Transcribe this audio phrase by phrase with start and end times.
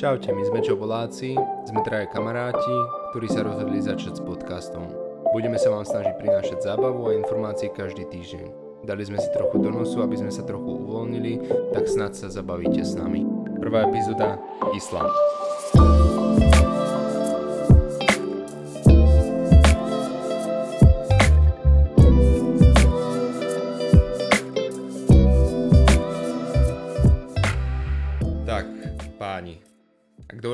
[0.00, 1.36] Čaute, my sme Čoboláci,
[1.68, 2.72] sme traje kamaráti,
[3.12, 4.88] ktorí sa rozhodli začať s podcastom.
[5.36, 8.48] Budeme sa vám snažiť prinášať zábavu a informácie každý týždeň.
[8.88, 11.44] Dali sme si trochu do nosu, aby sme sa trochu uvoľnili,
[11.76, 13.28] tak snad sa zabavíte s nami.
[13.60, 14.40] Prvá epizóda
[14.72, 15.12] Island.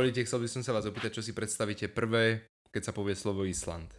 [0.07, 3.43] Dovolíte, chcel by som sa vás opýtať, čo si predstavíte prvé, keď sa povie slovo
[3.43, 3.91] Island.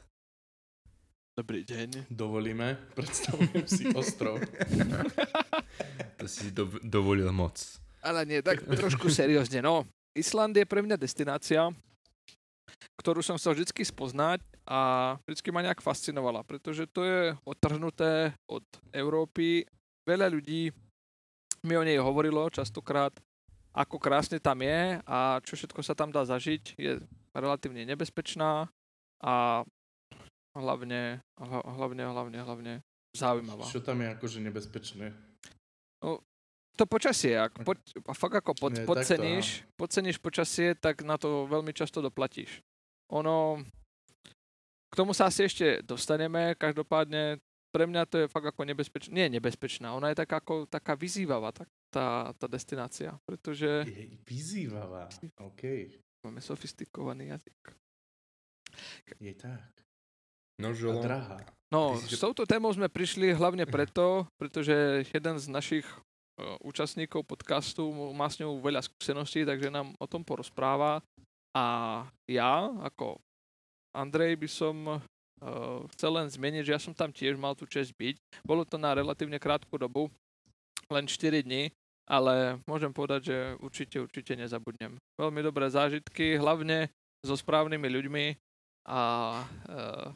[1.36, 2.08] Dobrý deň.
[2.08, 4.40] Dovolíme, predstavujem si ostrov.
[6.16, 7.60] To si do- dovolil moc.
[8.00, 9.60] Ale nie, tak trošku seriózne.
[9.60, 9.84] No,
[10.16, 11.68] Island je pre mňa destinácia,
[13.04, 18.64] ktorú som chcel vždy spoznať a vždy ma nejak fascinovala, pretože to je odtrhnuté od
[18.96, 19.68] Európy.
[20.08, 20.72] Veľa ľudí
[21.68, 23.12] mi o nej hovorilo častokrát,
[23.78, 26.74] ako krásne tam je a čo všetko sa tam dá zažiť.
[26.82, 26.98] Je
[27.38, 28.66] relatívne nebezpečná
[29.22, 29.62] a
[30.58, 32.74] hlavne, hla- hlavne, hlavne, hlavne
[33.14, 33.70] zaujímavá.
[33.70, 35.14] Čo tam je akože nebezpečné?
[36.78, 37.74] To počasie, ak po,
[38.06, 42.62] a fakt ako pod, Nie, takto, podceníš, podceníš počasie, tak na to veľmi často doplatíš.
[43.10, 43.66] Ono,
[44.86, 47.42] k tomu sa asi ešte dostaneme, každopádne
[47.78, 51.54] pre mňa to je fakt ako nebezpečná, nie nebezpečná, ona je taká ako, taká vyzývavá,
[51.54, 55.06] tak, tá, tá destinácia, pretože Je vyzývavá.
[55.38, 55.94] OK.
[56.26, 57.62] máme sofistikovaný jazyk.
[59.22, 59.70] Je tak.
[60.58, 61.38] No, Žolo, drahá.
[61.70, 65.94] No, si- s touto témou sme prišli hlavne preto, pretože jeden z našich e,
[66.66, 67.86] účastníkov podcastu
[68.18, 71.06] má s ňou veľa skúseností, takže nám o tom porozpráva.
[71.54, 71.66] A
[72.26, 73.22] ja, ako
[73.94, 74.76] Andrej, by som
[75.94, 78.18] chcel len zmeniť, že ja som tam tiež mal tú čest byť.
[78.42, 80.10] Bolo to na relatívne krátku dobu,
[80.90, 81.70] len 4 dní,
[82.10, 84.98] ale môžem povedať, že určite, určite nezabudnem.
[85.20, 86.90] Veľmi dobré zážitky, hlavne
[87.22, 88.26] so správnymi ľuďmi
[88.88, 89.02] a
[89.44, 90.08] uh,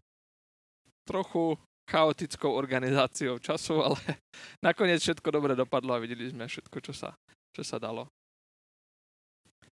[1.04, 1.60] trochu
[1.92, 4.00] chaotickou organizáciou času, ale
[4.66, 7.12] nakoniec všetko dobre dopadlo a videli sme všetko, čo sa,
[7.52, 8.08] čo sa dalo.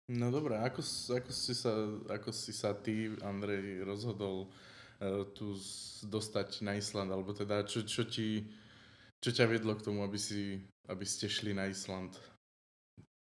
[0.05, 0.85] No dobré, ako,
[1.17, 1.73] ako, si sa,
[2.13, 4.74] ako si sa ty, Andrej, rozhodol uh,
[5.29, 8.45] tu z- dostať na Island, alebo teda čo, čo ti,
[9.19, 12.15] čo ťa viedlo k tomu, aby, si, aby ste šli na Island?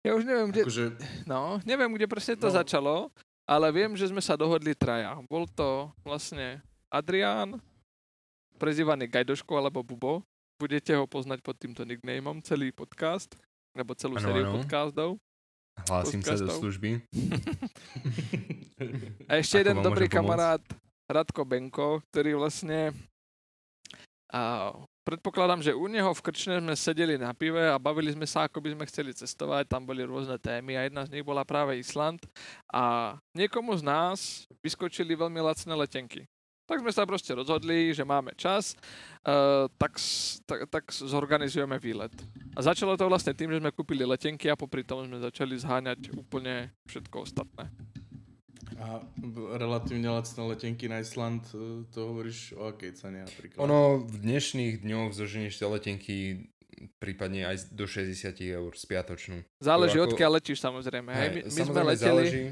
[0.01, 0.85] Ja už neviem, kde, Akože,
[1.25, 2.55] no, neviem, kde presne to No.
[2.55, 2.95] začalo,
[3.44, 5.16] ale viem, že sme sa dohodli traja.
[5.23, 7.59] Bol to vlastne Adrián,
[8.55, 10.23] prezývaný Gajdoško alebo Bubo.
[10.55, 13.29] Budete ho poznať pod týmto nicknameom celý podcast,
[13.72, 14.53] alebo celú Áno, sériu áno.
[14.55, 15.09] podcastov.
[15.85, 16.59] hlásim sa do podcastov.
[16.59, 16.89] služby.
[19.29, 20.61] A ešte Ako jeden dobrý kamarát,
[21.07, 22.91] Radko Benko, ktorý vlastne...
[24.28, 24.75] A
[25.07, 28.59] predpokladám, že u neho v Krčne sme sedeli na pive a bavili sme sa, ako
[28.59, 29.72] by sme chceli cestovať.
[29.72, 32.19] Tam boli rôzne témy a jedna z nich bola práve Island.
[32.67, 36.28] A niekomu z nás vyskočili veľmi lacné letenky.
[36.67, 38.75] Tak sme sa proste rozhodli, že máme čas,
[39.23, 39.96] uh, tak,
[40.44, 42.12] tak, tak zorganizujeme výlet.
[42.51, 46.12] A začalo to vlastne tým, že sme kúpili letenky a popri tom sme začali zháňať
[46.19, 47.72] úplne všetko ostatné.
[48.77, 49.01] A
[49.57, 53.57] relatívne lacné letenky na Island, e, to hovoríš o akej cene napríklad?
[53.65, 56.17] Ono v dňešných dňoch zoženieš tie letenky
[57.01, 59.41] prípadne aj do 60 eur spiatočnú.
[59.57, 61.09] Záleží, ako- odkiaľ letíš samozrejme.
[61.09, 62.05] Hej, my, my sme samozrejme leteli...
[62.05, 62.43] záleží,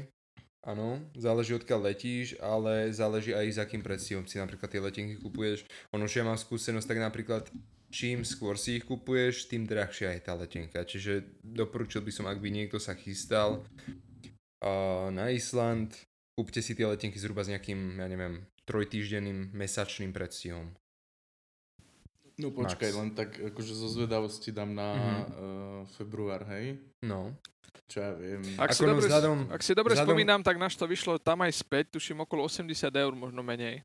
[0.66, 5.62] áno, záleží odkiaľ letíš, ale záleží aj s akým predstihom si napríklad tie letenky kupuješ.
[5.94, 7.46] Ono, že ja mám skúsenosť, tak napríklad
[7.94, 10.82] čím skôr si ich kupuješ, tým drahšia je tá letenka.
[10.82, 13.62] Čiže doporučil by som, ak by niekto sa chystal
[14.60, 15.94] uh, na Island,
[16.36, 20.68] kúpte si tie letenky zhruba s nejakým, ja neviem, trojtýždenným mesačným predstihom.
[22.36, 22.98] No počkaj, Max.
[23.00, 25.00] len tak akože zo zvedavosti dám na Mhm.
[25.00, 25.26] uh,
[25.96, 26.76] február, hej?
[27.00, 27.32] No.
[27.88, 28.42] Čo ja viem.
[28.58, 31.16] Ak, si Ako no dobre, vzhľadom- ak si dobre vzhľadom- spomínam, tak náš to vyšlo
[31.16, 33.80] tam aj späť, tuším okolo 80 eur, možno menej.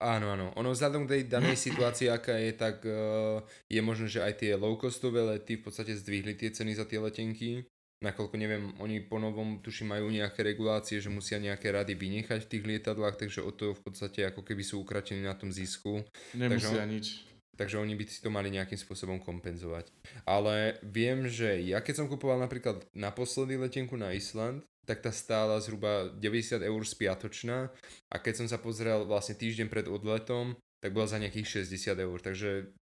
[0.00, 0.48] Áno, áno.
[0.56, 4.56] Ono vzhľadom k tej danej situácii, aká je, tak uh, je možné, že aj tie
[4.56, 7.68] low-costové lety v podstate zdvihli tie ceny za tie letenky.
[8.04, 12.50] Nakoľko neviem, oni po novom tuším majú nejaké regulácie, že musia nejaké rady vynechať v
[12.52, 16.04] tých lietadlách, takže o to v podstate ako keby sú ukratení na tom zisku.
[16.36, 17.06] Nemusia takže- nič.
[17.54, 19.86] Takže oni by si to mali nejakým spôsobom kompenzovať.
[20.26, 25.62] Ale viem, že ja keď som kupoval napríklad naposledy letenku na Island, tak tá stála
[25.62, 27.70] zhruba 90 eur spiatočná
[28.10, 32.18] a keď som sa pozrel vlastne týždeň pred odletom, tak bola za nejakých 60 eur.
[32.20, 32.74] Takže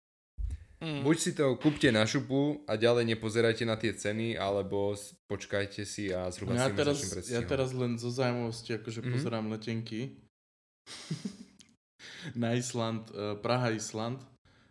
[0.80, 1.04] Mm.
[1.04, 4.96] buď si to kúpte na šupu a ďalej nepozerajte na tie ceny, alebo
[5.28, 6.96] počkajte si a zhruba ja, si teraz,
[7.28, 9.10] ja teraz len zo zaujímavosti akože Mhm.
[9.12, 10.16] pozerám letenky.
[12.34, 14.24] na Island, uh, Praha Island,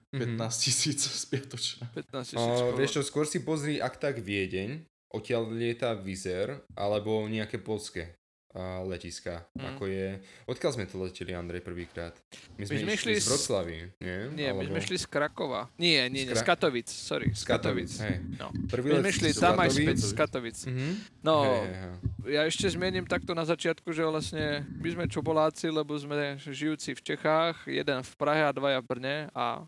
[0.09, 0.41] Mhm.
[0.41, 1.85] 15 tisíc spiatočná.
[1.93, 2.77] 15 tisíc O, korún.
[2.77, 4.81] vieš čo, skôr si pozri, ak tak Viedeň,
[5.13, 8.17] odtiaľ lieta Vizer, alebo nejaké polské
[8.51, 9.65] uh, letiska, Mm.
[9.69, 10.07] ako je...
[10.45, 12.15] Odkiaľ sme to leteli, Andrej, prvýkrát?
[12.55, 14.17] My sme, sme išli išli z z- Vroclavy, nie?
[14.33, 14.71] Nie, my Alebo...
[14.71, 15.61] sme šli z Krakova.
[15.75, 17.27] Nie, nie, nie, Z z Kra- Katovic, sorry.
[17.29, 18.15] Z Katovic, hej.
[18.35, 18.47] No.
[18.65, 20.57] Prvý My sme šli z tam aj späť z Katovic.
[20.63, 20.89] Mhm.
[21.21, 22.31] No, hej.
[22.31, 27.01] ja ešte zmiením takto na začiatku, že vlastne my sme čoboláci, lebo sme žijúci v
[27.03, 29.65] Čechách, jeden v Prahe a dvaja v Brne a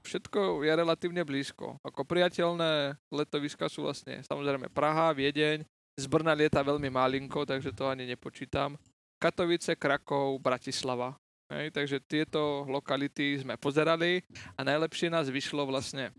[0.00, 1.76] všetko je relatívne blízko.
[1.82, 5.60] Ako priateľné letoviska sú vlastne samozrejme Praha, Viedeň,
[5.94, 8.74] z Brna lieta veľmi malinko, takže to ani nepočítam.
[9.22, 11.14] Katovice, Krakov, Bratislava.
[11.52, 14.24] Hej, takže tieto lokality sme pozerali
[14.58, 16.10] a najlepšie nás vyšlo vlastne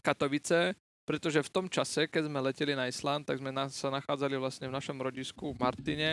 [0.00, 0.74] Katovice,
[1.04, 4.66] pretože v tom čase, keď sme leteli na Island, tak sme na, sa nachádzali vlastne
[4.66, 6.10] v našom rodisku v Martine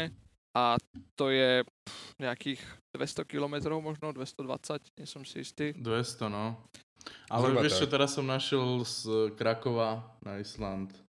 [0.56, 0.80] a
[1.20, 2.62] to je pff, nejakých
[2.96, 5.72] 200 kilometrov, možno 220, nie som si istý.
[5.76, 6.60] 200, no.
[7.28, 11.05] Ale Zhruba vieš čo, teraz som našiel z Krakova na Island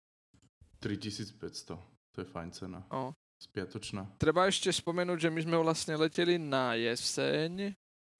[0.84, 1.80] 3500.
[2.12, 2.84] To je fajn cena.
[2.92, 3.16] O.
[3.40, 4.04] Spiatočná.
[4.20, 7.72] Treba ešte spomenúť, že my sme vlastne leteli na jeseň,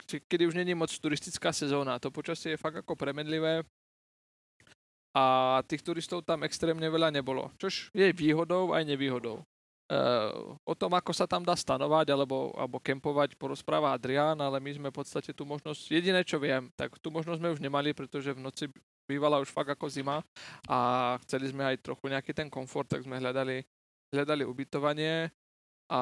[0.04, 2.00] kedy už není moc turistická sezóna.
[2.00, 3.62] To počasie je fakt ako premenlivé
[5.14, 5.24] a
[5.70, 7.54] tých turistov tam extrémne veľa nebolo.
[7.60, 9.46] Čož je výhodou aj nevýhodou.
[9.84, 14.72] Uh, o tom, ako sa tam dá stanovať alebo, alebo kempovať, porozpráva Adrián, ale my
[14.74, 18.32] sme v podstate tú možnosť, jediné čo viem, tak tú možnosť sme už nemali, pretože
[18.32, 18.64] v noci
[19.04, 20.24] bývala už fakt ako zima
[20.68, 20.78] a
[21.24, 23.60] chceli sme aj trochu nejaký ten komfort, tak sme hľadali,
[24.12, 25.28] hľadali ubytovanie
[25.92, 26.00] a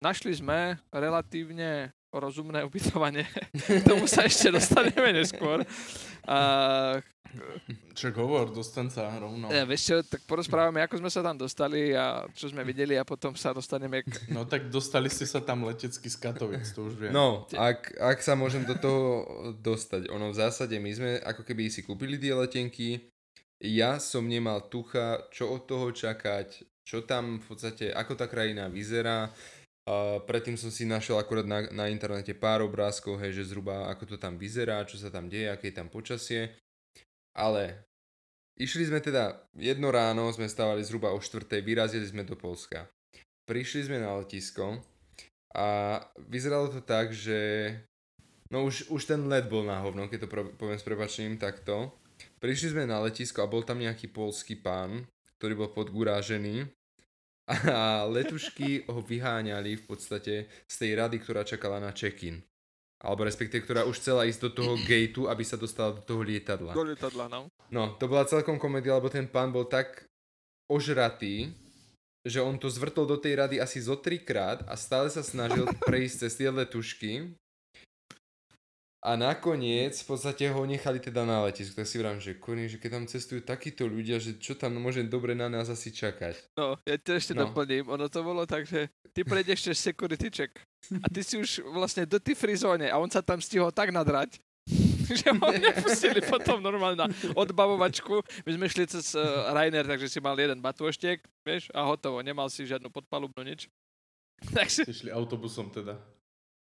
[0.00, 3.26] našli sme relatívne rozumné ubytovanie.
[3.54, 5.62] K tomu sa ešte dostaneme neskôr.
[6.24, 6.38] A,
[7.94, 9.50] Čak hovor, dostan sa rovno.
[9.50, 13.02] ja, vieš čo, tak porozprávame, ako sme sa tam dostali a čo sme videli a
[13.02, 14.30] potom sa dostaneme k...
[14.30, 17.10] No tak dostali ste sa tam letecky z Katovic, to už viem.
[17.10, 19.02] No, ak, ak sa môžem do toho
[19.58, 23.02] dostať, ono v zásade my sme ako keby si kúpili tie letenky,
[23.58, 28.70] ja som nemal tucha, čo od toho čakať, čo tam v podstate, ako tá krajina
[28.70, 29.32] vyzerá.
[29.84, 34.08] A predtým som si našiel akurát na, na internete pár obrázkov, hej, že zhruba ako
[34.08, 36.56] to tam vyzerá, čo sa tam deje, aké je tam počasie.
[37.36, 37.84] Ale
[38.56, 42.88] išli sme teda, jedno ráno sme stávali zhruba o štvrtej, vyrazili sme do Polska.
[43.44, 44.80] Prišli sme na letisko
[45.52, 46.00] a
[46.32, 47.68] vyzeralo to tak, že
[48.48, 51.92] no už, už ten let bol na hovno, keď to poviem s prepačením takto.
[52.40, 55.04] Prišli sme na letisko a bol tam nejaký polský pán,
[55.36, 56.72] ktorý bol podgurážený
[57.48, 62.40] a letušky ho vyháňali v podstate z tej rady, ktorá čakala na check-in.
[63.04, 66.72] Alebo respektíve, ktorá už chcela ísť do toho gateu, aby sa dostala do toho lietadla.
[66.72, 67.52] Do lietadla, no.
[67.68, 70.08] No, to bola celkom komédia, lebo ten pán bol tak
[70.72, 71.52] ožratý,
[72.24, 76.16] že on to zvrtol do tej rady asi zo trikrát a stále sa snažil prejsť
[76.24, 77.36] cez tie letušky.
[79.04, 81.76] A nakoniec v podstate ho nechali teda na letisku.
[81.76, 85.04] Tak si vrám, že koniec, že keď tam cestujú takíto ľudia, že čo tam môže
[85.04, 86.56] dobre na nás asi čakať.
[86.56, 87.44] No, ja to ešte No.
[87.44, 87.84] doplním.
[87.86, 90.56] Ono to bolo tak, že ty prejdeš cez security check
[90.94, 93.92] a ty si už vlastne do tej free zóne a on sa tam stihol tak
[93.92, 94.40] nadrať,
[95.20, 98.24] že ho nepustili potom normálne na odbavovačku.
[98.42, 102.18] My sme šli cez uh, Rainer, takže si mal jeden batôštek, vieš, a hotovo.
[102.18, 103.68] Nemal si žiadnu podpalubnú nič.
[104.48, 106.00] Takže, Ste šli autobusom teda.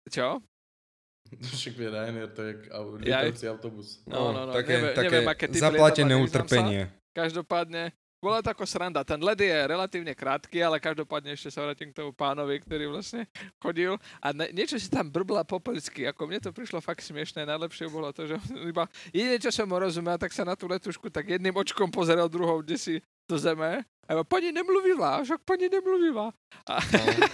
[0.08, 0.40] čo?
[1.32, 2.52] Však vie Ryanair, to je
[3.00, 4.04] lietavci autobus.
[4.06, 6.38] No, no, no, také, neviem- také neviem, aké zaplatené nevyznám sa.
[6.44, 6.82] utrpenie.
[7.14, 7.82] Každopádne,
[8.24, 9.04] bola to ako sranda.
[9.04, 13.28] Ten led je relatívne krátky, ale každopádne ešte sa vrátim k tomu pánovi, ktorý vlastne
[13.60, 16.08] chodil a ne, niečo si tam brbla po poľsky.
[16.08, 17.44] Ako mne to prišlo fakt smiešné.
[17.44, 18.40] Najlepšie bolo to, že
[18.72, 22.32] iba jediné, čo som mu rozumel, tak sa na tú letušku tak jedným očkom pozeral,
[22.32, 22.94] druhou kde si
[23.28, 23.84] do zeme.
[24.04, 26.32] A iba, pani nemluvila, však pani nemluvila.
[26.68, 26.74] A,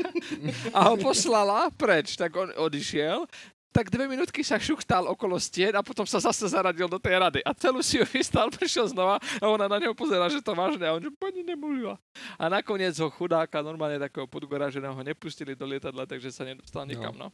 [0.76, 3.26] a ho poslala preč, tak on odišiel.
[3.70, 7.40] Tak dve minútky sa šuchtal okolo stien a potom sa zase zaradil do tej rady.
[7.46, 10.82] A celú si ju vystal, prišiel znova a ona na neho pozera, že to vážne.
[10.90, 11.94] A on, že pani nemluvila.
[12.34, 17.14] A nakoniec ho chudáka, normálne takého podgoraženého, nepustili do lietadla, takže sa nedostal nikam.
[17.14, 17.30] No.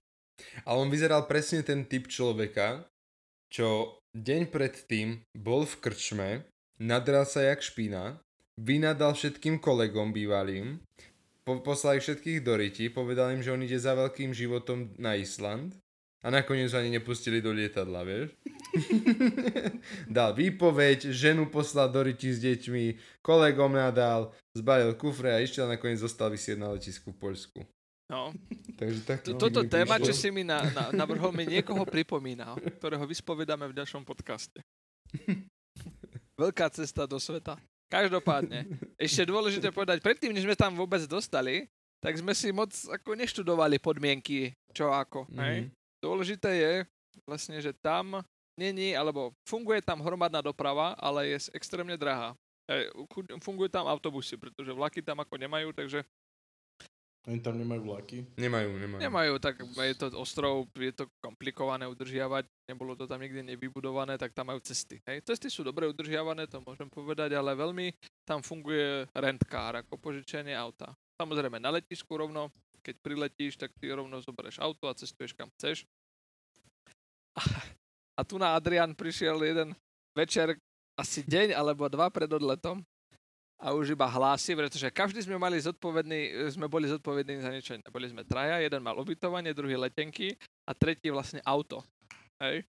[0.68, 2.84] Ale on vyzeral presne ten typ človeka,
[3.48, 6.30] čo deň predtým bol v krčme,
[6.76, 8.20] nadral sa jak špina,
[8.60, 10.84] vynadal všetkým kolegom bývalým,
[11.48, 15.72] po- poslali všetkých do riti, povedal im, že on ide za veľkým životom na Island
[16.24, 18.32] a nakoniec ani nepustili do lietadla, vieš?
[20.16, 25.76] Dal výpoveď, ženu poslal do riti s deťmi, kolegom nadal, zbalil kufre a išiel a
[25.76, 27.60] nakoniec zostal vysieť na letisku v Poľsku.
[28.06, 28.30] No.
[28.80, 33.04] Takže tak To- Toto téma, čo si mi na, na, navrhol, mi niekoho pripomína, ktorého
[33.06, 34.62] vyspovedáme v ďalšom podcaste.
[36.40, 37.56] Veľká cesta do sveta.
[37.86, 38.66] Každopádne,
[38.98, 41.70] ešte dôležité povedať, predtým, než sme tam vôbec dostali,
[42.02, 45.30] tak sme si moc ako neštudovali podmienky, čo ako.
[45.30, 45.38] Mm-hmm.
[45.38, 45.58] Hej?
[46.00, 46.72] Dôležité je
[47.24, 48.20] vlastne, že tam
[48.56, 52.32] není, alebo funguje tam hromadná doprava, ale je extrémne drahá.
[53.40, 56.02] Fungujú tam autobusy, pretože vlaky tam ako nemajú, takže
[57.26, 58.22] Oni tam nemajú vlaky.
[58.38, 59.00] Nemajú, nemajú.
[59.02, 64.30] nemajú, tak je to ostrov, je to komplikované udržiavať, nebolo to tam nikdy nevybudované, tak
[64.30, 65.02] tam majú cesty.
[65.10, 65.26] Hej.
[65.26, 67.90] Cesty sú dobre udržiavané, to môžem povedať, ale veľmi
[68.22, 70.94] tam funguje rentkár, ako požičenie auta.
[71.18, 72.46] Samozrejme na letisku rovno,
[72.86, 75.82] keď priletíš, tak ty rovno zoberieš auto a cestuješ kam chceš.
[77.34, 77.42] A,
[78.14, 79.74] a tu na Adrian prišiel jeden
[80.14, 80.54] večer,
[80.94, 82.80] asi deň alebo dva pred odletom
[83.60, 87.76] a už iba hlási, pretože každý sme mali zodpovedný, sme boli zodpovední za niečo.
[87.76, 87.84] iné.
[87.88, 90.36] Boli sme traja, jeden mal ubytovanie, druhý letenky
[90.68, 91.84] a tretí vlastne auto.
[92.40, 92.64] Hej.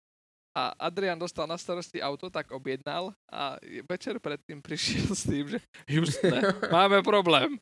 [0.54, 3.58] A Adrian dostal na starosti auto, tak objednal a
[3.90, 6.40] večer predtým prišiel s tým, že Justne,
[6.76, 7.58] máme problém.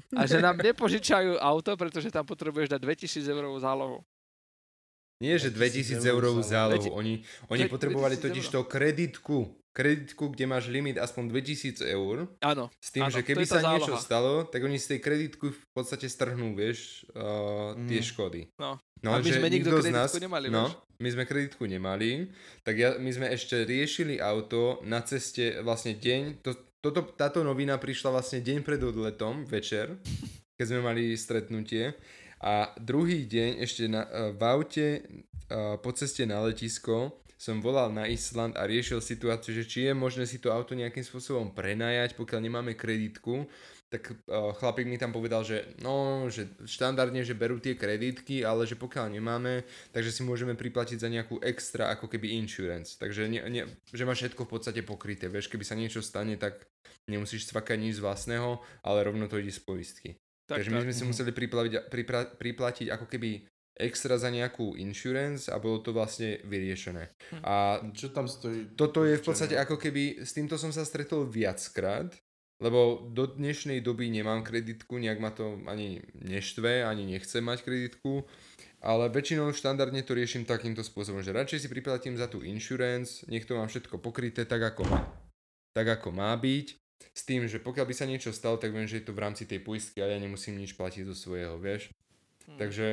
[0.18, 3.98] A že nám nepožičajú auto, pretože tam potrebuješ dať 2000 eurovú zálohu.
[5.22, 6.90] Nie, že 2000 2000 eurovú eur zálohu.
[6.92, 9.38] Oni, oni potrebovali 2000 totiž to kreditku.
[9.72, 12.28] Kreditku, kde máš limit aspoň 2000 eur.
[12.44, 14.04] Áno, S tým, Áno, že keby sa niečo záloha.
[14.04, 18.04] stalo, tak oni z tej kreditku v podstate strhnú, vieš, uh, tie Mhm.
[18.04, 18.40] škody.
[18.60, 18.76] No.
[19.00, 20.76] no A my že sme nikto nikto z kreditku nemali, no, vieš.
[21.00, 22.10] my sme kreditku nemali,
[22.60, 27.78] tak ja, my sme ešte riešili auto na ceste vlastne deň, to, toto, táto novina
[27.78, 30.02] prišla vlastne deň pred odletom, večer,
[30.58, 31.94] keď sme mali stretnutie
[32.42, 37.90] a druhý deň ešte na, uh, v aute uh, po ceste na letisko som volal
[37.90, 42.14] na Island a riešil situáciu, že či je možné si to auto nejakým spôsobom prenajať,
[42.14, 43.50] pokiaľ nemáme kreditku.
[43.92, 48.64] Tak uh, chlapík mi tam povedal, že no, že štandardne, že berú tie kreditky, ale
[48.64, 52.96] že pokiaľ nemáme, takže si môžeme priplatiť za nejakú extra ako keby insurance.
[52.96, 55.28] Takže ne, ne, že máš všetko v podstate pokryté.
[55.28, 56.64] Vieš, keby sa niečo stane, tak
[57.04, 60.16] nemusíš cvakať nič z vlastného, ale rovno to ide z poistky.
[60.48, 60.84] tak, Takže my tak.
[60.88, 61.08] sme si Mhm.
[61.12, 63.30] museli priplaviť, pripra, priplatiť ako keby
[63.72, 67.08] extra za nejakú insurance a bolo to vlastne vyriešené.
[67.32, 67.40] Hm.
[67.42, 67.54] A
[67.92, 68.76] Čo tam stojí?
[68.76, 72.12] toto je v podstate ako keby, s týmto som sa stretol viackrát,
[72.62, 78.22] lebo do dnešnej doby nemám kreditku, nejak ma to ani neštve, ani nechcem mať kreditku,
[78.78, 83.42] ale väčšinou štandardne to riešim takýmto spôsobom, že radšej si priplatím za tú insurance, nech
[83.42, 85.02] to mám všetko pokryté tak ako má,
[85.74, 86.78] tak ako má byť,
[87.10, 89.44] s tým, že pokiaľ by sa niečo stalo, tak viem, že je to v rámci
[89.44, 91.90] tej poistky a ja nemusím nič platiť zo svojho, vieš.
[92.46, 92.58] Hm.
[92.62, 92.86] Takže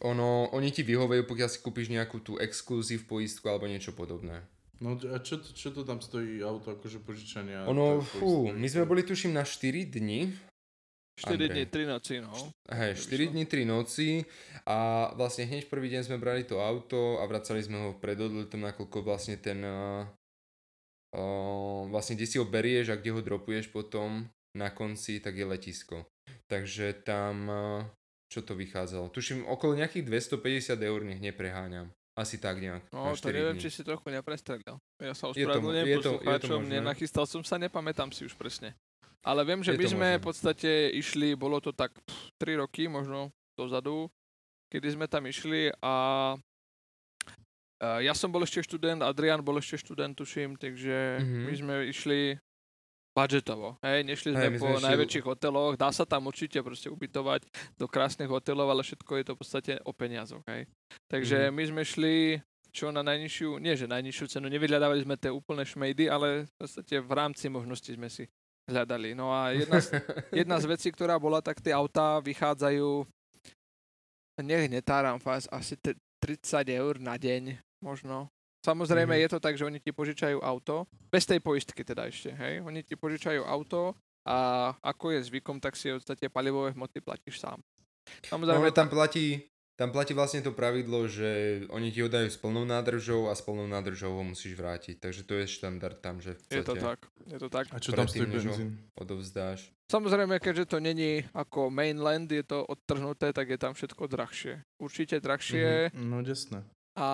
[0.00, 4.40] ono, oni ti vyhovejú, pokiaľ si kúpiš nejakú tú exkluzív poistku alebo niečo podobné.
[4.80, 7.68] No a čo, to- čo to tam stojí auto akože požičania?
[7.68, 10.32] Ono, fú, my sme boli tuším na 4 dni,
[11.20, 11.48] 4 Andrej.
[11.52, 12.32] dní, 3 noci, no.
[12.72, 14.24] hej, 4 dni, 3 noci
[14.64, 18.64] a vlastne hneď prvý deň sme brali to auto a vracali sme ho pred odletom,
[18.64, 20.08] nakoľko vlastne ten, uh,
[21.92, 26.08] vlastne kde si ho berieš a kde ho dropuješ potom na konci, tak je letisko.
[26.48, 27.84] Takže tam, uh,
[28.32, 29.12] čo to vychádzalo?
[29.12, 31.92] Tuším, okolo nejakých 250 eur, nech nepreháňam.
[32.20, 32.84] Asi tak nejak.
[32.90, 33.62] No, to 4 neviem, dní.
[33.62, 34.76] či si trochu neprestrelil.
[34.98, 38.76] Ja sa ospravedlňujem poslucháčom, nenachystal som sa, nepamätám si už presne.
[39.20, 40.16] Ale viem, že Je my sme možné.
[40.16, 41.96] v podstate išli, bolo to tak
[42.36, 44.12] 3 roky možno dozadu,
[44.68, 45.94] kedy sme tam išli a
[47.80, 51.40] a ja som bol ešte študent, Adrian bol ešte študent, tuším, takže Mhm.
[51.40, 52.36] my sme išli
[53.12, 53.76] budžetovo.
[53.80, 56.86] Hej, nešli sme Hej, my po sme išli- najväčších hoteloch, dá sa tam určite proste
[56.86, 57.42] ubytovať
[57.74, 60.42] do krásnych hotelov, ale všetko je to v podstate o peniazoch.
[60.46, 60.70] Hej.
[61.06, 61.52] Takže Mhm.
[61.52, 62.14] my sme šli
[62.70, 66.94] čo na najnižšiu, nie že najnižšiu cenu, nevyhľadávali sme tie úplné šmejdy, ale v podstate
[66.96, 68.30] v rámci možností sme si
[68.64, 69.10] hľadali.
[69.10, 69.90] No a jedna z,
[70.40, 73.02] jedna z vecí, ktorá bola, tak tie autá vychádzajú,
[74.40, 78.30] nech netáram vás, asi t- 30 eur na deň možno.
[78.60, 79.20] Samozrejme Mhm.
[79.20, 82.60] je to tak, že oni ti požičajú auto, bez tej poistky teda ešte, hej.
[82.60, 84.36] Oni ti požičajú auto a
[84.78, 87.56] ako je zvykom, tak si v podstate palivové hmoty platíš sám.
[87.56, 92.28] No, Samozrejme, ale tam platí, tam platí vlastne to pravidlo, že oni ti ho dajú
[92.28, 95.00] s plnou nádržou a s plnou nádržou ho musíš vrátiť.
[95.00, 97.00] Takže to je štandard tam, že je to tak.
[97.24, 97.64] Je to tak.
[97.72, 98.76] A čo tam stojí benzín?
[98.92, 99.72] odovzdáš.
[99.88, 104.60] Samozrejme, keďže to není ako mainland, je to odtrhnuté, tak je tam všetko drahšie.
[104.76, 106.60] Určite drahšie No jasné.
[106.92, 107.08] a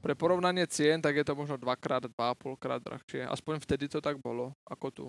[0.00, 3.28] pre porovnanie cien, tak je to možno dvakrát, dva a polkrát drahšie.
[3.28, 5.06] Aspoň vtedy to tak bolo, ako tu.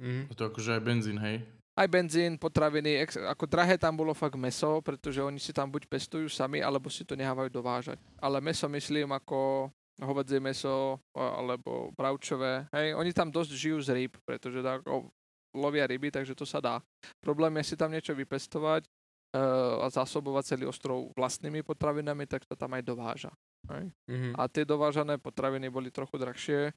[0.00, 1.44] A to akože aj benzín, hej?
[1.74, 5.86] Aj benzín, potraviny, ex- ako drahé tam bolo fakt meso, pretože oni si tam buď
[5.90, 7.98] pestujú sami, alebo si to nehávajú dovážať.
[8.18, 9.70] Ale meso myslím ako
[10.02, 12.66] hovedzie meso alebo bravčové.
[12.74, 15.06] Hej, oni tam dosť žijú z rýb, pretože tak, o,
[15.54, 16.82] lovia ryby, takže to sa dá.
[17.22, 18.86] Problém je si tam niečo vypestovať
[19.34, 23.32] a zásobovať celý ostrov vlastnými potravinami, tak to tam aj dováža.
[23.66, 23.90] Hej.
[24.06, 24.30] Mhm.
[24.38, 26.70] A tie dovážané potraviny boli trochu drahšie.
[26.70, 26.72] E,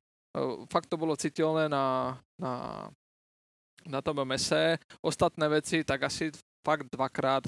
[0.72, 2.54] Fakt to bolo citeľné na, na,
[3.86, 4.82] na tom mese.
[5.06, 6.34] Ostatné veci, tak asi
[6.66, 7.46] fakt dvakrát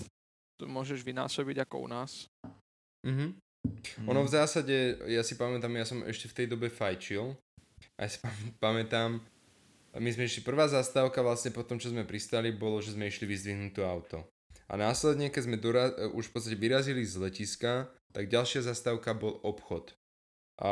[0.62, 2.30] môžeš vynásobiť ako u nás.
[3.08, 3.36] Mhm.
[4.08, 7.36] Ono v zásade, ja si pamätám, ja som ešte v tej dobe fajčil
[8.00, 9.20] A ja si pam- pamätám,
[10.00, 13.28] my sme išli, prvá zastávka vlastne po tom, čo sme pristali, bolo, že sme išli
[13.28, 14.18] vyzdvihnúť to auto.
[14.70, 19.18] A následne, keď sme dora- e, už v podstate vyrazili z letiska, tak ďalšia zastávka
[19.18, 19.98] bol obchod.
[20.62, 20.72] A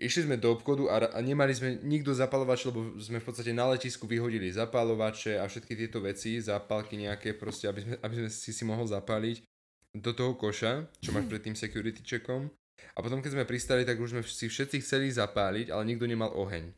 [0.00, 3.68] išli sme do obchodu a, a nemali sme nikto zapalovač, lebo sme v podstate na
[3.68, 8.50] letisku vyhodili zapalovače a všetky tieto veci, zápalky nejaké proste, aby sme, aby sme si
[8.56, 9.44] si mohol zapáliť
[9.92, 12.48] do toho koša, čo máš pred tým security checkom.
[12.96, 16.32] A potom, keď sme pristali, tak už sme si všetci chceli zapáliť, ale nikto nemal
[16.32, 16.72] oheň.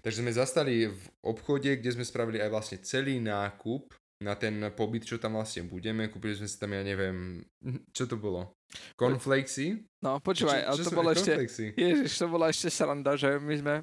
[0.00, 3.92] Takže sme zastali v obchode, kde sme spravili aj vlastne celý nákup
[4.22, 6.08] na ten pobyt, čo tam vlastne budeme.
[6.08, 7.44] Kúpili sme si tam, ja neviem,
[7.92, 8.56] čo to bolo?
[8.96, 9.84] Cornflakesy?
[10.00, 11.36] No, počúvaj, ale to bolo ešte...
[11.76, 13.74] Ježiš, to bola ešte sranda, že my sme...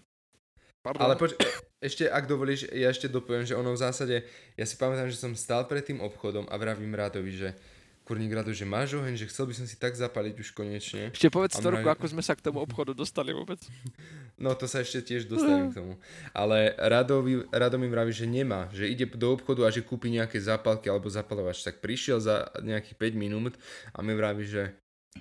[0.84, 1.00] Pardon.
[1.06, 1.40] Ale poč-
[1.80, 4.16] ešte, ak dovolíš, ja ešte dopoviem, že ono v zásade,
[4.60, 7.50] ja si pamätám, že som stál pred tým obchodom a vravím Rádovi, že
[8.04, 11.16] Kurník Rado, že máš oheň, že chcel by som si tak zapaliť už konečne.
[11.16, 11.96] Ešte povedz storku, mraj...
[11.96, 13.60] ako sme sa k tomu obchodu dostali vôbec.
[14.34, 15.94] No to sa ešte tiež dostanem k tomu.
[16.34, 17.22] Ale Rado,
[17.54, 21.06] Rado mi vraví, že nemá, že ide do obchodu a že kúpi nejaké zapalky alebo
[21.06, 21.62] zapalovač.
[21.62, 23.54] Tak prišiel za nejakých 5 minút
[23.94, 24.74] a mi vraví, že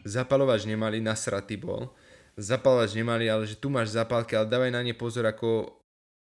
[0.02, 1.92] zapalovač nemali, nasratý bol.
[2.40, 5.81] Zapalovač nemali, ale že tu máš zapálky, ale dávaj na ne pozor, ako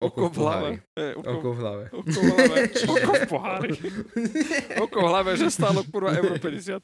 [0.01, 0.71] Oko, v hlave.
[0.97, 1.85] E, oko, oko v hlave.
[1.93, 2.57] Oko v hlave.
[2.97, 3.71] Oko v pohári.
[4.81, 6.81] oko v hlave, že stálo kurva euro 50.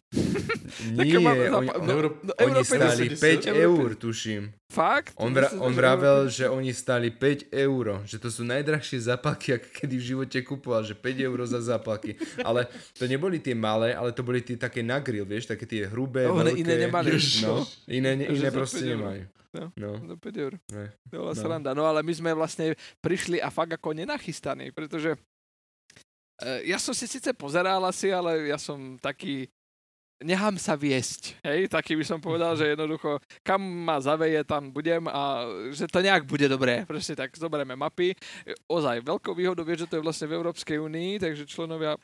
[1.00, 1.16] Nie,
[1.49, 4.52] oni, no, euro, no, oni stáli 5 eur, tuším.
[4.68, 5.16] Fakt?
[5.16, 9.68] On, vra, on vravel, že oni stáli 5 eur, že to sú najdrahšie zápalky, aké
[9.73, 12.20] kedy v živote kupoval, že 5 eur za zápalky.
[12.44, 15.88] Ale to neboli tie malé, ale to boli tie také na grill, vieš, také tie
[15.88, 16.61] hrubé, no, veľké.
[16.61, 17.16] iné nemali.
[17.40, 19.25] No, iné, iné proste nemajú.
[19.57, 19.91] No, no.
[20.13, 20.55] Za 5 eur.
[20.73, 20.93] Ne.
[21.11, 21.41] To bola no.
[21.41, 21.71] sranda.
[21.73, 25.17] No ale my sme vlastne prišli a fakt ako nenachystaní, pretože
[26.45, 29.49] e, ja som si síce pozeral asi, ale ja som taký
[30.25, 31.37] nechám sa viesť.
[31.45, 36.01] Hej, taký by som povedal, že jednoducho, kam ma zaveje, tam budem a že to
[36.01, 36.89] nejak bude dobré.
[36.89, 38.17] Proste tak zoberieme mapy.
[38.65, 42.01] Ozaj, veľkou výhodou vie, že to je vlastne v Európskej únii, takže členovia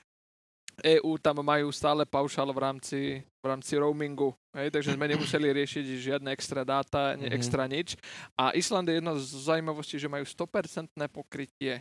[1.01, 5.85] EU tam majú stále paušal v rámci, v rámci roamingu, hej, takže sme nemuseli riešiť
[6.01, 7.33] žiadne extra dáta, mm-hmm.
[7.33, 7.97] extra nič.
[8.37, 11.81] A Island je jedna z zaujímavostí, že majú 100% pokrytie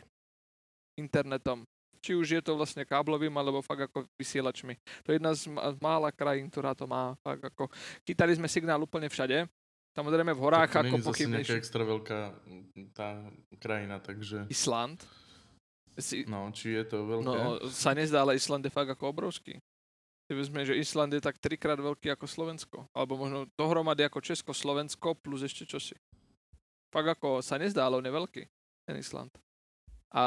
[1.00, 1.64] internetom.
[2.02, 4.74] Či už je to vlastne káblovým, alebo fakt ako vysielačmi.
[5.06, 5.46] To je jedna z
[5.78, 7.14] mála krajín, ktorá to má.
[7.22, 7.70] Fakt ako...
[8.02, 9.46] Chytali sme signál úplne všade.
[9.94, 11.54] Samozrejme v horách to ako pochybnejšie.
[11.54, 12.20] To extra veľká
[12.98, 13.22] tá
[13.62, 14.50] krajina, takže...
[14.50, 15.06] Island?
[16.00, 16.26] Si...
[16.26, 17.28] No, či je to veľké?
[17.28, 19.62] No, sa nezdá, ale Island je fakt ako obrovský.
[20.32, 22.88] Si vezme, že Island je tak trikrát veľký ako Slovensko.
[22.96, 25.92] Alebo možno dohromady ako Česko, Slovensko plus ešte čosi.
[26.88, 28.44] Fakt ako sa nezdá, ale on je veľký,
[28.88, 29.28] ten Island.
[30.08, 30.24] A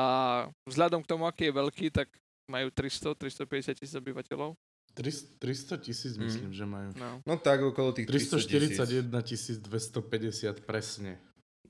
[0.68, 2.12] vzhľadom k tomu, aký je veľký, tak
[2.52, 4.52] majú 300-350 tisíc obyvateľov.
[4.92, 5.40] 300
[5.80, 6.58] tisíc myslím, mm.
[6.60, 6.88] že majú.
[7.00, 7.24] No.
[7.24, 11.16] no tak okolo tých 341 tisíc 250 presne.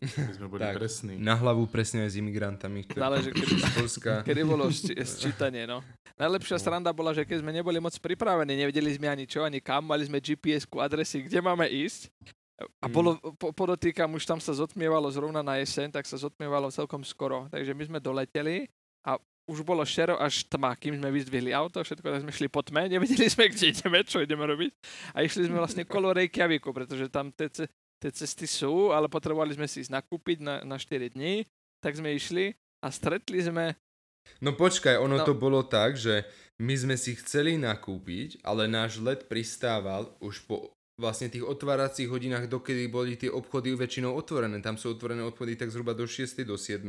[0.04, 1.16] My sme boli tak, presní.
[1.16, 3.54] Na hlavu presne aj s imigrantami, ktorí Záleží, kedy,
[4.28, 5.80] kedy bolo sčítanie, no.
[6.14, 6.62] Najlepšia no.
[6.62, 10.06] sranda bola, že keď sme neboli moc pripravení, nevedeli sme ani čo, ani kam, mali
[10.06, 12.12] sme GPS-ku, adresy, kde máme ísť.
[12.78, 17.02] A bolo, po, podotýkam, už tam sa zotmievalo zrovna na jeseň, tak sa zotmievalo celkom
[17.02, 17.50] skoro.
[17.50, 18.70] Takže my sme doleteli
[19.02, 22.62] a už bolo šero až tma, kým sme vyzdvihli auto, všetko, tak sme šli po
[22.64, 24.70] tme, nevedeli sme, kde ideme, čo ideme robiť.
[25.12, 27.50] A išli sme vlastne kolo Reykjaviku, pretože tam tie,
[28.04, 31.48] tie cesty sú, ale potrebovali sme si ísť nakúpiť na, na 4 dní,
[31.80, 32.52] tak sme išli
[32.84, 33.72] a stretli sme...
[34.44, 35.24] No počkaj, ono no.
[35.24, 36.28] to bolo tak, že
[36.60, 42.46] my sme si chceli nakúpiť, ale náš let pristával už po vlastne tých otváracích hodinách,
[42.46, 44.62] dokedy boli tie obchody väčšinou otvorené.
[44.62, 46.38] Tam sú otvorené obchody tak zhruba do 6.
[46.46, 46.86] do 7.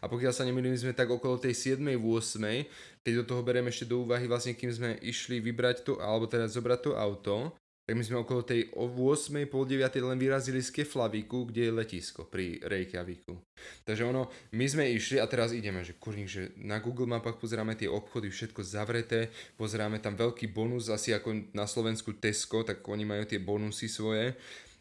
[0.00, 1.82] A pokiaľ sa nemýlim, sme tak okolo tej 7.
[1.84, 3.04] 8.
[3.04, 6.48] keď do toho bereme ešte do úvahy vlastne, kým sme išli vybrať to, alebo teda
[6.48, 7.52] zobrať to auto,
[7.84, 9.44] tak my sme okolo tej 8.
[9.44, 9.84] pol 9.
[9.84, 13.36] len vyrazili z Keflaviku, kde je letisko pri Reykjaviku.
[13.84, 17.76] Takže ono, my sme išli a teraz ideme, že kurník, že na Google mapách pozeráme
[17.76, 19.28] tie obchody, všetko zavreté,
[19.60, 24.32] pozeráme tam veľký bonus, asi ako na Slovensku Tesco, tak oni majú tie bonusy svoje.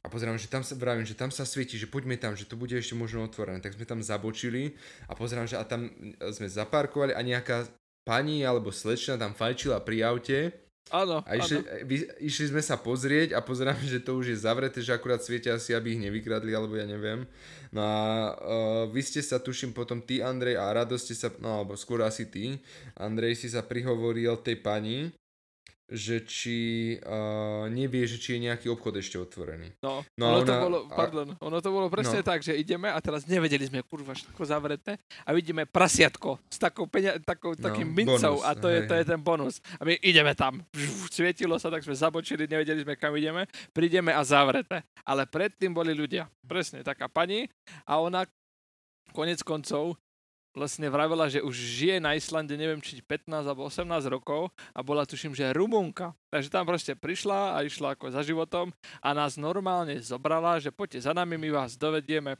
[0.03, 2.55] A pozerám, že tam sa vravím, že tam sa svieti, že poďme tam, že to
[2.59, 3.59] bude ešte možno otvorené.
[3.59, 4.75] Tak sme tam zabočili
[5.07, 5.91] a pozerám, že a tam
[6.31, 7.67] sme zaparkovali a nejaká
[8.03, 11.87] pani alebo slečna tam fajčila pri aute Áno, A išli, áno.
[12.19, 15.71] Išli sme sa pozrieť a pozeráme, že to už je zavreté, že akurát svietia asi,
[15.71, 17.23] aby ich nevykradli, alebo ja neviem.
[17.71, 17.97] No a
[18.35, 22.03] uh, vy ste sa, tuším, potom ty, Andrej, a Rado ste sa, no alebo skôr
[22.03, 22.59] asi ty,
[22.99, 25.09] Andrej si sa prihovoril tej pani,
[25.91, 26.57] že či
[27.03, 29.75] uh, nevie, že či je nejaký obchod ešte otvorený.
[29.83, 31.35] No, no ono, ona, to bolo, pardon, a...
[31.43, 32.25] ono to bolo presne no.
[32.25, 34.95] tak, že ideme a teraz nevedeli sme, kurva, všetko zavreté
[35.27, 38.93] a vidíme prasiatko s takou peňa, takou, no, takým mincov bonus, a to je, to
[38.95, 39.59] je ten bonus.
[39.75, 40.63] A my ideme tam,
[41.11, 44.87] svietilo sa, tak sme zabočili, nevedeli sme, kam ideme, prídeme a zavreté.
[45.03, 46.31] Ale predtým boli ľudia.
[46.47, 47.51] Presne, taká pani
[47.83, 48.23] a ona
[49.11, 49.99] konec koncov
[50.53, 55.03] vlastne vravela, že už žije na Islande, neviem, či 15 alebo 18 rokov a bola
[55.03, 56.13] tuším, že Rumunka.
[56.29, 58.69] Takže tam proste prišla a išla ako za životom
[59.01, 62.37] a nás normálne zobrala, že poďte za nami, my vás dovedieme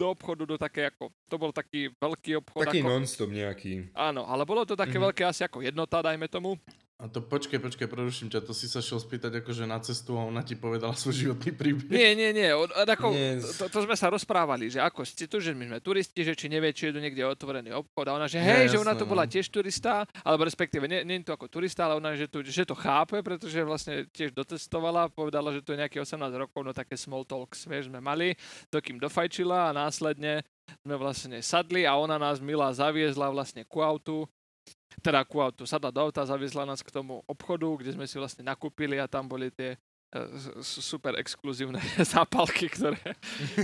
[0.00, 2.66] do obchodu, do také ako, to bol taký veľký obchod.
[2.66, 3.92] Taký ako, non-stop nejaký.
[3.94, 5.06] Áno, ale bolo to také mm-hmm.
[5.14, 6.58] veľké asi ako jednota, dajme tomu.
[7.02, 10.22] A to počkej, počkej, preruším ťa, to si sa šiel spýtať akože na cestu a
[10.22, 11.90] ona ti povedala svoj životný príbeh.
[11.90, 13.42] Nie, nie, nie, on, ako, nie.
[13.42, 16.46] To, to, sme sa rozprávali, že ako ste tu, že my sme turisti, že či
[16.46, 19.02] nevie, či je tu niekde otvorený obchod a ona, že hej, nie, že ona tu
[19.02, 19.32] bola no.
[19.34, 22.62] tiež turista, alebo respektíve nie, nie je to ako turista, ale ona, že, tu, že
[22.62, 26.94] to chápe, pretože vlastne tiež dotestovala, povedala, že tu je nejaký 18 rokov, no také
[26.94, 28.38] small talks, vieš, sme mali,
[28.70, 30.46] dokým dofajčila a následne
[30.86, 34.30] sme vlastne sadli a ona nás milá zaviezla vlastne ku autu
[35.00, 38.44] teda ku autu, sadla do auta, zaviezla nás k tomu obchodu, kde sme si vlastne
[38.44, 39.78] nakúpili a tam boli tie
[40.12, 40.28] uh,
[40.60, 41.80] super exkluzívne
[42.12, 43.00] zápalky, ktoré,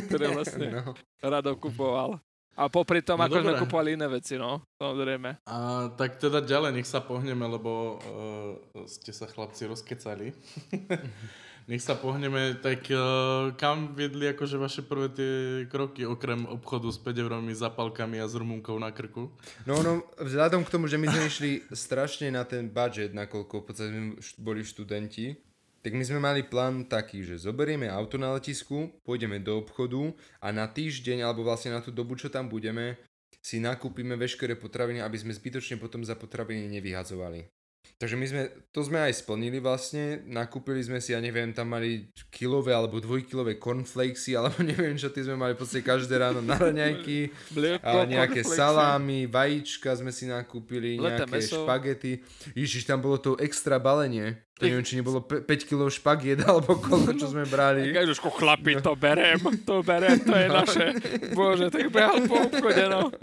[0.09, 0.97] ktoré vlastne no.
[1.21, 2.23] Rado kupoval.
[2.59, 3.47] A popri tom, no ako dobré.
[3.55, 5.47] sme kupovali iné veci, no, samozrejme.
[5.47, 10.35] A tak teda ďalej, nech sa pohneme, lebo uh, ste sa chlapci rozkecali.
[11.68, 15.33] Nech sa pohneme, tak uh, kam viedli akože vaše prvé tie
[15.68, 19.28] kroky, okrem obchodu s 5 eurovými zapalkami a s rumunkou na krku?
[19.68, 23.64] No, no, vzhľadom k tomu, že my sme išli strašne na ten budget, nakoľko v
[23.68, 23.92] podstate
[24.40, 25.37] boli študenti,
[25.85, 30.48] tak my sme mali plán taký, že zoberieme auto na letisku, pôjdeme do obchodu a
[30.48, 32.96] na týždeň, alebo vlastne na tú dobu, čo tam budeme,
[33.44, 37.58] si nakúpime veškeré potraviny, aby sme zbytočne potom za potraviny nevyhadzovali.
[37.98, 42.14] Takže my sme, to sme aj splnili vlastne, nakúpili sme si, ja neviem, tam mali
[42.30, 47.34] kilové alebo dvojkilové cornflakesy, alebo neviem čo, ty sme mali podstate každé ráno na raňajky,
[47.82, 52.22] a nejaké salámy, vajíčka sme si nakúpili, nejaké špagety.
[52.54, 54.46] Ježiš, tam bolo to extra balenie.
[54.59, 57.94] To neviem, či nebolo 5 kg špagiet alebo koľko, čo sme brali.
[57.94, 58.83] Ježiško, chlapi, no.
[58.83, 60.55] to berem, to berem, to je no.
[60.59, 60.87] naše.
[61.31, 63.14] Bože, tak behal po obchode, no.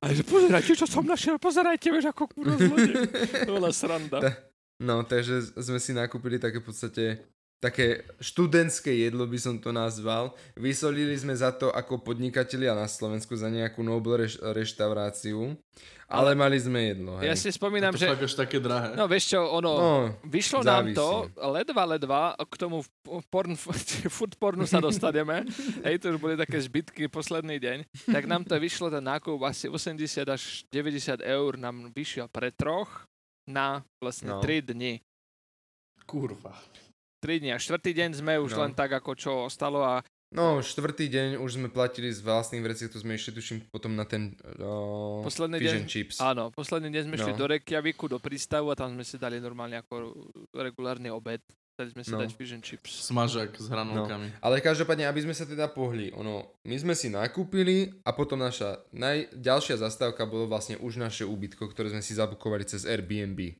[0.00, 2.56] A že pozerajte, čo som našiel, pozerajte, vieš, ako kurva
[3.44, 4.20] To bola sranda.
[4.78, 7.04] No, takže sme si nakúpili také v podstate
[7.58, 10.34] také študentské jedlo by som to nazval.
[10.54, 15.58] Vysolili sme za to ako podnikatelia na Slovensku za nejakú Noble reš- reštauráciu.
[16.08, 17.28] Ale mali sme jedlo, hej.
[17.28, 18.08] Ja si spomínam, to že...
[18.08, 18.96] To také drahé.
[18.96, 19.92] No vieš čo, ono, no,
[20.24, 20.96] vyšlo závisí.
[20.96, 21.08] nám to,
[21.52, 22.80] ledva, ledva, k tomu
[23.28, 23.52] porn,
[24.16, 25.44] food pornu sa dostaneme,
[25.84, 29.68] hej, to už boli také zbytky posledný deň, tak nám to vyšlo ten nákup asi
[29.68, 30.00] 80
[30.32, 33.04] až 90 eur nám vyšiel pre troch
[33.44, 34.40] na vlastne no.
[34.40, 35.04] 3 dni.
[36.08, 36.56] Kurva.
[37.20, 38.66] 3 dní a štvrtý deň sme už no.
[38.66, 42.84] len tak ako čo ostalo a No, štvrtý deň už sme platili z vlastných vecí,
[42.92, 46.20] to sme išli tuším potom na ten uh, posledný deň, chips.
[46.20, 47.22] Áno, posledný deň sme no.
[47.24, 50.12] šli do Reykjaviku, do prístavu a tam sme si dali normálne ako
[50.52, 51.40] regulárny obed.
[51.80, 52.20] Dali sme si no.
[52.20, 53.08] dať fish and chips.
[53.08, 54.28] Smažak s hranolkami.
[54.28, 54.36] No.
[54.44, 58.84] Ale každopádne, aby sme sa teda pohli, ono, my sme si nakúpili a potom naša
[58.92, 63.56] najďalšia zastávka bolo vlastne už naše úbytko, ktoré sme si zabukovali cez Airbnb.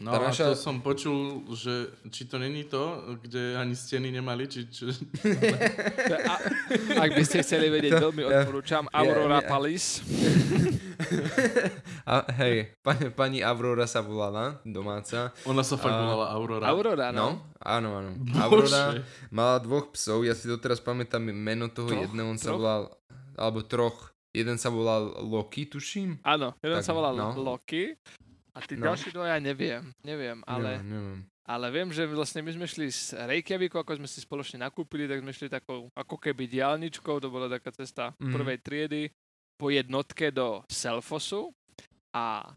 [0.00, 0.52] No a naša...
[0.52, 4.64] to som počul, že či to není to, kde ani steny nemali, či...
[4.72, 4.88] či...
[6.24, 6.34] a,
[7.04, 9.48] ak by ste chceli vedieť, to, veľmi odporúčam Aurora ja.
[9.48, 10.00] Palace.
[12.08, 15.36] a, hej, pani, pani Aurora sa volala, domáca.
[15.44, 16.00] Ona sa fakt a...
[16.00, 16.64] volala Aurora.
[16.64, 17.16] Aurora, no.
[17.20, 17.28] no
[17.60, 18.10] áno, áno.
[18.24, 18.40] Bože.
[18.40, 18.84] Aurora
[19.28, 22.44] mala dvoch psov, ja si doteraz pamätám meno toho troch, jedného, on troch?
[22.44, 22.82] sa volal,
[23.36, 23.98] alebo troch.
[24.30, 26.22] Jeden sa volal Loki, tuším.
[26.22, 27.34] Áno, jeden tak, sa volal no.
[27.34, 27.98] Loki
[28.54, 28.90] a tí no.
[28.90, 31.20] ďalší dvoja neviem, neviem, ale, neviem, neviem.
[31.46, 35.22] ale viem, že vlastne my sme šli z Reykjaviku, ako sme si spoločne nakúpili, tak
[35.22, 38.32] sme šli takou ako keby diálničkou, to bola taká cesta mm.
[38.34, 39.02] prvej triedy,
[39.60, 41.52] po jednotke do Selfosu
[42.16, 42.48] a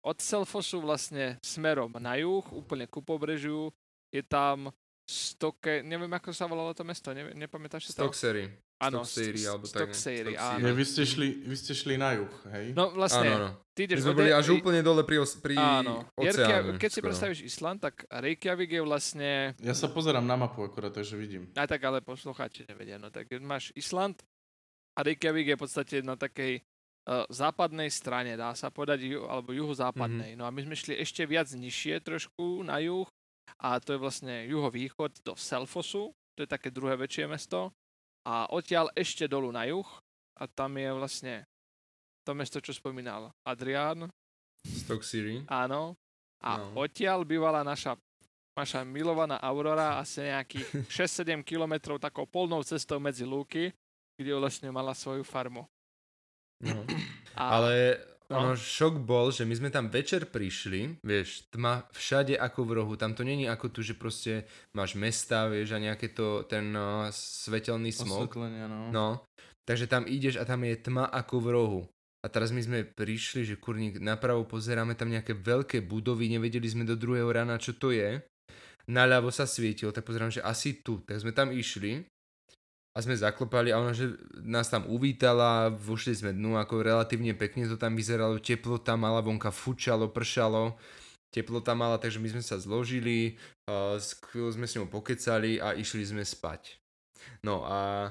[0.00, 3.68] od Selfosu vlastne smerom na juh, úplne ku pobrežiu,
[4.08, 4.72] je tam
[5.08, 8.04] Stoke, neviem ako sa volalo to mesto, ne, nepamätáš si to?
[8.04, 8.52] Stocksery.
[8.78, 9.90] Áno, Stocksery, alebo tak.
[9.90, 10.70] Stocksery, áno.
[10.70, 12.70] Vy ste, šli, vy ste šli na juh, hej?
[12.78, 13.74] No vlastne, áno, áno.
[13.74, 16.06] ty ideš My sme boli až úplne dole pri, pri áno.
[16.14, 16.78] oceáne.
[16.78, 19.30] keď si predstavíš Island, tak Reykjavik je vlastne...
[19.58, 21.50] Ja sa pozerám na mapu akurát, takže vidím.
[21.58, 23.02] Aj tak, ale poslucháči nevedia.
[23.02, 24.22] No tak máš Island
[24.94, 30.38] a Reykjavik je v podstate na takej uh, západnej strane, dá sa povedať, alebo juhozápadnej.
[30.38, 30.42] Mm-hmm.
[30.42, 33.10] No a my sme šli ešte viac nižšie trošku na juh
[33.58, 37.74] a to je vlastne juhovýchod do Selfosu, to je také druhé väčšie mesto
[38.26, 39.86] a odtiaľ ešte dolu na juh
[40.38, 41.34] a tam je vlastne
[42.22, 44.10] to mesto, čo spomínal Adrián.
[44.66, 45.42] Stock City.
[45.48, 45.96] Áno.
[46.44, 46.84] A no.
[46.84, 47.98] odtiaľ bývala naša,
[48.54, 50.86] naša milovaná Aurora asi nejakých
[51.24, 53.72] 6-7 kilometrov takou polnou cestou medzi lúky,
[54.14, 55.66] kde vlastne mala svoju farmu.
[56.62, 56.82] No.
[57.38, 57.42] A...
[57.62, 57.74] Ale
[58.28, 58.44] No.
[58.44, 62.92] Ono šok bol, že my sme tam večer prišli, vieš, tma všade ako v rohu,
[63.00, 64.44] tam to není ako tu, že proste
[64.76, 68.36] máš mesta, vieš, a nejaké to, ten uh, svetelný smog.
[68.36, 68.92] no.
[68.92, 69.08] no.
[69.64, 71.82] Takže tam ideš a tam je tma ako v rohu.
[72.20, 76.84] A teraz my sme prišli, že kurník napravo pozeráme tam nejaké veľké budovy, nevedeli sme
[76.84, 78.20] do druhého rána, čo to je.
[78.92, 81.00] Naľavo sa svietilo, tak pozerám, že asi tu.
[81.04, 82.04] Tak sme tam išli
[82.92, 87.68] a sme zaklopali a ona, že nás tam uvítala, vošli sme dnu, ako relatívne pekne
[87.68, 90.74] to tam vyzeralo, teplota mala, vonka fučalo, pršalo,
[91.30, 93.36] teplota mala, takže my sme sa zložili,
[93.68, 94.00] uh,
[94.50, 96.80] sme s ňou pokecali a išli sme spať.
[97.44, 98.08] No a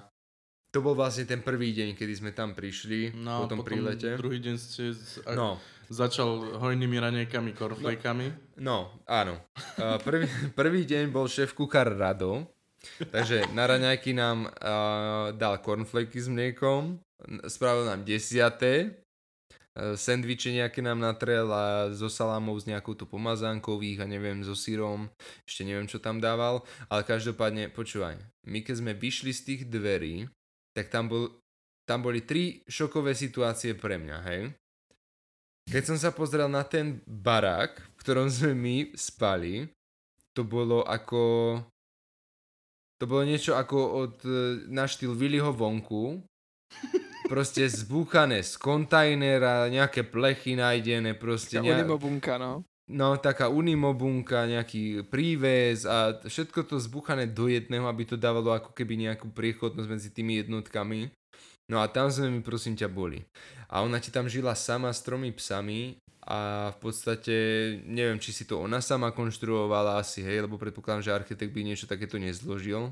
[0.71, 4.13] to bol vlastne ten prvý deň, kedy sme tam prišli no, po tom potom prílete.
[4.15, 5.57] druhý deň ste z- No,
[5.89, 8.59] začal hojnými ranejkami, korflejkami.
[8.61, 9.41] no, áno.
[9.75, 10.27] Uh, prvý,
[10.59, 12.45] prvý deň bol šéf kuchár Rado,
[13.13, 17.01] takže na raňajky nám uh, dal cornflaky s mliekom,
[17.49, 18.93] spravil nám desiaté,
[19.75, 24.45] uh, sendviče nejaké nám natrel a so salámou s nejakou tu pomazánkou ich a neviem,
[24.45, 25.09] so sírom,
[25.43, 30.29] ešte neviem, čo tam dával, ale každopádne, počúvaj, my keď sme vyšli z tých dverí,
[30.77, 31.33] tak tam, bol,
[31.89, 34.53] tam boli tri šokové situácie pre mňa, hej.
[35.67, 39.67] Keď som sa pozrel na ten barák, v ktorom sme my spali,
[40.31, 41.59] to bolo ako...
[42.97, 46.21] To bolo niečo ako od, e, na štýl Willyho vonku.
[47.31, 51.59] Proste zbúchané z kontajnera, nejaké plechy nájdené, proste...
[51.59, 52.63] Taká ne- unimobunka, no.
[52.87, 58.71] No, taká unimobunka, nejaký príves a všetko to zbuchané do jedného, aby to dávalo ako
[58.71, 61.11] keby nejakú priechodnosť medzi tými jednotkami.
[61.67, 63.27] No a tam sme my prosím ťa boli.
[63.67, 67.35] A ona ti tam žila sama s tromi psami a v podstate
[67.83, 71.87] neviem, či si to ona sama konštruovala asi, hej, lebo predpokladám, že architekt by niečo
[71.87, 72.91] takéto nezložil.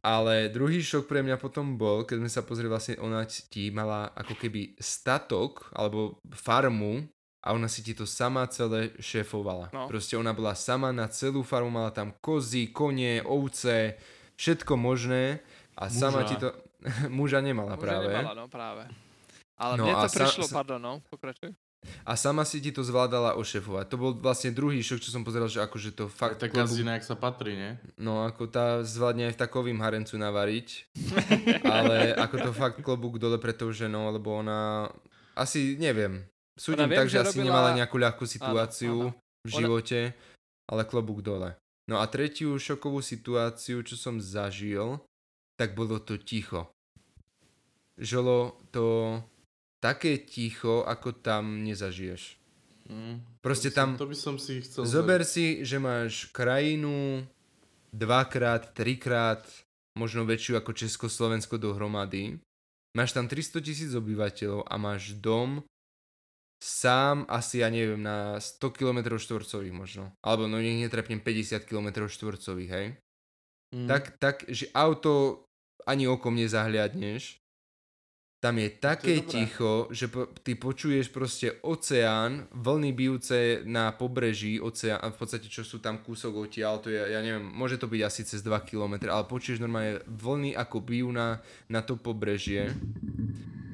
[0.00, 4.14] Ale druhý šok pre mňa potom bol, keď sme sa pozreli, vlastne ona ti mala
[4.14, 7.02] ako keby statok alebo farmu
[7.42, 9.74] a ona si ti to sama celé šéfovala.
[9.74, 9.90] No.
[9.90, 13.98] Proste ona bola sama na celú farmu, mala tam kozy, kone, ovce,
[14.38, 15.42] všetko možné
[15.74, 16.30] a sama Muža.
[16.30, 16.48] ti to...
[17.10, 18.06] Muža nemala Už práve.
[18.08, 18.86] nemala, no práve.
[19.58, 21.50] Ale No mne to prišlo, sa- pardon, no, pokračuj.
[22.06, 23.86] A sama si ti to zvládala ošefovať.
[23.90, 26.38] To bol vlastne druhý šok, čo som pozeral, že akože to fakt...
[26.38, 27.72] tak gazdina, jak sa patrí, nie?
[27.98, 30.68] No ako tá zvládne aj v takovým harencu navariť.
[31.76, 34.90] ale ako to fakt klobúk dole, pretože no, lebo ona...
[35.38, 36.26] Asi neviem.
[36.56, 39.14] Súdim viem, tak, že že asi robila- nemala nejakú ľahkú situáciu áno.
[39.44, 40.00] v Ona- živote,
[40.66, 41.54] ale klobúk dole.
[41.86, 44.98] No a tretiu šokovú situáciu, čo som zažil,
[45.54, 46.66] tak bolo to ticho.
[47.96, 48.84] Žolo, to
[49.80, 52.36] také ticho, ako tam nezažiješ.
[52.86, 53.18] Mm.
[53.42, 54.86] Proste To by som- tam- To by som si chcel...
[54.86, 57.26] Zober si, že máš krajinu
[57.90, 59.42] dvakrát, trikrát,
[59.98, 62.38] možno väčšiu ako Československo dohromady.
[62.96, 65.60] Máš tam 300 tisíc obyvateľov a máš dom
[66.62, 70.12] sám asi, ja neviem, na 100 km štvorcových možno.
[70.24, 72.86] Alebo no nech netrepnem 50 km štvorcových, hej.
[73.76, 73.88] Mm.
[73.88, 75.44] Tak, tak, že auto
[75.84, 77.36] ani okom nezahliadneš.
[78.46, 79.26] Tam je také dobré.
[79.26, 85.50] ticho, že po, ty počuješ proste oceán, vlny bijúce na pobreží, oceán, a v podstate
[85.50, 88.54] čo sú tam kúsok odtiaľ, to je, ja neviem, môže to byť asi cez 2
[88.62, 92.70] km, ale počuješ normálne vlny ako bijú na, na to pobrežie.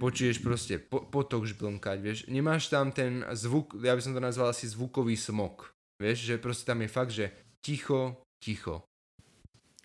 [0.00, 2.18] Počuješ proste po, potok žblnkať, vieš.
[2.32, 5.68] Nemáš tam ten zvuk, ja by som to nazval asi zvukový smog.
[6.00, 7.28] Vieš, že proste tam je fakt, že
[7.60, 8.88] ticho, ticho.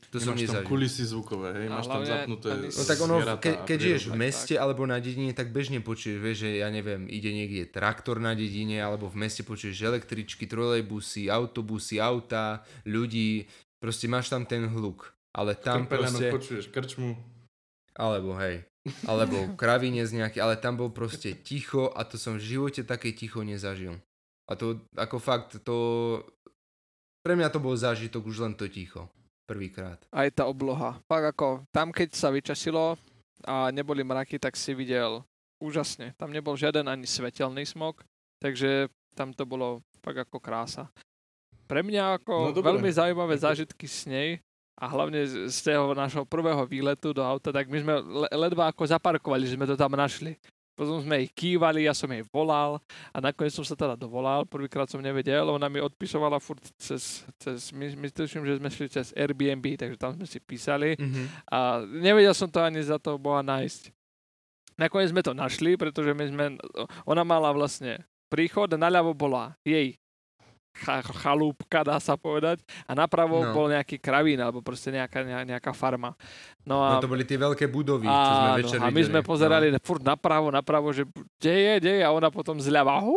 [0.07, 0.69] To som Nemáš tam nezažil.
[0.71, 1.67] kulisy zvukové, hej?
[1.67, 5.51] Máš tam zapnuté No tak ono, ke, keď žiješ v meste alebo na dedine, tak
[5.51, 9.83] bežne počuješ, vieš, že ja neviem, ide niekde traktor na dedine, alebo v meste počuješ
[9.83, 13.51] električky, trolejbusy, autobusy, auta, ľudí,
[13.83, 15.11] proste máš tam ten hluk.
[15.35, 17.19] Ale tam proste, počuješ krčmu.
[17.99, 18.63] alebo hej,
[19.03, 23.43] alebo kravinec nejaký, ale tam bol proste ticho a to som v živote také ticho
[23.43, 23.99] nezažil.
[24.47, 25.75] A to ako fakt, to
[27.27, 29.11] pre mňa to bol zážitok už len to ticho.
[29.47, 29.97] Prvýkrát.
[30.11, 30.99] Aj tá obloha.
[31.07, 32.99] Fakt ako, tam keď sa vyčasilo
[33.47, 35.23] a neboli mraky, tak si videl
[35.57, 36.11] úžasne.
[36.19, 38.03] Tam nebol žiaden ani svetelný smog,
[38.37, 40.91] takže tam to bolo fakt ako krása.
[41.65, 42.75] Pre mňa ako No dobre.
[42.75, 44.39] veľmi zaujímavé zážitky s nej
[44.77, 48.69] a hlavne z, z toho nášho prvého výletu do auta, tak my sme le, ledva
[48.69, 50.35] ako zaparkovali, že sme to tam našli.
[50.77, 52.77] Potom sme ich kývali, ja som jej volal
[53.09, 57.73] a nakoniec som sa teda dovolal, prvýkrát som nevedel, ona mi odpisovala furt cez, cez
[57.73, 61.23] my, my tuším, že sme šli cez Airbnb, takže tam sme si písali Mhm.
[61.49, 63.89] a nevedel som to ani za to boha nájsť.
[64.77, 66.45] Nakoniec sme to našli, pretože my sme,
[67.09, 69.97] ona mala vlastne príchod, naľavo bola jej
[71.15, 73.51] chalúbka, dá sa povedať, a napravo No.
[73.51, 76.13] bol nejaký kravín, alebo proste nejaká, ne- nejaká farma.
[76.61, 79.07] No a, No to boli tie veľké budovy, čo sme večer a my videli.
[79.07, 79.79] sme pozerali no.
[79.79, 83.15] furt napravo, napravo, že kde je, kde je, a ona potom zľava, hú,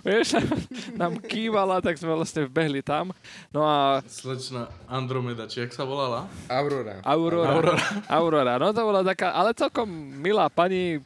[0.00, 0.38] vieš,
[1.00, 3.10] nám kývala, tak sme vlastne vbehli tam.
[3.48, 6.30] No a Slečna Andromeda, či jak sa volala?
[6.46, 7.02] Aurora.
[7.02, 7.76] Aurora, Aurora.
[8.08, 11.02] Aurora, no to bola taká, ale celkom milá pani,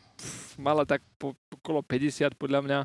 [0.60, 2.78] mala tak po, okolo 50 podľa mňa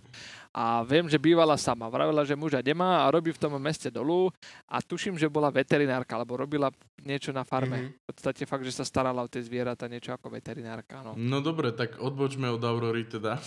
[0.54, 1.90] a viem, že bývala sama.
[1.90, 4.34] Vravila, že muža nemá a robí v tom meste dolu
[4.66, 7.78] a tuším, že bola veterinárka, alebo robila niečo na farme.
[7.78, 7.90] Mhm.
[7.94, 11.06] V podstate fakt, že sa starala o tie zvieratá, niečo ako veterinárka.
[11.06, 11.14] No.
[11.18, 13.38] No dobre, tak odbočme od Aurory teda.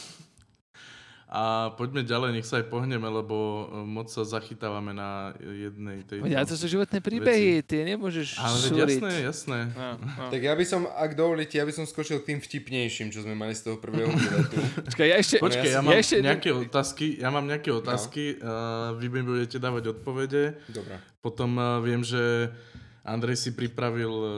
[1.31, 3.37] A poďme ďalej, nech sa aj pohneme, lebo
[3.71, 6.27] e, moc sa zachytávame na jednej tej...
[6.27, 8.99] Ja to sú životné príbehy, ty nemôžeš Ale súriť.
[8.99, 9.59] jasné, jasné.
[9.71, 10.27] No, no.
[10.27, 13.39] Tak ja by som, ak dovolíte, ja by som skočil k tým vtipnejším, čo sme
[13.39, 14.59] mali z toho prvého výletu.
[14.91, 15.37] Počkaj, ja ešte...
[15.39, 19.63] Počkej, ja ja mám ešte- nejaké otázky, ja mám nejaké otázky, uh, vy mi budete
[19.63, 20.59] dávať odpovede.
[20.67, 20.99] Dobre.
[21.23, 22.51] Potom uh, viem, že
[23.07, 24.35] Andrej si pripravil uh, uh,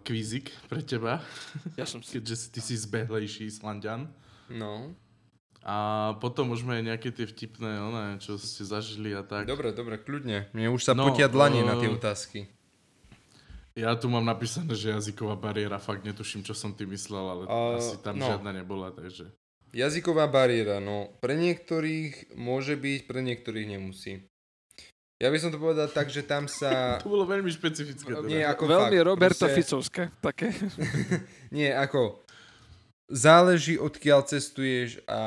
[0.00, 1.20] kvízik pre teba,
[1.76, 2.16] Ja som si...
[2.16, 4.08] keďže si- ty si zbehlejší Islandian.
[4.48, 4.96] No.
[5.68, 5.76] A
[6.16, 9.44] potom môžeme aj nejaké tie vtipné, one, čo ste zažili a tak.
[9.44, 10.48] Dobre, dobre, kľudne.
[10.56, 12.48] Mne už sa No, potia dlanie na tie eh, otázky.
[13.76, 17.76] Ja tu mám napísané, že jazyková bariéra, fakt netuším, čo som tým myslel, ale A,
[17.76, 18.24] asi tam no.
[18.24, 19.28] žiadna nebola, takže...
[19.76, 24.24] Jazyková bariéra, no pre niektorých môže byť, pre niektorých nemusí.
[25.20, 26.70] Ja by som to povedal tak, že tam sa...
[27.04, 28.08] To bolo veľmi špecifické.
[28.08, 28.24] Teda.
[28.24, 30.48] Nie, ako Veľmi fakt, Roberto proste- Ficovské, také.
[31.56, 32.24] Nie, ako...
[33.08, 35.20] Záleží, odkiaľ cestuješ a,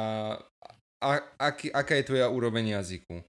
[1.02, 1.08] a
[1.42, 3.26] aký, aká je tvoja úroveň jazyku.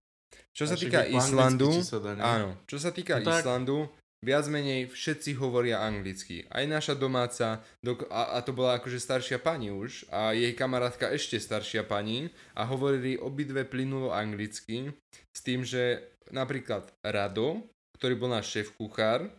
[0.52, 3.40] Čo sa týka Islandu, sa dá, áno, čo sa týka No tak.
[3.40, 3.88] Islandu,
[4.20, 6.44] viac menej všetci hovoria anglicky.
[6.52, 11.08] Aj naša domáca, dok- a, a to bola akože staršia pani už, a jej kamarátka
[11.08, 14.92] ešte staršia pani, a hovorili obidve plynulo anglicky,
[15.32, 17.64] s tým, že napríklad Rado,
[17.96, 19.32] ktorý bol náš šéf kuchár,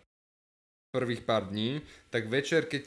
[0.94, 1.82] prvých pár dní,
[2.14, 2.86] tak večer, keď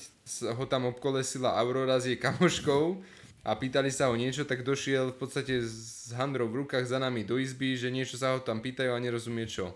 [0.55, 3.03] ho tam obkolesila Aurora s jej kamoškou
[3.43, 7.27] a pýtali sa ho niečo, tak došiel v podstate s handrou v rukách za nami
[7.27, 9.75] do izby, že niečo sa ho tam pýtajú a nerozumie čo.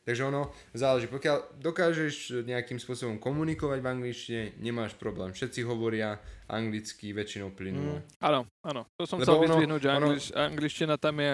[0.00, 5.32] Takže ono záleží, pokiaľ dokážeš nejakým spôsobom komunikovať v angličtine, nemáš problém.
[5.32, 6.16] Všetci hovoria
[6.48, 8.00] anglicky väčšinou plynulo.
[8.00, 8.82] Mm, áno, áno.
[8.96, 11.32] To som Lebo chcel ono- vyzdvihnúť, že ono- anglič, angličtina tam je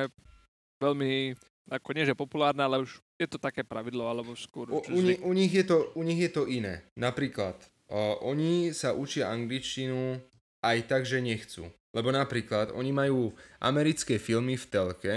[0.82, 1.12] veľmi,
[1.70, 5.32] ako nie že populárna, ale už je to také pravidlo, alebo skôr U, u, u,
[5.32, 6.84] nich je to, u nich je to iné.
[7.00, 7.56] Napríklad,
[7.88, 10.20] uh, oni sa učia angličtinu
[10.60, 11.68] aj tak, že nechcú.
[11.96, 15.14] Lebo napríklad, oni majú americké filmy v telke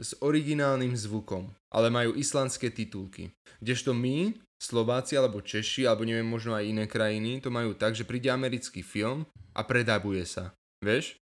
[0.00, 3.28] s originálnym zvukom, ale majú islandské titulky.
[3.60, 8.08] Kdežto my, Slováci alebo Češi, alebo neviem, možno aj iné krajiny, to majú tak, že
[8.08, 10.56] príde americký film a predabuje sa.
[10.80, 11.20] Vieš?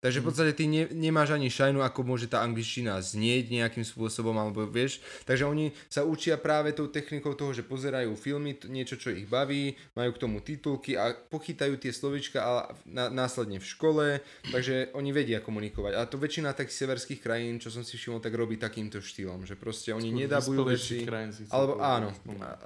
[0.00, 4.32] Takže v podstate ty ne, nemáš ani šajnu, ako môže tá angličtina znieť nejakým spôsobom,
[4.32, 5.04] alebo vieš.
[5.28, 9.76] Takže oni sa učia práve tou technikou toho, že pozerajú filmy, niečo, čo ich baví,
[9.92, 12.52] majú k tomu titulky a pochytajú tie slovička a
[12.88, 14.06] na, následne v škole,
[14.48, 15.92] takže oni vedia komunikovať.
[15.92, 19.60] A to väčšina takých severských krajín, čo som si všimol, tak robí takýmto štýlom, že
[19.60, 21.04] proste oni Skôr nedabujú veci.
[21.52, 22.08] Alebo áno.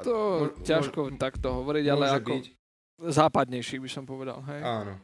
[0.06, 2.46] To mo- ťažko takto hovoriť, ale ako byť.
[3.10, 4.38] západnejší by som povedal.
[4.46, 4.62] Hej.
[4.62, 4.94] Áno.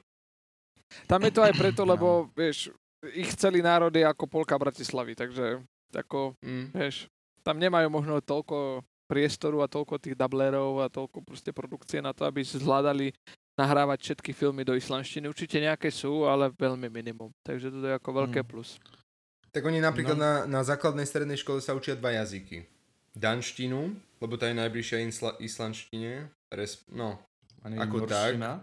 [1.06, 1.92] Tam je to aj preto, No.
[1.94, 2.70] lebo vieš,
[3.12, 6.70] ich celý národ je ako polka Bratislavy, takže ako, Mm.
[6.70, 7.08] vieš,
[7.42, 12.22] tam nemajú možno toľko priestoru a toľko tých dublerov a toľko proste produkcie na to,
[12.22, 13.10] aby zvládali
[13.58, 15.26] nahrávať všetky filmy do islandštiny.
[15.26, 17.34] Určite nejaké sú, ale veľmi minimum.
[17.42, 18.48] Takže to je ako veľké Mm.
[18.48, 18.78] plus.
[19.50, 20.22] Tak oni napríklad No.
[20.22, 22.62] na, na základnej strednej škole sa učia dva jazyky.
[23.10, 23.90] Danštinu,
[24.22, 26.30] lebo tá je najbližšia insla, islandštine.
[26.48, 27.18] Res, no,
[27.60, 28.62] A nie ako norština?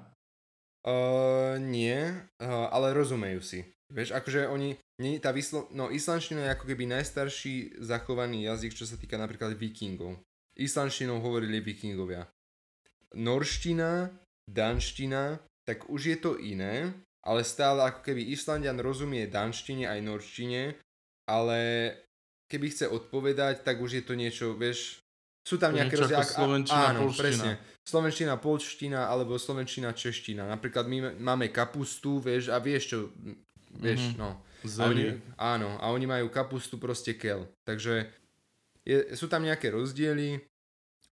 [1.59, 1.99] Nie,
[2.39, 3.59] uh, ale rozumejú si.
[3.87, 8.83] Vieš, akože oni, nie, tá vyslo, no islandština je ako keby najstarší zachovaný jazyk, čo
[8.83, 10.19] sa týka napríklad vikingov.
[10.59, 12.27] Islandštinou hovorili vikingovia.
[13.15, 14.11] Norština,
[14.51, 16.91] danština, tak už je to iné,
[17.23, 20.75] ale stále ako keby Islandian rozumie danštine aj norštine,
[21.27, 21.59] ale
[22.51, 25.03] keby chce odpovedať, tak už je to niečo, vieš,
[25.47, 26.19] sú tam nejaké ako rozdiely.
[26.19, 27.21] ak- a- slovenčina, Áno, poľština.
[27.23, 27.51] presne.
[27.81, 30.43] Slovenčina, polština alebo slovenčina, čeština.
[30.45, 32.97] Napríklad my máme kapustu, vieš, a vieš čo,
[33.73, 34.17] vieš, Mhm.
[34.17, 34.43] no.
[34.75, 35.05] A oni,
[35.37, 37.47] áno, a oni majú kapustu proste kel.
[37.63, 38.11] Takže
[38.83, 40.43] je, sú tam nejaké rozdiely,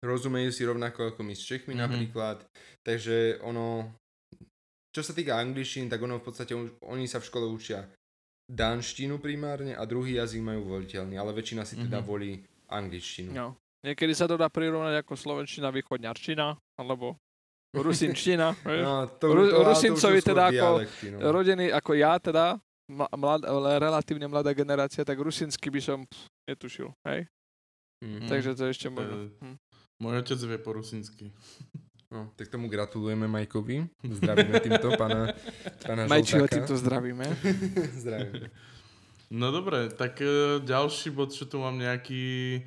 [0.02, 1.80] rozumejú si rovnako ako my s Čechmi Mhm.
[1.80, 2.42] napríklad,
[2.82, 3.94] takže ono,
[4.90, 7.86] čo sa týka angličtín, tak ono v podstate, oni sa v škole učia
[8.46, 12.04] danštinu primárne a druhý jazyk majú voliteľný, ale väčšina si teda Mhm.
[12.04, 12.32] volí
[12.68, 13.30] angličtinu.
[13.30, 13.54] No.
[13.84, 17.20] Niekedy sa to dá prirovnať ako slovenčina, východňarčina, alebo
[17.76, 18.56] rusinčtina.
[18.64, 18.80] vieš.
[18.80, 21.18] No, to, Ru- to, to Rusincovi skôr teda ako dialekty, no.
[21.20, 22.44] Rodený ako ja teda,
[22.88, 23.40] mla, mlad,
[23.76, 26.88] relatívne mladá generácia, tak rusinsky by som pff, netušil.
[27.04, 27.28] Hej?
[28.00, 28.26] Mhm.
[28.32, 29.14] Takže to ešte To možno.
[29.44, 29.56] Hm.
[30.00, 31.28] Môj otec vie po rusinsky.
[32.14, 33.90] No, tak tomu gratulujeme Majkovi.
[34.06, 35.34] Zdravíme týmto pána,
[35.82, 37.26] pána Majčiho týmto zdravíme.
[38.06, 38.54] Zdravíme.
[39.34, 42.62] No dobre, tak uh, ďalší bod, čo tu mám nejaký...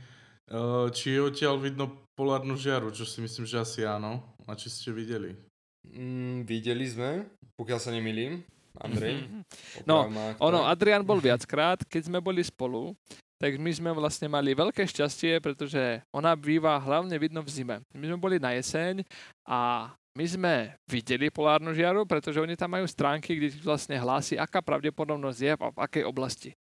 [0.47, 4.23] Uh, či je odtiaľ vidno polárnu žiaru, čo si myslím, že asi áno.
[4.47, 5.35] A či ste videli?
[5.91, 7.27] Mm, videli sme,
[7.59, 8.39] pokiaľ sa nemýlim.
[8.77, 9.25] Andrej?
[9.89, 10.05] No,
[10.37, 12.93] ono, Adrian bol viackrát, keď sme boli spolu,
[13.41, 17.77] tak my sme vlastne mali veľké šťastie, pretože ona býva hlavne vidno v zime.
[17.93, 19.01] My sme boli na jeseň
[19.45, 24.65] a my sme videli polárnu žiaru, pretože oni tam majú stránky, kde vlastne hlási, aká
[24.65, 26.51] pravdepodobnosť je v akej oblasti.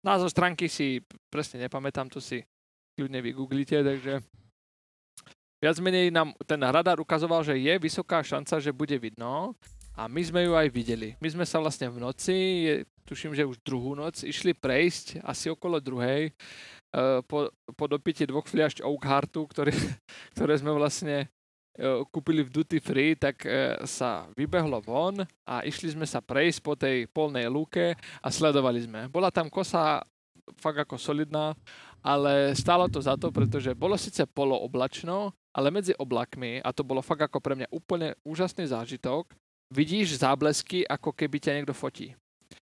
[0.00, 2.40] Názov stránky si presne nepamätám, to si
[2.94, 4.22] kľudne vygooglite, takže
[5.58, 9.58] viac menej nám ten radar ukazoval, že je vysoká šanca, že bude vidno
[9.94, 11.14] a my sme ju aj videli.
[11.22, 12.74] My sme sa vlastne v noci, je,
[13.06, 16.34] tuším, že už druhú noc, išli prejsť asi okolo druhej
[16.94, 19.70] uh, po, po dopite dvoch fliašť Oak Heartu, ktoré,
[20.34, 21.30] ktoré sme vlastne
[21.78, 26.58] uh, kúpili v Duty Free, tak uh, sa vybehlo von a išli sme sa prejsť
[26.58, 29.06] po tej polnej lúke a sledovali sme.
[29.06, 30.02] Bola tam kosa
[30.60, 31.56] fakt ako solidná,
[32.04, 37.00] ale stálo to za to, pretože bolo síce polooblačno, ale medzi oblakmi, a to bolo
[37.00, 39.32] fakt ako pre mňa úplne úžasný zážitok,
[39.72, 42.12] vidíš záblesky, ako keby ťa niekto fotí.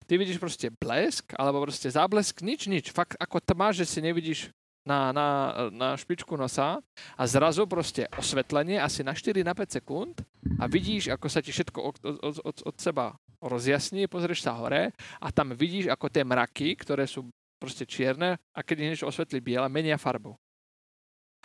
[0.07, 2.95] Ty vidíš proste blesk, alebo proste záblesk, nič, nič.
[2.95, 4.55] Fakt ako tma, že si nevidíš
[4.88, 5.28] na, na,
[5.67, 6.80] na špičku nosa
[7.19, 10.23] a zrazu proste osvetlenie asi na 4 na 5 sekúnd
[10.55, 13.11] a vidíš, ako sa ti všetko od, od, od, od seba
[13.43, 18.59] rozjasní, pozrieš sa hore a tam vidíš, ako tie mraky, ktoré sú proste čierne a
[18.61, 20.37] keď niečo osvetlí biele, menia farbu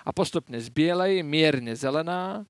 [0.02, 2.42] a postupne z bielej, mierne zelená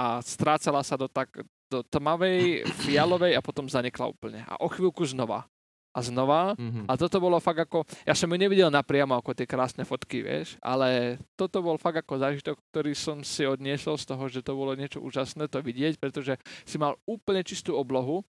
[0.00, 1.30] a strácala sa do, tak,
[1.68, 4.40] do tmavej, fialovej a potom zanikla úplne.
[4.48, 5.46] A o chvíľku znova.
[5.94, 6.58] A znova.
[6.58, 6.90] Mm-hmm.
[6.90, 7.86] A toto bolo fakt ako...
[8.02, 12.18] Ja som ju nevidel napriamo ako tie krásne fotky, vieš, ale toto bol fakt ako
[12.18, 16.34] zážitok, ktorý som si odniesol z toho, že to bolo niečo úžasné to vidieť, pretože
[16.66, 18.26] si mal úplne čistú oblohu,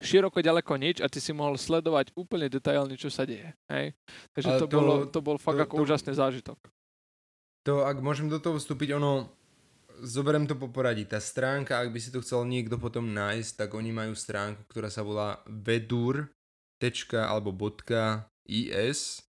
[0.00, 3.52] široko ďaleko nič a ty si mohol sledovať úplne detailne, čo sa deje.
[3.70, 3.92] Hej?
[4.32, 6.58] Takže to, to, bolo, to bol fakt to, ako to, úžasný zážitok.
[7.66, 9.26] To, ak môžem do toho vstúpiť, ono,
[10.04, 11.02] zoberiem to po poradí.
[11.08, 14.92] Tá stránka, ak by si to chcel niekto potom nájsť, tak oni majú stránku, ktorá
[14.92, 16.30] sa volá vedur.
[17.16, 17.50] alebo
[18.46, 19.26] .is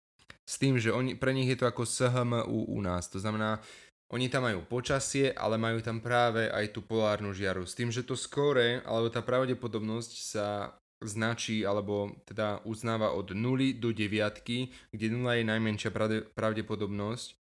[0.51, 3.07] s tým, že oni, pre nich je to ako SHMU u nás.
[3.15, 3.63] To znamená,
[4.11, 7.63] oni tam majú počasie, ale majú tam práve aj tú polárnu žiaru.
[7.63, 13.79] S tým, že to skore, alebo tá pravdepodobnosť sa značí, alebo teda uznáva od 0
[13.79, 15.91] do 9, kde 0 je najmenšia
[16.35, 17.41] pravdepodobnosť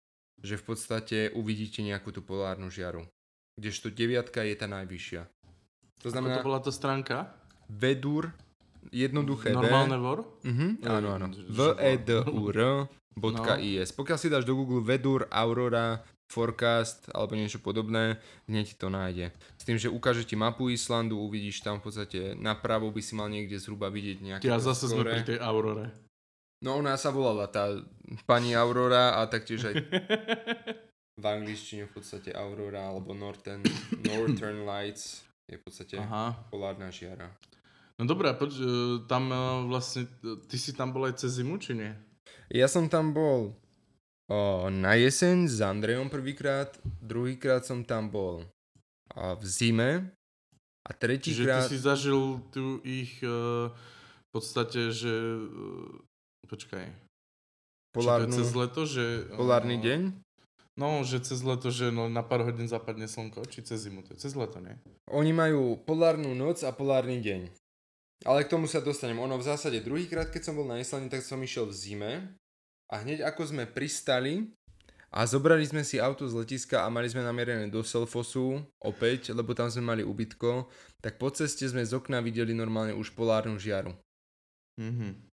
[0.40, 3.04] že v podstate uvidíte nejakú tú polárnu žiaru.
[3.60, 5.22] Kdežto deviatka je tá najvyššia.
[6.00, 6.40] To znamená...
[6.40, 7.16] Ako to bola to stránka?
[7.68, 8.32] Vedur,
[8.88, 10.24] jednoduché Normálne vor?
[10.40, 11.26] Uh-huh, áno, áno.
[11.28, 12.88] v e d u r.
[13.20, 16.00] Pokiaľ si dáš do Google Vedur, Aurora,
[16.30, 19.34] Forecast alebo niečo podobné, hneď to nájde.
[19.58, 23.26] S tým, že ukáže ti mapu Islandu, uvidíš tam v podstate napravo by si mal
[23.26, 24.46] niekde zhruba vidieť nejaké...
[24.46, 25.10] Ja zase skore.
[25.10, 25.90] sme pri tej Aurore.
[26.62, 27.74] No ona sa volala tá
[28.30, 29.74] pani Aurora a taktiež aj
[31.22, 33.66] v angličtine v podstate Aurora alebo Northern,
[34.06, 36.46] Northern Lights je v podstate Aha.
[36.48, 37.34] polárna žiara.
[37.98, 38.64] No dobré, poď, e,
[39.10, 40.08] tam e, vlastne,
[40.48, 41.92] ty si tam bol aj cez zimu, či nie?
[42.48, 43.52] Ja som tam bol
[44.30, 48.46] o, na jeseň s Andrejom prvýkrát, druhýkrát som tam bol
[49.10, 49.90] a v zime
[50.86, 51.66] a tretíkrát...
[51.66, 52.22] Čiže ty si zažil
[52.54, 55.12] tu ich uh, v podstate, že
[56.50, 56.86] Počkaj.
[57.94, 59.30] Polárnu, cez leto, že...
[59.34, 60.00] Polárny uh, deň?
[60.74, 64.14] No, že cez leto, že no, na pár hodín zapadne slnko, či cez zimu, to
[64.14, 64.74] je cez leto, nie?
[65.10, 67.50] Oni majú polárnu noc a polárny deň.
[68.26, 69.18] Ale k tomu sa dostanem.
[69.18, 72.12] Ono v zásade druhýkrát, keď som bol na Islande, tak som išiel v zime
[72.90, 74.50] a hneď ako sme pristali
[75.10, 79.54] a zobrali sme si auto z letiska a mali sme namierené do Selfosu opäť, lebo
[79.54, 80.70] tam sme mali ubytko,
[81.02, 83.94] tak po ceste sme z okna videli normálne už polárnu žiaru.
[84.78, 85.30] Mhm.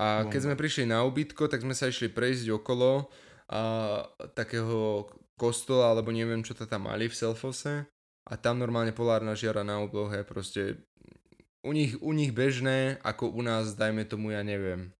[0.00, 3.12] A keď sme prišli na ubytko, tak sme sa išli prejsť okolo
[3.52, 4.00] a,
[4.32, 5.04] takého
[5.36, 7.84] kostola, alebo neviem, čo to tam mali v Selfose.
[8.24, 10.80] A tam normálne polárna žiara na oblohe, proste
[11.60, 14.94] u nich, u nich bežné, ako u nás, dajme tomu, ja neviem,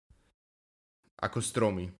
[1.22, 1.94] ako stromy.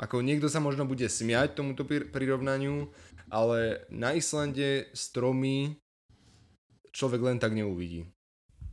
[0.00, 2.90] Ako niekto sa možno bude smiať tomuto prirovnaniu,
[3.28, 5.78] ale na Islande stromy
[6.90, 8.08] človek len tak neuvidí.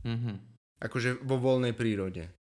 [0.02, 0.36] Mm-hmm.
[0.80, 2.32] Akože vo voľnej prírode.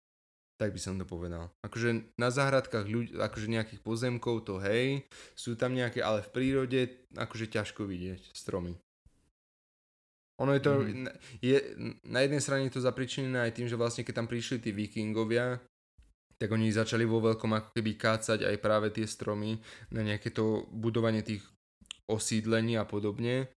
[0.60, 1.52] Tak by som to povedal.
[1.64, 6.80] Akože na záhradkách ľudí, akože nejakých pozemkov to hej, sú tam nejaké, ale v prírode
[7.16, 8.76] akože ťažko vidieť stromy.
[10.40, 11.08] Ono je to, mm.
[11.44, 11.58] je,
[12.08, 15.60] na jednej strane je to zapričinené aj tým, že vlastne keď tam prišli tí vikingovia,
[16.40, 19.60] tak oni začali vo veľkom ako keby kácať aj práve tie stromy
[19.92, 21.44] na nejaké to budovanie tých
[22.08, 23.52] osídlení a podobne,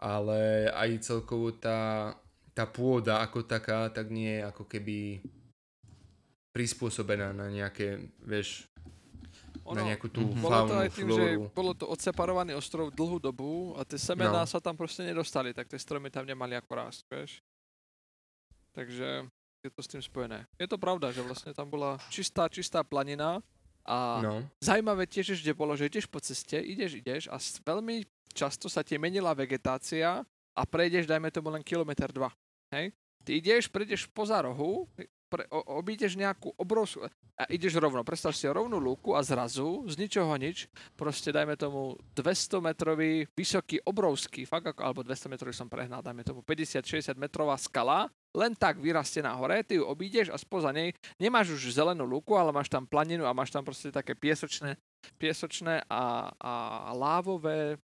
[0.00, 2.10] ale aj celkovo tá,
[2.56, 5.22] tá pôda ako taká, tak nie je ako keby
[6.52, 8.66] prispôsobená na nejaké, vieš,
[9.62, 10.42] ono, na nejakú tú Mhm.
[10.42, 11.42] Bolo to faunu, aj tým, že flóru.
[11.54, 14.50] bolo to odseparovaný ostrov dlhú dobu a tie semená No.
[14.50, 17.30] sa tam proste nedostali, tak tie stromy tam nemali ako rásť, vieš.
[18.74, 19.28] Takže
[19.62, 20.42] je to s tým spojené.
[20.58, 23.38] Je to pravda, že vlastne tam bola čistá, čistá planina
[23.86, 28.70] a No, Zajímavé tiež ešte bolo, že ideš po ceste, ideš, ideš a veľmi často
[28.70, 30.22] sa ti menila vegetácia
[30.54, 32.30] a prejdeš, dajme tomu len kilometr dva.
[32.74, 32.94] Hej?
[33.22, 34.86] Ty ideš, prejdeš poza rohu,
[35.32, 37.08] pre, o, obídeš nejakú obrovskú...
[37.40, 41.96] A ideš rovno, predstav si rovnú lúku a zrazu, z ničoho nič, proste dajme tomu
[42.12, 47.56] 200 metrový, vysoký, obrovský, fakt ako, alebo 200 metrový som prehnal, dajme tomu 50-60 metrová
[47.56, 52.04] skala, len tak vyrastie na hore, ty ju obídeš a spoza nej nemáš už zelenú
[52.04, 54.76] lúku, ale máš tam planinu a máš tam proste také piesočné,
[55.16, 56.52] piesočné a, a
[56.92, 57.80] lávové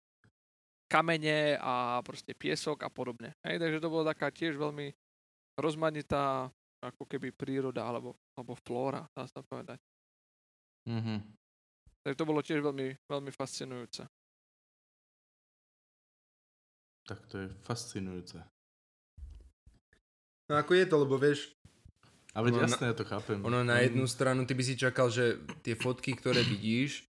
[0.90, 3.34] kamene a proste piesok a podobne.
[3.42, 4.94] Hej, takže to bola taká tiež veľmi
[5.58, 6.54] rozmanitá
[6.86, 9.80] ako keby príroda alebo, alebo flóra, dá sa povedať.
[10.86, 11.22] Mhm.
[12.06, 14.06] Takže to bolo tiež veľmi, veľmi fascinujúce.
[17.06, 18.42] Tak to je fascinujúce.
[20.46, 21.54] no ako je to, lebo vieš,
[22.36, 23.40] A veď Ono jasné, ja to chápem.
[23.42, 23.84] ono na Mm.
[23.88, 27.08] jednu stranu ty by si čakal, že tie fotky, ktoré vidíš,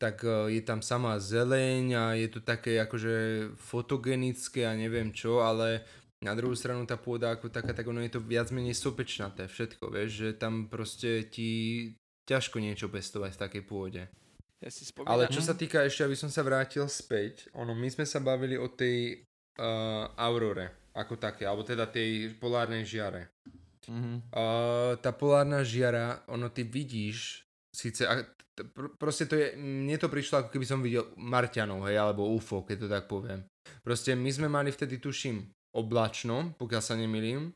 [0.00, 3.14] tak eh, je tam samá zeleň a je to také akože
[3.60, 5.84] fotogenické a neviem čo, ale
[6.24, 9.92] na druhú stranu tá pôda ako taká, tak ono je to viac menej sopečnaté všetko,
[9.92, 11.92] vieš, že tam proste ti
[12.24, 14.02] ťažko niečo pestovať v takej pôde.
[14.64, 17.88] Ja si spomínam, Ale čo sa týka, ešte aby som sa vrátil späť, ono, my
[17.92, 19.20] sme sa bavili o tej
[19.60, 23.28] uh, aurore, ako také, alebo teda tej polárnej žiare.
[23.84, 24.32] Mhm.
[24.32, 30.00] Uh, tá polárna žiara, ono ty vidíš, síce, a, t- pr- proste to je, mne
[30.00, 33.44] to prišlo ako keby som videl Marťanov, hej, alebo UFO, keď to tak poviem.
[33.84, 35.44] Proste my sme mali vtedy, tuším,
[35.74, 37.50] oblačno, pokiaľ sa nemýlim,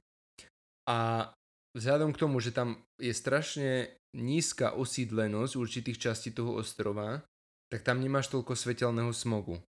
[0.89, 1.31] a
[1.77, 7.23] vzhľadom k tomu, že tam je strašne nízka osídlenosť určitých častí toho ostrova,
[7.69, 9.61] tak tam nemáš toľko svetelného smogu.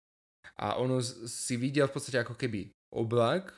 [0.55, 3.51] A ono si videl v podstate ako keby oblak,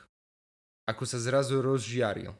[0.90, 2.34] ako sa zrazu rozžiaril.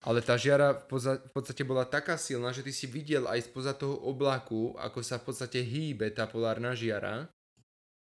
[0.00, 4.00] Ale tá žiara v podstate bola taká silná, že ty si videl aj spoza toho
[4.08, 7.28] oblaku, ako sa v podstate hýbe tá polárna žiara.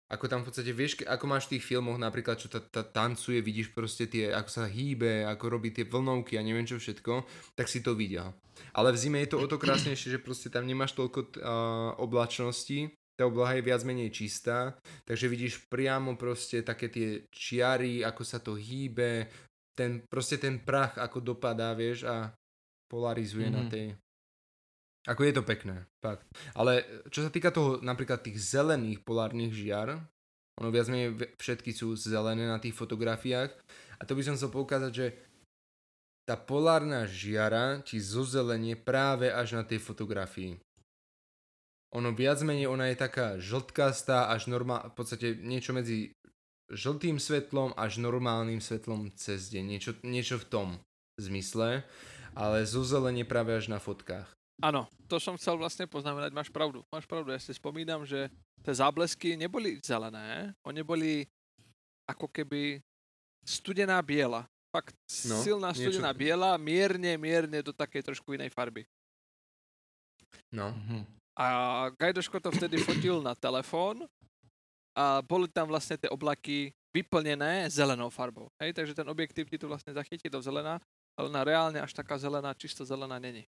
[0.10, 3.46] Ako tam v podstate vieš, ako máš v tých filmoch napríklad, čo tá, tá tancuje,
[3.46, 7.70] vidíš proste tie, ako sa hýbe, ako robí tie vlnovky a neviem čo všetko, tak
[7.70, 8.34] si to videl.
[8.74, 11.30] Ale v zime je to o to krásnejšie, že proste tam nemáš toľko uh,
[12.02, 14.74] oblačnosti, tá obloha je viac menej čistá,
[15.06, 19.30] takže vidíš priamo proste také tie čiary, ako sa to hýbe,
[19.78, 22.34] ten, proste ten prach, ako dopadá, vieš, a
[22.90, 23.60] polarizuje mm-hmm.
[23.62, 23.72] na Mhm.
[23.72, 23.86] tej...
[25.10, 26.22] Ako je to pekné, fakt.
[26.54, 29.98] Ale čo sa týka toho, napríklad tých zelených polárnych žiar,
[30.62, 33.50] ono viac menej všetky sú zelené na tých fotografiách,
[33.98, 35.08] a to by som chcel poukázať, že
[36.30, 40.62] tá polárna žiara ti zozelenie práve až na tej fotografii.
[41.98, 46.14] Ono viac menej, ona je taká žltkastá, až normál, v podstate niečo medzi
[46.70, 49.64] žltým svetlom až normálnym svetlom cez deň.
[49.66, 50.68] Niečo, niečo v tom
[51.18, 51.82] zmysle,
[52.38, 54.39] ale zozelenie práve až na fotkách.
[54.60, 56.84] Áno, to som chcel vlastne poznamenať, máš pravdu.
[56.92, 58.28] Máš pravdu, ja si spomínam, že
[58.60, 61.12] tie záblesky neboli zelené, oni boli
[62.04, 62.84] ako keby
[63.48, 64.44] studená biela.
[64.70, 64.94] Fakt
[65.26, 68.86] No, silná niečo- studená biela, mierne, mierne do takej trošku inej farby.
[70.54, 70.76] No.
[70.76, 71.06] Mhm.
[71.40, 71.46] A
[71.96, 74.04] Gajdoško to vtedy fotil na telefón
[74.92, 78.52] a boli tam vlastne tie oblaky vyplnené zelenou farbou.
[78.60, 80.84] Hej, takže ten objektív ti to vlastne zachytí do zelená,
[81.16, 83.48] ale na reálne až taká zelená, čisto zelená není.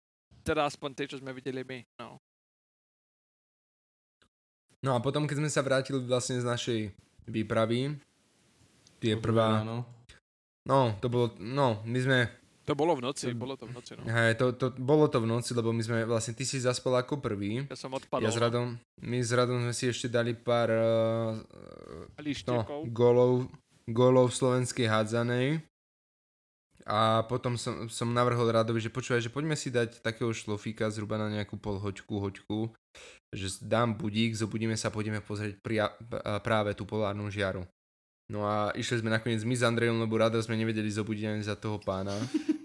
[0.43, 1.79] Teda aspoň tie, čo sme videli my.
[2.03, 2.19] No.
[4.83, 6.81] No a potom, keď sme sa vrátili vlastne z našej
[7.31, 7.95] výpravy,
[8.99, 9.87] je prvá, Áno.
[10.67, 12.19] no to bolo, no my sme,
[12.67, 14.07] To bolo v noci, bolo to v noci, no.
[14.07, 17.19] hej, to, to, bolo to v noci, lebo my sme, vlastne ty si zaspal ako
[17.19, 18.27] prvý, Ja som odpadol.
[18.27, 21.39] ja s Radom, my s Radom sme si ešte dali pár uh,
[22.47, 22.59] no,
[22.91, 23.51] golov,
[23.91, 25.63] golov slovenskej hádzanej
[26.87, 31.19] a potom som, som navrhol Radovi, že počúvaj, že poďme si dať takého šlofíka zhruba
[31.19, 32.59] na nejakú pol hoďku, hoďku,
[33.31, 35.89] že dám budík, zobudíme sa, pôjdeme pozrieť pria,
[36.43, 37.63] práve tú polárnu žiaru.
[38.31, 41.55] No a išli sme nakoniec my s Andrejom, lebo Rado sme nevedeli zobudiť ani za
[41.59, 42.15] toho pána.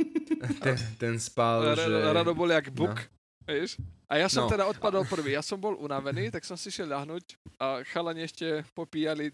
[0.63, 2.13] ten, ten spal, Rado, že...
[2.13, 2.95] Rado bol jak buk,
[3.43, 3.75] vieš?
[4.07, 4.51] A ja som No.
[4.51, 5.35] teda odpadol prvý.
[5.35, 7.25] Ja som bol unavený, tak som si šiel ľahnuť
[7.59, 9.33] a chalani ešte popíjali e,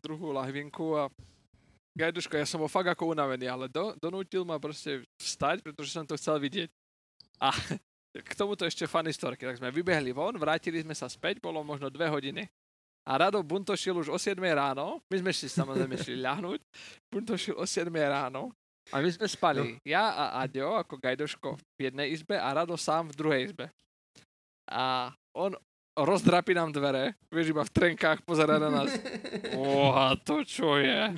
[0.00, 1.12] druhú lahvinku a
[1.98, 6.06] Gajduško, ja som bol fakt ako unavený, ale do, donútil ma proste vstať, pretože som
[6.06, 6.70] to chcel vidieť.
[7.42, 7.50] A
[8.28, 9.42] k tomuto ešte funny storky.
[9.42, 12.46] Tak sme vybehli von, vrátili sme sa späť, bolo možno dve hodiny.
[13.08, 16.60] A Rado buntošil už o 7 ráno, my sme si samozrejme šli ľahnuť,
[17.10, 18.54] buntošil o 7 ráno
[18.94, 19.80] A my sme spali, no.
[19.82, 23.66] ja a Aďo ako gajdoško v jednej izbe a Rado sám v druhej izbe.
[24.70, 25.56] A on
[26.04, 28.90] rozdrapí nám dvere, vieš, iba v trenkách pozera na nás.
[29.54, 31.14] Oha, to čo je?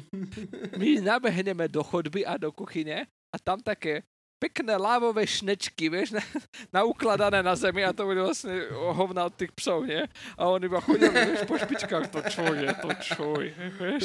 [0.76, 4.02] My nabehneme do chodby a do kuchyne a tam také
[4.40, 6.24] pekné lávové šnečky, vieš, na,
[6.72, 10.00] na ukladané na zemi a to boli vlastne hovna od tých psov, nie?
[10.40, 14.04] A on iba chodil, vieš, po špičkách, to čo je, to čo je, vieš?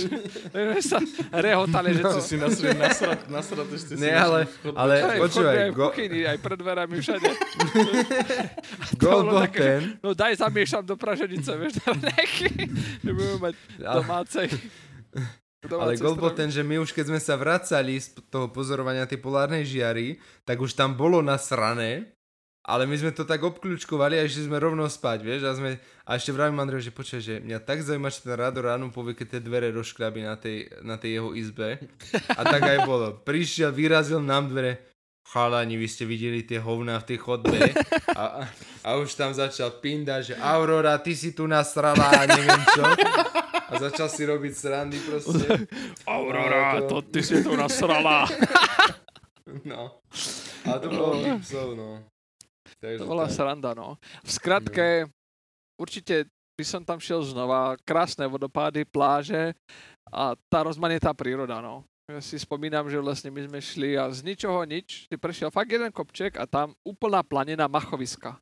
[0.51, 0.99] vieš sa
[1.31, 2.19] rehotali, že no.
[2.19, 4.39] si nasrať, nasrať, nasrať, ešte si Ne, ale,
[4.75, 7.29] ale aj počúvaj, aj go, kuchyni, aj pred dverami, všade.
[9.01, 12.49] gol bol také, že- ten, No daj zamiešam do praženice, vieš, nejaký,
[13.01, 14.47] že budeme mať domácej.
[15.73, 19.19] Ale gol bol ten, že my už keď sme sa vracali z toho pozorovania tej
[19.21, 22.15] polárnej žiary, tak už tam bolo nasrané,
[22.65, 26.17] ale my sme to tak obkľúčkovali a išli sme rovno spať, vieš, a sme, a
[26.17, 29.37] ešte vravím Andrej, že počkaj, že mňa tak zaujíma, čo ten Rado ráno povie, keď
[29.37, 31.77] tie dvere rozškľabí na tej, na tej jeho izbe.
[32.33, 33.21] A tak aj bolo.
[33.21, 34.94] Prišiel, vyrazil nám dvere,
[35.25, 37.57] chalani, vy ste videli tie hovná v tej chodbe
[38.13, 38.45] a,
[38.85, 42.83] a, už tam začal pindať, že Aurora, ty si tu nasrala a neviem čo.
[43.65, 45.65] A začal si robiť srandy proste.
[46.05, 48.29] Aurora, to ty si tu nasrala.
[49.65, 50.01] No.
[50.65, 52.01] A to bolo tých psov, no.
[52.81, 53.33] Takže To bola tak.
[53.33, 53.97] sranda, no.
[54.21, 54.87] V skratke,
[55.77, 57.77] určite by som tam šiel znova.
[57.81, 59.53] Krásne vodopády, pláže
[60.09, 61.85] a tá rozmanitá príroda, no.
[62.05, 65.73] Ja si spomínam, že vlastne my sme šli a z ničoho nič si prešiel fakt
[65.73, 68.37] jeden kopček a tam úplná planina machoviska.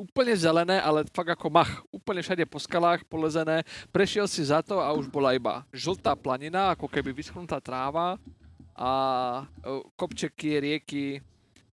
[0.00, 1.84] Úplne zelené, ale fakt ako mach.
[1.92, 3.68] Úplne všade po skalách polezené.
[3.92, 8.16] Prešiel si za to a už bola iba žltá planina, ako keby vyschnutá tráva
[8.72, 8.90] a
[9.44, 11.20] e, kopčeky, rieky,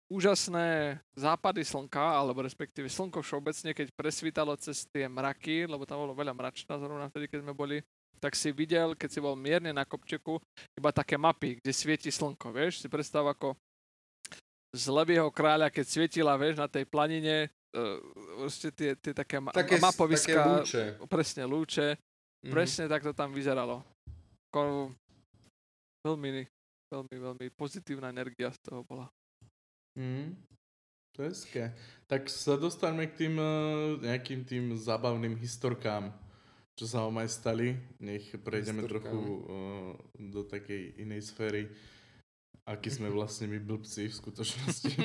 [0.08, 6.16] úžasné západy slnka, alebo respektíve slnko všeobecne, keď presvítalo cez tie mraky, lebo tam bolo
[6.16, 7.84] veľa mračna zrovna vtedy, keď sme boli,
[8.18, 10.40] tak si videl, keď si bol mierne na kopčeku,
[10.74, 13.54] iba také mapy, kde svieti slnko, vieš, si predstav ako
[14.72, 17.98] z levého kráľa, keď svietila, vieš, na tej planine, uh,
[18.38, 20.84] vlastne tie, tie také, ma- Také, také mapoviska, lúče.
[21.08, 21.88] presne lúče,
[22.42, 22.52] Mhm.
[22.52, 23.82] presne tak to tam vyzeralo.
[24.52, 24.92] Ko,
[26.04, 26.46] veľmi,
[26.88, 29.08] veľmi, veľmi pozitívna energia z toho bola.
[29.96, 30.36] Mm,
[31.12, 31.64] to je hezké.
[32.06, 33.50] Tak sa dostaneme k tým eh,
[34.06, 36.12] nejakým tým zábavným historkám,
[36.76, 37.80] čo sa vám aj stali.
[38.04, 41.72] Nech prejdeme trochu uh, do takej inej sféry.
[42.68, 44.92] Akí sme vlastne my blbci v skutočnosti.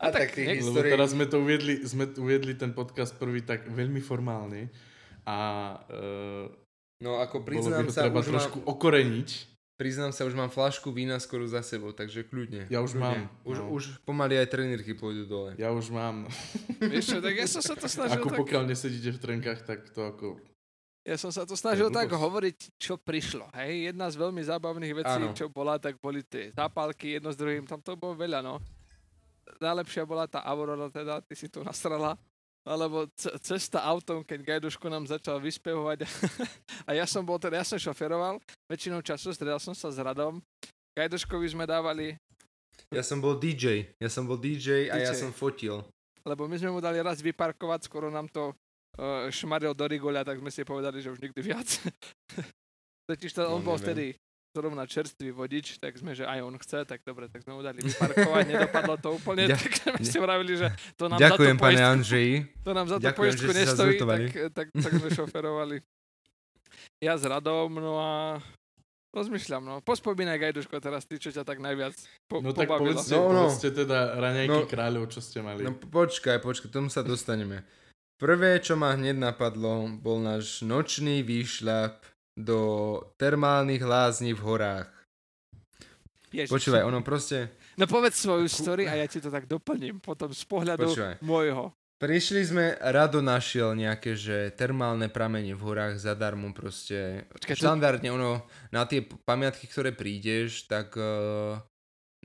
[0.00, 0.92] A tak tých nie- Lebo histórií...
[0.96, 4.72] teraz sme to uviedli, sme tu uviedli ten podcast prvý tak veľmi formálny
[5.28, 5.36] a
[5.76, 6.48] uh,
[7.00, 9.28] No ako bolo by priznám ho sa, treba už trošku mám, okoreniť.
[9.80, 12.68] Priznám sa, už mám flašku vína skoro za sebou, takže kľudne.
[12.68, 13.32] Ja už kľudne.
[13.32, 13.72] mám, Už, no.
[13.72, 15.56] už pomaly aj trenírky pôjdu dole.
[15.56, 16.28] Ja už mám.
[16.92, 19.88] Vieš čo, tak ja som sa to snažil Ako tak, pokiaľ nesedíte v trenkách, tak
[19.88, 20.36] to ako...
[21.00, 23.48] ja som sa to snažil To tak hovoriť, čo prišlo.
[23.56, 25.32] Hej, jedna z veľmi zábavných vecí, Áno.
[25.32, 28.60] čo bola, tak boli tie zápalky jedno s druhým, tam to bolo veľa, no.
[29.64, 32.20] Najlepšia bola tá Aurora, teda, ty si tu nasrala.
[32.70, 33.10] Alebo
[33.42, 36.06] cesta autom, keď Gajduško nám začal vyspevovať.
[36.88, 38.38] a ja som bol teda, ja som šoferoval,
[38.70, 40.38] väčšinou času stredal som sa s Radom.
[40.94, 42.14] Gajduškovi sme dávali
[42.88, 45.18] Ja som bol DJ, ja som bol DJ a ja DJ.
[45.18, 45.82] som fotil.
[46.22, 48.54] lebo my sme mu dali raz vyparkovať, skoro nám to
[48.94, 51.66] uh, šmaril do rigoľa, tak sme si povedali, že už nikdy viac.
[53.10, 53.84] Totiž to, No, on bol neviem.
[53.84, 54.06] vtedy
[54.50, 57.78] zrovna čerstvý vodič, tak sme, že aj on chce, tak dobre, tak sme mu dali
[57.78, 61.62] vyparkovať, nedopadlo to úplne, Ďa- tak sme si vravili, že to nám Ďakujem, za to
[61.62, 62.34] pane poistku, Andreji.
[62.60, 64.20] to nám za to Ďakujem, poistku nestojí, tak,
[64.52, 65.76] tak, tak sme šoferovali.
[66.98, 68.10] Ja s Radom, no a
[69.10, 69.74] rozmýšľam, no.
[69.80, 71.94] Pospomínaj Gajduško teraz, ty, čo ťa tak najviac
[72.26, 72.94] po, No tak pobavilo.
[72.94, 73.46] povedzte, No, no.
[73.46, 74.66] povedzte teda raňajky No.
[74.66, 75.62] kráľov, čo ste mali.
[75.62, 77.62] No počkaj, počkaj, tomu sa dostaneme.
[78.16, 82.04] Prvé, čo ma hneď napadlo, bol náš nočný výšľap
[82.36, 82.58] do
[83.16, 84.88] termálnych lázní v horách.
[86.30, 86.50] Ježiš.
[86.50, 87.50] Počúvaj, ono proste...
[87.74, 91.14] No povedz svoju story a ja ti to tak doplním potom z pohľadu Počúvaj.
[91.20, 91.74] môjho.
[91.98, 97.28] Prišli sme, Rado našiel nejaké, že termálne pramene v horách zadarmo proste.
[97.28, 101.60] Počkaj, to- Štandardne ono, na tie pamiatky, ktoré prídeš, tak uh,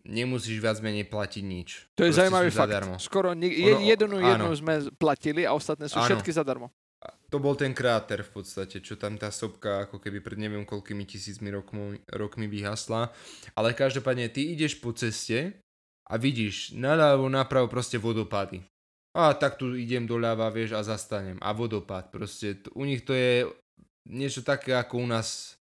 [0.05, 1.91] nemusíš viac menej platiť nič.
[1.97, 2.61] To je Proste zaujímavý fakt.
[2.61, 2.95] zadarmo.
[3.01, 4.55] Skoro ni- Ono- jednu, jednu áno.
[4.55, 6.07] sme platili a ostatné sú Áno.
[6.07, 6.71] všetky zadarmo.
[7.33, 11.09] To bol ten kráter v podstate, čo tam tá sopka ako keby pred neviem koľkými
[11.09, 13.09] tisícmi rokmi, rokmi vyhasla.
[13.57, 15.57] Ale každopádne ty ideš po ceste
[16.05, 18.61] a vidíš naľavo, napravo proste vodopády.
[19.15, 21.39] A tak tu idem doľava, vieš, a zastanem.
[21.39, 22.59] A vodopád, proste.
[22.75, 23.47] U nich to je
[24.05, 25.57] niečo také ako u nás,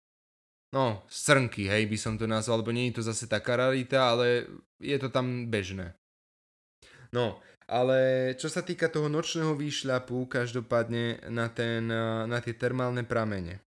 [0.73, 4.49] no, srnky, hej, by som to nazval, lebo nie je to zase taká rarita, ale
[4.81, 5.93] je to tam bežné.
[7.11, 13.07] No, ale čo sa týka toho nočného výšľapu, každopádne na, ten, eh, na tie termálne
[13.07, 13.63] pramene.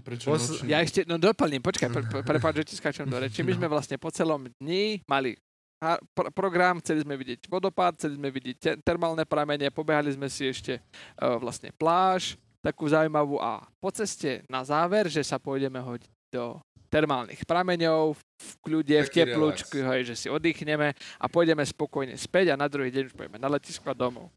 [0.00, 0.72] Prečo nočný?
[0.72, 3.44] Ja ešte, no doplním, počkaj, pre, pre, prepáč, že ti skáčem do reči.
[3.44, 5.36] My sme vlastne po celom dni mali
[5.78, 10.26] a- pr- program, chceli sme vidieť vodopád, chceli sme vidieť te- termálne pramene, pobehali sme
[10.26, 15.78] si ešte uh, vlastne pláž, takú zaujímavú a po ceste na záver, že sa pôjdeme
[15.78, 16.58] hodiť do
[16.88, 22.52] termálnych prameňov, v kľude, v Taký teplúčku, hej, že si oddychneme a pôjdeme spokojne späť
[22.52, 24.32] a na druhý deň už pôjdeme na letisko a domov.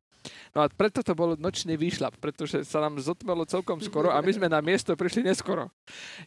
[0.53, 4.31] No a preto to bol nočný výšľap, pretože sa nám zotmelo celkom skoro a my
[4.35, 5.73] sme na miesto prišli neskoro.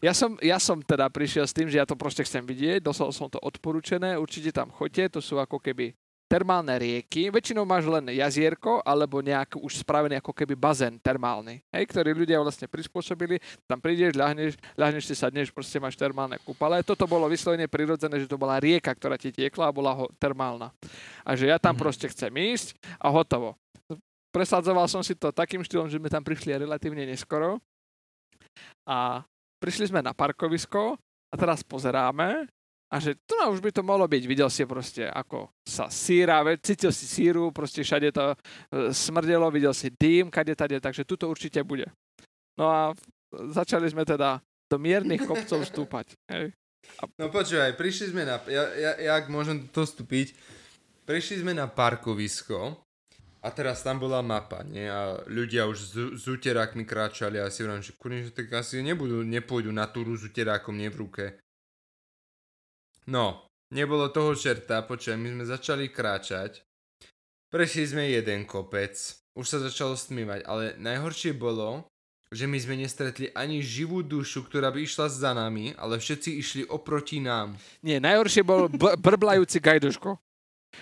[0.03, 3.13] Ja som, ja som teda prišiel s tým, že ja to proste chcem vidieť, dostal
[3.15, 5.95] som to odporúčené, určite tam choďte, to sú ako keby
[6.25, 11.85] termálne rieky, väčšinou máš len jazierko alebo nejaký už spravený ako keby bazén termálny, hej,
[11.87, 16.83] ktorý ľudia vlastne prispôsobili, tam prídeš, ľahneš, ľahneš si sadneš, proste máš termálne kúpale.
[16.83, 20.75] Toto bolo vyslovene prirodzené, že to bola rieka, ktorá ti tiekla a bola ho, termálna.
[21.23, 21.81] A že ja tam Mhm.
[21.81, 23.55] proste chcem ísť a hotovo.
[24.35, 27.63] Presadzoval som si to takým štýlom, že sme tam prišli relatívne neskoro
[28.83, 29.23] a
[29.63, 30.99] prišli sme na parkovisko
[31.31, 32.51] a teraz pozeráme
[32.95, 34.23] a že tu na už by to mohlo byť.
[34.23, 38.37] Videl si proste, ako sa síra, cítil si síru, proste všade to e,
[38.95, 41.91] smrdelo, videl si dým, kade tade, takže tuto určite bude.
[42.55, 42.81] No a
[43.51, 44.39] začali sme teda
[44.71, 46.15] do miernych kopcov stúpať.
[46.31, 46.55] Hej.
[47.19, 48.39] No počúvaj, prišli sme na...
[48.47, 50.39] Ja, ja, ja ak môžem to vstúpiť,
[51.03, 52.79] prišli sme na parkovisko
[53.43, 54.87] a teraz tam bola mapa, nie?
[54.87, 58.87] A ľudia už s, s uterákmi kráčali a si hovorím, že kurne, že tak asi
[58.87, 61.25] nebudú, nepôjdu na túru s uterákom, nie v ruke.
[63.07, 66.65] No, nebolo toho čerta, počujem, my sme začali kráčať.
[67.49, 68.97] Prešli sme jeden kopec,
[69.33, 71.87] už sa začalo stmívať, ale najhoršie bolo,
[72.29, 76.63] že my sme nestretli ani živú dušu, ktorá by išla za nami, ale všetci išli
[76.67, 77.55] oproti nám.
[77.79, 80.19] Nie, najhoršie bol b- brblajúci gajduško.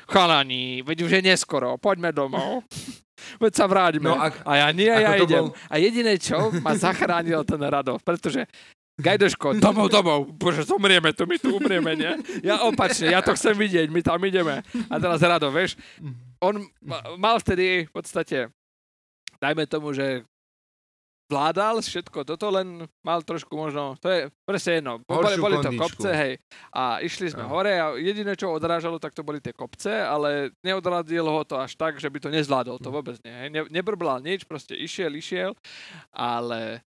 [0.09, 2.64] Chalani, veď už je neskoro, poďme domov.
[3.39, 4.09] Veď sa vráťme.
[4.09, 5.47] No ak- a ja nie, ja idem.
[5.47, 8.51] bol- A jediné čo, ma zachránil ten Rado, pretože
[8.95, 12.12] Gajdoško, domov, domov, bože, zomrieme tu, my tu umrieme, nie?
[12.43, 14.61] Ja opačne, ja to chcem vidieť, my tam ideme.
[14.86, 15.80] A teraz Rado, vieš,
[16.38, 18.53] on ma- mal vtedy v podstate,
[19.38, 20.28] dajme tomu, že
[21.24, 25.80] vládal všetko toto, len mal trošku možno, to je presne jedno, boli, boli to kondičku.
[25.80, 26.32] kopce, hej,
[26.68, 27.51] a išli sme No.
[27.51, 31.72] hore a jediné, čo odrážalo, tak to boli tie kopce, ale neodradilo ho to až
[31.72, 32.84] tak, že by to nezvládol, Hm.
[32.84, 35.57] to vôbec nie, hej, ne, nebrbral nič, proste išiel, išiel,
[36.12, 36.84] ale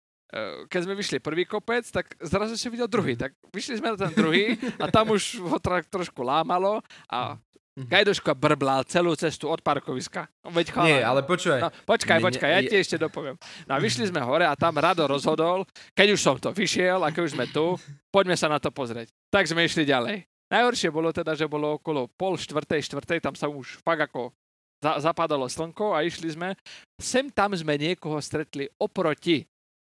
[0.66, 4.12] keď sme vyšli prvý kopec, tak zrazu si videl druhý, tak vyšli sme na ten
[4.12, 7.36] druhý a tam už ho tra- trošku lámalo a
[7.76, 10.28] Gajdoško brblal celú cestu od parkoviska.
[10.44, 10.86] No, Veď chalán.
[10.86, 11.60] Nie, ale počúvaj.
[11.62, 13.40] No, počkaj, Ne- ne- počkaj, ja je- ti ešte dopoviem.
[13.64, 15.64] No a vyšli sme hore a tam Rado rozhodol,
[15.94, 19.08] keď už som to vyšiel a keď už sme tu, poďme sa na to pozrieť.
[19.30, 20.28] Tak sme išli ďalej.
[20.52, 24.36] Najhoršie bolo teda, že bolo okolo pol štvrtej, štvrtej, tam sa už fakt ako
[24.78, 26.60] za- zapadalo slnko a išli sme.
[26.96, 29.48] Sem tam sme niekoho stretli oproti.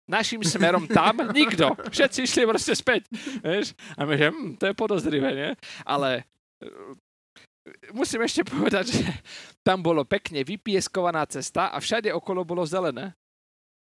[0.09, 1.76] Našim smerom tam nikto.
[1.92, 3.04] Všetci išli proste späť.
[3.44, 3.76] Vieš?
[3.92, 5.50] A my, že hm, to je podozrivé, nie?
[5.84, 6.24] Ale
[6.64, 6.72] e,
[7.92, 9.04] musím ešte povedať, že
[9.61, 13.12] tam bolo pekne vypieskovaná cesta a všade okolo bolo zelené.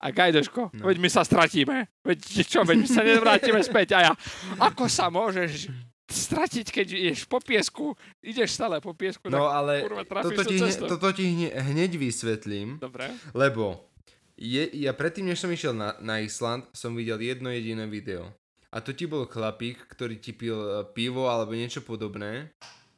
[0.05, 0.85] A Gajdoško, no.
[0.85, 1.89] Veď my sa stratíme.
[2.05, 3.97] Veď čo, veď my sa nevrátime späť.
[3.97, 4.12] A ja,
[4.61, 5.72] ako sa môžeš
[6.05, 7.97] stratiť, keď ideš po piesku?
[8.20, 11.97] Ideš stále po piesku, No tak ale kurva, toto ti, hne, toto ti hne, hneď
[11.97, 13.09] vysvetlím, Dobre.
[13.33, 13.89] lebo
[14.35, 18.35] je, ja predtým, než som išiel na, na Island, som videl jedno jediné video.
[18.74, 22.51] A to ti bol chlapík, ktorý ti pil e, pivo alebo niečo podobné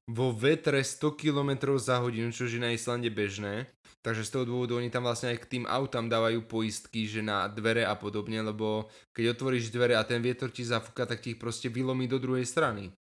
[0.06, 3.66] vo vetre 100 km za hodinu, čo je na Islande bežné.
[4.06, 7.50] Takže z toho dôvodu oni tam vlastne aj k tým autám dávajú poistky, že na
[7.50, 11.42] dvere a podobne, lebo keď otvoríš dvere a ten vietor ti zafúka, tak ti ich
[11.42, 12.94] proste vylomí do druhej strany.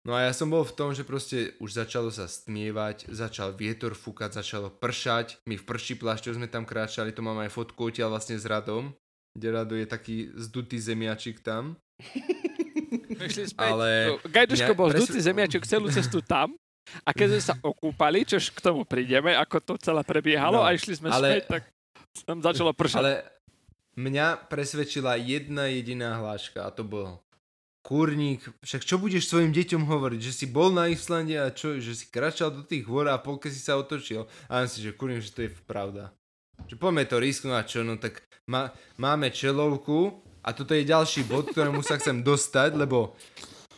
[0.00, 3.92] No a ja som bol v tom, že proste už začalo sa stmievať, začal vietor
[3.92, 8.16] fúkať, začalo pršať, my v prší plášťov sme tam kráčali, to mám aj fotku odtiaľ
[8.16, 8.96] vlastne s Radom,
[9.36, 11.76] kde Rado je taký zdutý zemiačik tam.
[13.60, 16.56] Ale Gajduško mňa bol zdutý zemiačok celú cestu tam
[17.04, 20.72] a keď sme sa okúpali, čož k tomu prídeme, ako to celé prebiehalo No, a
[20.72, 21.62] išli sme ale- späť, tak
[22.24, 23.00] tam začalo pršať.
[23.04, 23.12] Ale
[24.00, 27.20] mňa presvedčila jedna jediná hláška a to bolo
[27.90, 31.98] Kurník, však čo budeš svojim deťom hovoriť, že si bol na Islande a čo, že
[31.98, 34.30] si kračal do tých hôr a polke si sa otočil.
[34.46, 36.14] A ja si, že kurník, že to je pravda.
[36.70, 41.26] Že poďme to risknúť a čo, no tak má, máme čelovku a toto je ďalší
[41.26, 43.18] bod, ktorému sa chcem dostať, lebo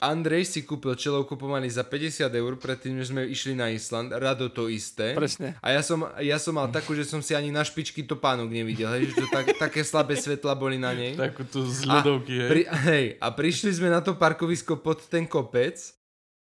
[0.02, 4.50] Andrej si kúpil čelovku pomaly za 50 eur, predtým, než sme išli na Island, Rado
[4.50, 5.14] to isté.
[5.14, 5.54] Presne.
[5.62, 8.90] A ja som, ja som mal takú, že som si ani na špičky topánok nevidel,
[8.98, 11.14] hej, že to tak, také slabé svetla boli na nej.
[11.14, 12.50] Takú tu z ľudovky, hej.
[12.50, 15.78] Pri, hej, a prišli sme na to parkovisko pod ten kopec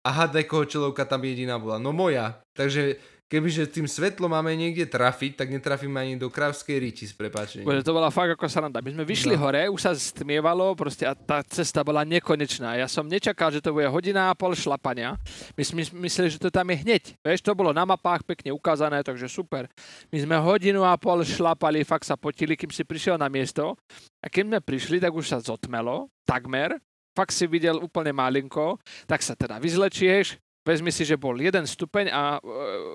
[0.05, 1.81] a hádaj, koho čelovka tam jediná bola.
[1.81, 2.45] No moja.
[2.53, 7.69] Takže kebyže tým svetlom máme niekde trafiť, tak netrafíme ani do kravskej riti s prepáčením.
[7.69, 8.81] Bože, to bola fakt ako sranda.
[8.81, 9.45] My sme vyšli No.
[9.45, 12.75] hore, už sa stmievalo, proste a tá cesta bola nekonečná.
[12.75, 15.21] Ja som nečakal, že to bude hodina a pol šlapania.
[15.55, 17.21] My sme mysleli, že to tam je hneď.
[17.21, 19.69] Vieš, to bolo na mapách pekne ukázané, takže super.
[20.09, 23.77] My sme hodinu a pol šlapali, fakt sa potili, kým si prišiel na miesto.
[24.19, 26.81] A keď sme prišli, tak už sa zotmelo, takmer.
[27.13, 32.13] Fakt si videl úplne malinko, tak sa teda vyzlečieš, vezmi si, že bol jeden stupeň
[32.13, 32.41] a e,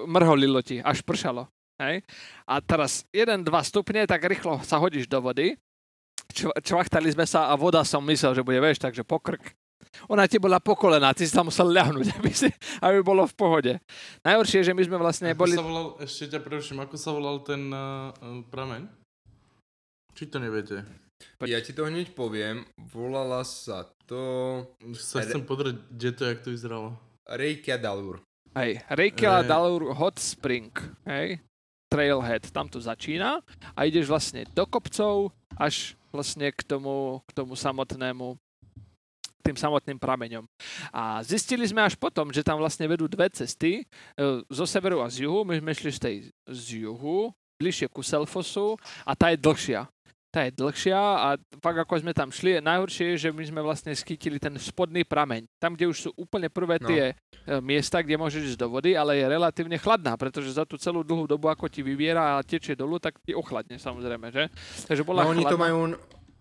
[0.06, 1.50] mrholilo ti, až pršalo.
[1.82, 2.06] Hej?
[2.46, 5.58] A teraz 1-2 stupne, tak rýchlo sa hodíš do vody.
[6.30, 9.58] Čv- čvachtali sme sa a voda som myslel, že bude, vieš, takže pokrk.
[10.10, 12.50] Ona ti bola po kolená, ty si tam musel ľahnuť, aby, si,
[12.82, 13.74] aby bolo v pohode.
[14.22, 15.56] Najhoršie je, že my sme vlastne Ako boli...
[15.58, 18.14] sa volal, ešte ťa preruším, ako sa volal ten uh,
[18.54, 18.86] prameň?
[20.14, 20.86] Či to neviete?
[21.44, 22.68] Ja ti to hneď poviem.
[22.78, 24.22] Volala sa to
[25.00, 27.00] sa chcem pozrieť, kde to, jak to vyzeralo.
[27.28, 28.20] Reykjadalur.
[28.54, 29.50] Hej, Reykjala Hej.
[29.50, 30.70] Dalur Hot Spring,
[31.10, 31.42] hej,
[31.90, 33.42] Trailhead, tam to začína
[33.74, 38.38] a ideš vlastne do kopcov až vlastne k tomu, k tomu samotnému
[39.44, 40.48] k tým samotným prameňom.
[40.96, 43.84] A zistili sme až potom, že tam vlastne vedú dve cesty, e,
[44.48, 45.44] zo severu a z juhu.
[45.44, 46.16] My sme šli z tej
[46.48, 47.28] z juhu,
[47.60, 49.84] bližšie ku Selfosu a tá je dlhšia.
[50.34, 53.94] Tá je dlhšia a fakt ako sme tam šli, najhoršie je, že my sme vlastne
[53.94, 55.46] skýtili ten spodný prameň.
[55.62, 56.90] Tam, kde už sú úplne prvé No.
[56.90, 57.14] tie
[57.46, 61.06] e, miesta, kde môžeš ísť do vody, ale je relatívne chladná, pretože za tú celú
[61.06, 64.50] dlhú dobu, ako ti vyviera a tečie dolu, tak ti ochladne samozrejme, že?
[64.90, 65.70] Takže bola No oni to chladná.
[65.70, 65.78] majú,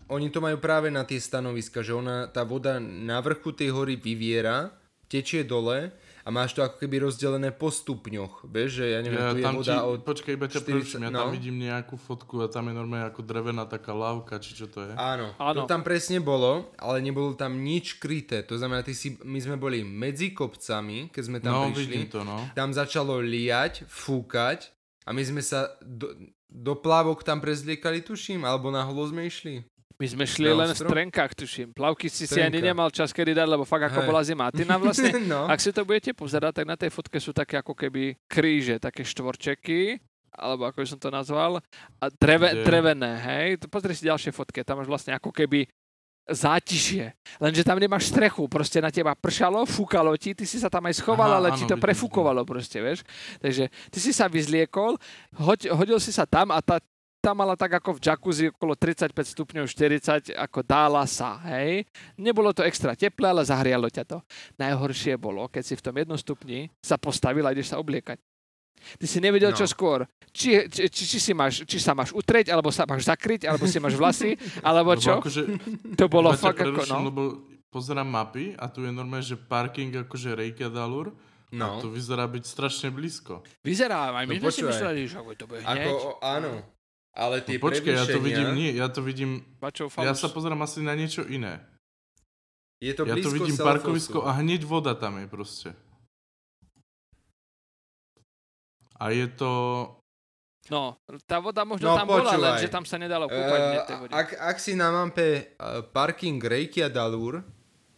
[0.09, 3.93] oni to majú práve na tie stanoviska, že ona, tá voda na vrchu tej hory
[3.93, 4.73] vyviera,
[5.05, 8.47] tečie dole a máš to ako keby rozdelené po stupňoch.
[8.47, 9.99] Vieš, že ja neviem, Ja, tu je tam ti, voda od...
[10.07, 11.35] počkaj, iba ťa 40 preruším, ja tam no.
[11.35, 14.95] vidím nejakú fotku a tam je normálne ako drevená taká lávka, či čo to je.
[14.95, 15.57] Áno, Áno.
[15.59, 18.39] to tam presne bolo, ale nebolo tam nič kryté.
[18.47, 21.81] To znamená, ty si, my sme boli medzi kopcami, keď sme tam no, prišli.
[21.83, 22.39] vidím to, no.
[22.55, 24.71] Tam začalo liať, fúkať
[25.03, 26.15] a my sme sa do,
[26.47, 29.67] do plávok tam prezliekali, tuším, alebo na holo sme išli.
[30.01, 31.69] My sme šli Na len v trenkách, tuším.
[31.71, 32.67] Plavky si si ani Trenka.
[32.73, 34.07] nemal čas kedy dať, lebo fakt ako Hej.
[34.09, 34.43] bola zima.
[34.49, 35.45] A ty nám vlastne, no.
[35.47, 39.05] ak si to budete pozerať, tak na tej fotke sú také ako keby kríže, také
[39.05, 40.01] štvorčeky,
[40.33, 41.61] alebo ako som to nazval,
[42.01, 42.65] a dreve, Kde?
[42.65, 43.47] drevené, hej.
[43.69, 45.69] Pozri si ďalšie fotke, tam máš vlastne ako keby
[46.23, 47.11] zátišie.
[47.43, 51.03] Lenže tam nemáš strechu, proste na teba pršalo, fúkalo ti, ty si sa tam aj
[51.03, 53.03] schoval, Aha, ale áno, ti to prefúkovalo proste, vieš.
[53.43, 54.95] Takže ty si sa vyzliekol,
[55.35, 56.79] hoď, hodil si sa tam a tá,
[57.23, 61.87] tam mala tak ako v jacuzzi okolo 35 stupňov, 40, ako dála sa, hej.
[62.19, 64.19] Nebolo to extra teplé, ale zahrialo ťa to.
[64.59, 68.19] Najhoršie bolo, keď si v tom jednom stupni sa postavil a ideš sa obliekať.
[68.99, 69.57] Ty si nevedel, No.
[69.57, 70.03] čo skôr.
[70.35, 73.63] Či, či, či, či, si máš, či sa máš utrieť, alebo sa máš zakryť, alebo
[73.63, 74.35] si máš vlasy,
[74.67, 75.23] alebo Lebo čo.
[75.23, 75.41] Akože,
[75.95, 77.07] To bolo fakt ako, no.
[77.07, 77.21] Lebo
[77.71, 81.15] pozerám mapy a tu je normálne, že parking akože Reykjadalur
[81.55, 81.63] no.
[81.63, 83.47] a to vyzerá byť strašne blízko.
[83.63, 85.87] Vyzerá, aj my No sme si mysleli, že to bude hneď.
[85.87, 86.51] Ako, áno.
[87.13, 89.45] Ale tie No, počkaj, ja to vidím, nie, ja to vidím,
[90.01, 91.61] ja sa pozerám asi na niečo iné.
[92.81, 93.69] Je to ja to vidím Selfosu.
[93.69, 95.69] parkovisko a hneď voda tam je proste.
[98.97, 99.51] A je to...
[100.71, 100.95] No,
[101.27, 102.43] tá voda možno No, tam bola, počúvaj.
[102.55, 104.13] lenže tam sa nedalo kúpať hneď tej vode.
[104.15, 107.43] ak, ak si na mape uh, parking Reykjadalur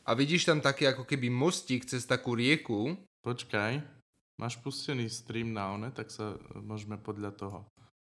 [0.01, 3.81] a vidíš tam taký ako keby mostík cez takú rieku, Počkaj,
[4.37, 7.59] máš pustený stream na one, tak sa môžeme podľa toho.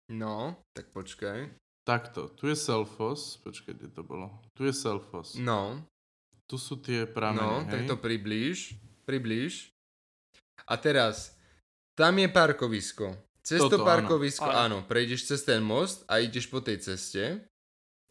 [0.10, 1.50] No, tak počkaj.
[1.82, 4.30] Takto, tu je Selfos, počkaj, kde to bolo?
[4.54, 5.34] Tu je Selfos.
[5.38, 5.82] No,
[6.46, 7.90] Tu sú tie no, pramene, tak hej?
[7.90, 8.74] to priblíž,
[9.06, 9.70] priblíž.
[10.66, 11.38] A teraz,
[11.94, 13.14] tam je parkovisko.
[13.42, 14.82] Cez to Toto, parkovisko, Áno.
[14.82, 14.86] áno.
[14.86, 17.46] prejdeš cez ten most a ideš po tej ceste,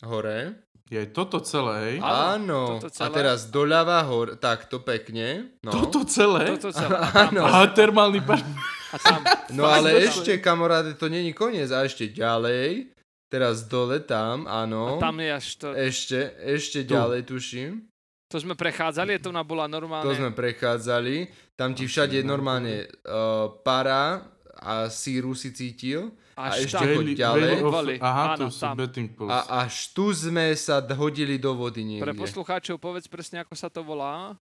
[0.02, 0.58] hore.
[0.88, 1.96] Je toto celé, hej?
[2.00, 3.12] A- Áno, toto a celé.
[3.12, 5.52] teraz doľava hor, tak to pekne.
[5.60, 5.70] No.
[5.70, 6.48] Toto celé?
[6.56, 6.96] Toto celé.
[6.96, 7.44] A Áno.
[7.44, 8.42] Aha, termálny park.
[8.88, 9.20] A tam.
[9.50, 11.68] No ale ešte, kamaráde, to není koniec.
[11.70, 12.88] A ešte ďalej,
[13.28, 14.96] teraz dole tam, A áno.
[14.96, 16.90] tam je až to, Ešte, ešte Tu.
[16.90, 17.84] ďalej, tuším.
[18.28, 20.04] to sme prechádzali, to nám bola normálne.
[20.04, 21.28] To sme prechádzali.
[21.52, 24.24] Tam ti všade normálne uh, para
[24.58, 26.12] a síru si cítil.
[26.38, 26.94] a až ešte tam.
[26.94, 27.52] choď ďalej.
[27.60, 27.98] Of-.
[27.98, 28.74] Aha, Áno, tam.
[28.78, 29.10] betting.
[29.26, 32.14] A až tu sme sa hodili do vody Pre niekde.
[32.16, 34.38] poslucháčov povedz presne, ako sa to volá.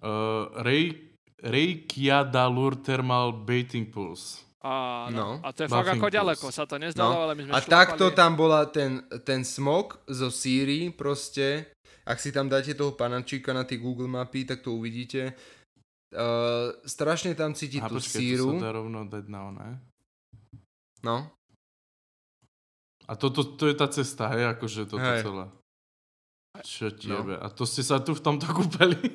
[0.00, 1.09] Uh, Rej,
[1.42, 4.44] Reykjadalur Thermal Baiting Pools.
[4.60, 5.16] A, no.
[5.16, 5.28] No.
[5.40, 6.16] a to je fakt Buffing ako pools.
[6.16, 7.22] ďaleko, sa to nezdalo, No.
[7.22, 7.72] ale my sme A šlapali.
[7.72, 8.90] takto tam bola ten,
[9.22, 11.72] ten smog zo síry proste.
[12.02, 15.32] Ak si tam dáte toho panačíka na tie Google mapy, tak to uvidíte.
[16.10, 18.50] Uh, strašne tam cíti A tú počkaj, síru.
[18.50, 19.68] to sa dá rovno dať na oné.
[21.00, 21.30] No.
[23.06, 25.22] A toto to je tá cesta, hej, akože toto Hej.
[25.22, 25.46] celé.
[26.60, 27.22] Čo ti No.
[27.22, 27.38] jebe?
[27.38, 28.98] A to ste sa tu v tomto kúpeli?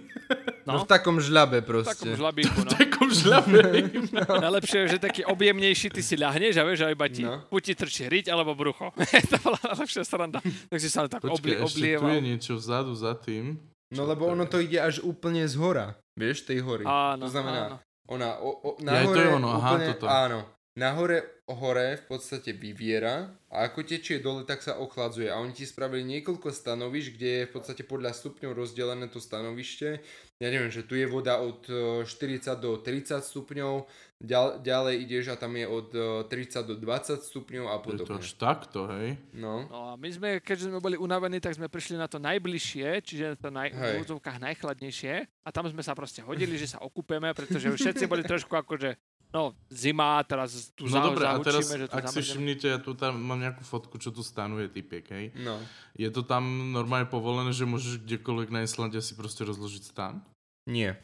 [0.67, 1.93] No, v takom žľabe v proste.
[1.93, 2.71] takom žlabíku, no.
[2.71, 3.59] Takom žľabe.
[4.45, 7.45] Najlepšie je, že taký objemnejší, ty si ľahneš a vieš, a iba ti No.
[7.47, 8.89] buď ti trčí riť alebo brucho.
[9.31, 10.41] to bola najlepšia sranda.
[10.41, 12.09] Tak si sa tak obli, Počkaj, ešte tu oblieval.
[12.11, 13.61] je niečo vzadu za tým.
[13.91, 15.93] No lebo ono to ide až úplne z hora.
[16.13, 16.83] Vieš, tej hory.
[16.83, 17.77] Áno, to znamená, áno.
[18.07, 20.05] ona o, o, Ja, to nahore je ono, aha, úplne, toto.
[20.07, 20.39] áno,
[20.73, 25.29] nahore hore v podstate vyviera a ako tečie dole, tak sa ochladzuje.
[25.29, 30.01] A oni ti spravili niekoľko stanovišť, kde je v podstate podľa stupňov rozdelené to stanovište.
[30.35, 33.87] Ja neviem, že tu je voda od e, 40 do 30 stupňov,
[34.19, 37.87] ďal, ďalej ideš a tam je od e, 30 do 20 stupňov a Je to
[38.03, 38.19] podobne.
[38.19, 39.15] až takto, hej?
[39.31, 39.63] No.
[39.71, 43.39] No a my sme, keďže sme boli unavení, tak sme prišli na to najbližšie, čiže
[43.39, 45.13] to naj, v úvodzovkách najchladnejšie.
[45.23, 48.91] A tam sme sa proste hodili, že sa okúpeme, pretože všetci boli trošku akože,
[49.35, 52.23] no, zima, teraz tu No za, dobre, a teraz, že ak si zamrzneme.
[52.23, 55.35] všimnite, ja tu tam mám nejakú fotku, čo tu stanuje typiek, hej?
[55.35, 55.59] No.
[55.93, 60.23] Je to tam normálne povolené, že môžeš kdekoľvek na Islande si proste rozložiť stan?
[60.63, 60.95] Nie.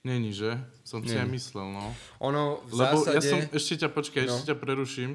[0.00, 0.56] Není, že?
[0.80, 1.20] Som si Není.
[1.20, 1.84] aj myslel, no.
[2.24, 3.14] Ono v Lebo zásade...
[3.14, 4.30] ja som, ešte ťa, počkaj, No.
[4.32, 5.10] ešte ťa preruším.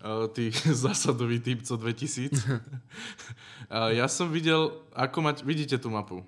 [0.00, 0.48] Uh, ty
[0.86, 2.32] zásadový typ co 2000.
[2.32, 6.22] uh, ja som videl, ako mať, vidíte tú mapu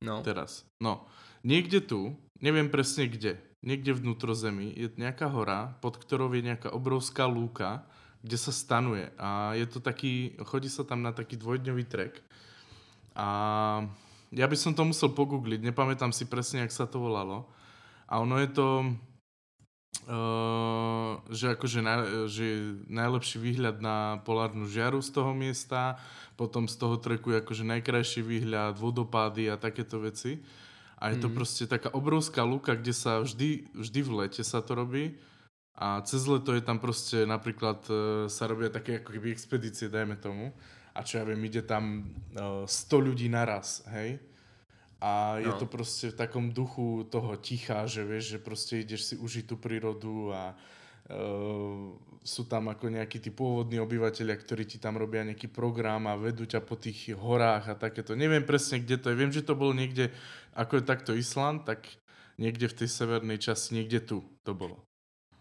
[0.00, 0.20] No.
[0.22, 0.62] teraz.
[0.76, 1.06] No,
[1.40, 7.26] niekde tu, neviem presne kde, niekde vnútrozemí je nejaká hora, pod ktorou je nejaká obrovská
[7.26, 7.82] lúka,
[8.22, 9.10] kde sa stanuje.
[9.18, 12.22] A je to taký, chodí sa tam na taký dvojdňový trek.
[13.18, 13.26] A
[14.30, 17.50] ja by som to musel pogoogliť, nepamätám si presne, jak sa to volalo.
[18.06, 18.68] A ono je to,
[20.06, 22.46] uh, že akože naj, že
[22.86, 25.98] najlepší výhľad na polárnu žiaru z toho miesta,
[26.38, 30.38] potom z toho treku je akože najkrajší výhľad, vodopády a takéto veci.
[30.96, 31.36] A je to Mhm.
[31.36, 35.16] proste taká obrovská luka, kde sa vždy, vždy v lete sa to robí.
[35.76, 37.92] A cez leto je tam proste napríklad e,
[38.32, 40.56] sa robia také ako keby expedície, dajme tomu.
[40.96, 44.16] A čo ja viem, ide tam e, 100 ľudí naraz, hej?
[44.96, 45.60] A je No.
[45.60, 49.60] to proste v takom duchu toho ticha, že vieš, že proste ideš si užiť tú
[49.60, 50.56] prírodu a
[52.26, 56.42] sú tam ako nejakí tí pôvodní obyvateľia, ktorí ti tam robia nejaký program a vedú
[56.42, 58.18] ťa po tých horách a takéto.
[58.18, 59.18] Neviem presne, kde to je.
[59.18, 60.10] Viem, že to bolo niekde,
[60.58, 61.86] ako je takto Island, tak
[62.42, 64.82] niekde v tej severnej časti, niekde tu to bolo.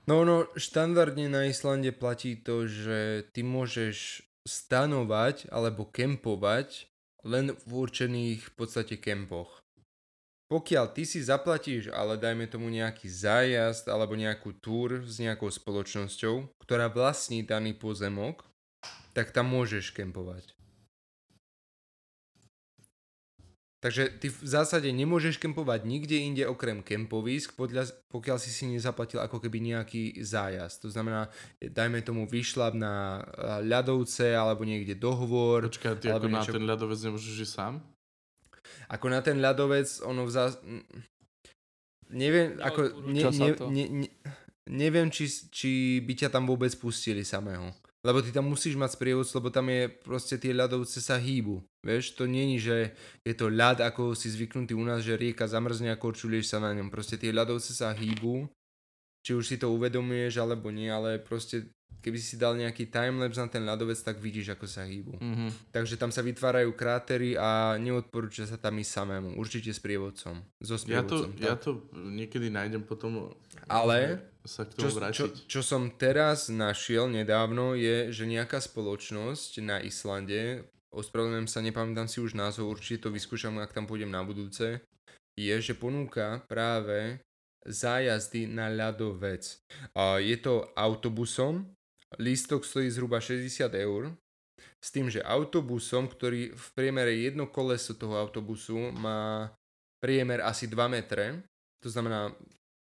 [0.05, 6.85] No, no, štandardne na Islande platí to, že ty môžeš stanovať alebo kempovať
[7.25, 9.64] len v určených v podstate kempoch.
[10.45, 16.53] Pokiaľ ty si zaplatíš, ale dajme tomu nejaký zájazd alebo nejakú túr s nejakou spoločnosťou,
[16.61, 18.45] ktorá vlastní daný pozemok,
[19.17, 20.53] tak tam môžeš kempovať.
[23.81, 29.21] Takže ty v zásade nemôžeš kempovať nikde inde okrem kempovísk, podľa, pokiaľ si si nezaplatil
[29.21, 30.85] ako keby nejaký zájazd.
[30.85, 31.29] To znamená,
[31.61, 33.21] dajme tomu vyšlap na
[33.61, 35.69] ľadovce alebo niekde dohovor.
[35.69, 37.73] Počkaj, ty ako Alebo na niečo- ten ľadovec nemôžeš žiť sám?
[38.89, 40.59] Ako na ten ľadovec, ono v zás...
[42.09, 43.01] Neviem, ako...
[43.09, 44.07] Ne, ne, ne, ne,
[44.69, 47.73] neviem, či, či by ťa tam vôbec pustili samého.
[48.05, 51.65] Lebo ty tam musíš mať sprievodcu, lebo tam je proste tie ľadovce sa hýbu.
[51.81, 52.93] Vieš, to není, že
[53.25, 56.77] je to ľad, ako si zvyknutý u nás, že rieka zamrzne a korčulieš sa na
[56.77, 56.93] ňom.
[56.93, 58.45] Proste tie ľadovce sa hýbu,
[59.25, 63.49] či už si to uvedomuješ alebo nie, ale proste keby si dal nejaký timelapse na
[63.49, 65.17] ten ľadovec, tak vidíš, ako sa hýbu.
[65.17, 65.73] Mhm.
[65.73, 69.29] Takže tam sa vytvárajú krátery a neodporúča sa tam ísť samému.
[69.41, 70.45] Určite s prievodcom.
[70.61, 71.29] So Ja to, sprievodcom.
[71.41, 73.33] ja to niekedy nájdem potom
[73.65, 75.33] Ale sa k čo, tomu čo, vrátiť.
[75.49, 82.21] čo som teraz našiel nedávno je, že nejaká spoločnosť na Islande, ospravedlňujem sa, nepamätám si
[82.21, 84.85] už názov, určite to vyskúšam, ak tam pôjdem na budúce,
[85.33, 87.17] je, že ponúka práve
[87.65, 89.57] zájazdy na ľadovec.
[89.97, 91.65] A je to autobusom,
[92.21, 94.13] lístok stojí zhruba 60 eur,
[94.85, 99.49] s tým, že autobusom, ktorý v priemere jedno koleso toho autobusu má
[99.97, 101.41] priemer asi 2 metre,
[101.81, 102.29] to znamená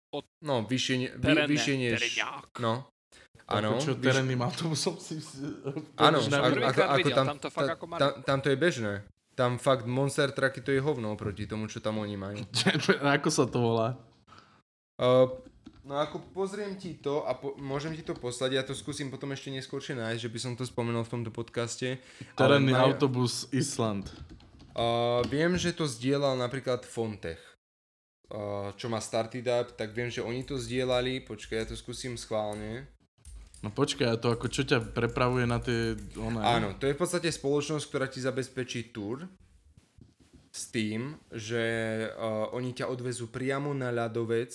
[0.09, 2.01] Od- no, vyššie, vy, vyššie než...
[2.57, 2.89] No,
[3.45, 3.77] áno.
[3.77, 5.21] Ako čo, vyš- terénnym autobusom si...
[6.01, 8.93] Áno, ako, ako, ako tam, tam to fakt ta- ako tam, tam to je bežné.
[9.33, 12.37] Tam fakt monster trucky to je hovno oproti tomu, čo tam oni majú.
[13.17, 13.97] ako sa to volá?
[14.99, 15.25] Uh,
[15.83, 19.33] no ako pozriem ti to a po, môžem ti to poslať, ja to skúsim potom
[19.33, 21.97] ešte neskôršie nájsť, že by som to spomenul v tomto podcaste.
[22.37, 24.07] Terénny majú- autobus Island.
[24.73, 27.41] Uh, viem, že to zdieľal napríklad Fontech,
[28.33, 32.17] uh, čo má Started Up, tak viem, že oni to zdieľali, počkaj, ja to skúsim
[32.17, 32.89] schválne.
[33.63, 35.95] No počkaj, a to ako čo ťa prepravuje na tie...
[36.19, 39.23] One, Áno, to je v podstate spoločnosť, ktorá ti zabezpečí tour
[40.51, 41.63] s tým, že
[42.11, 44.51] uh, oni ťa odvezú priamo na ľadovec.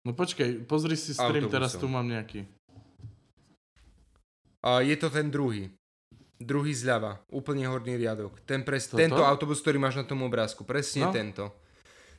[0.00, 1.52] No počkaj, pozri si stream, Autobusom.
[1.52, 2.48] teraz tu mám nejaký.
[4.60, 5.68] A je to ten druhý.
[6.36, 8.40] Druhý zľava, úplne horný riadok.
[8.42, 8.96] Ten pres, Toto?
[8.96, 11.12] tento autobus, ktorý máš na tom obrázku, presne No.
[11.12, 11.52] tento.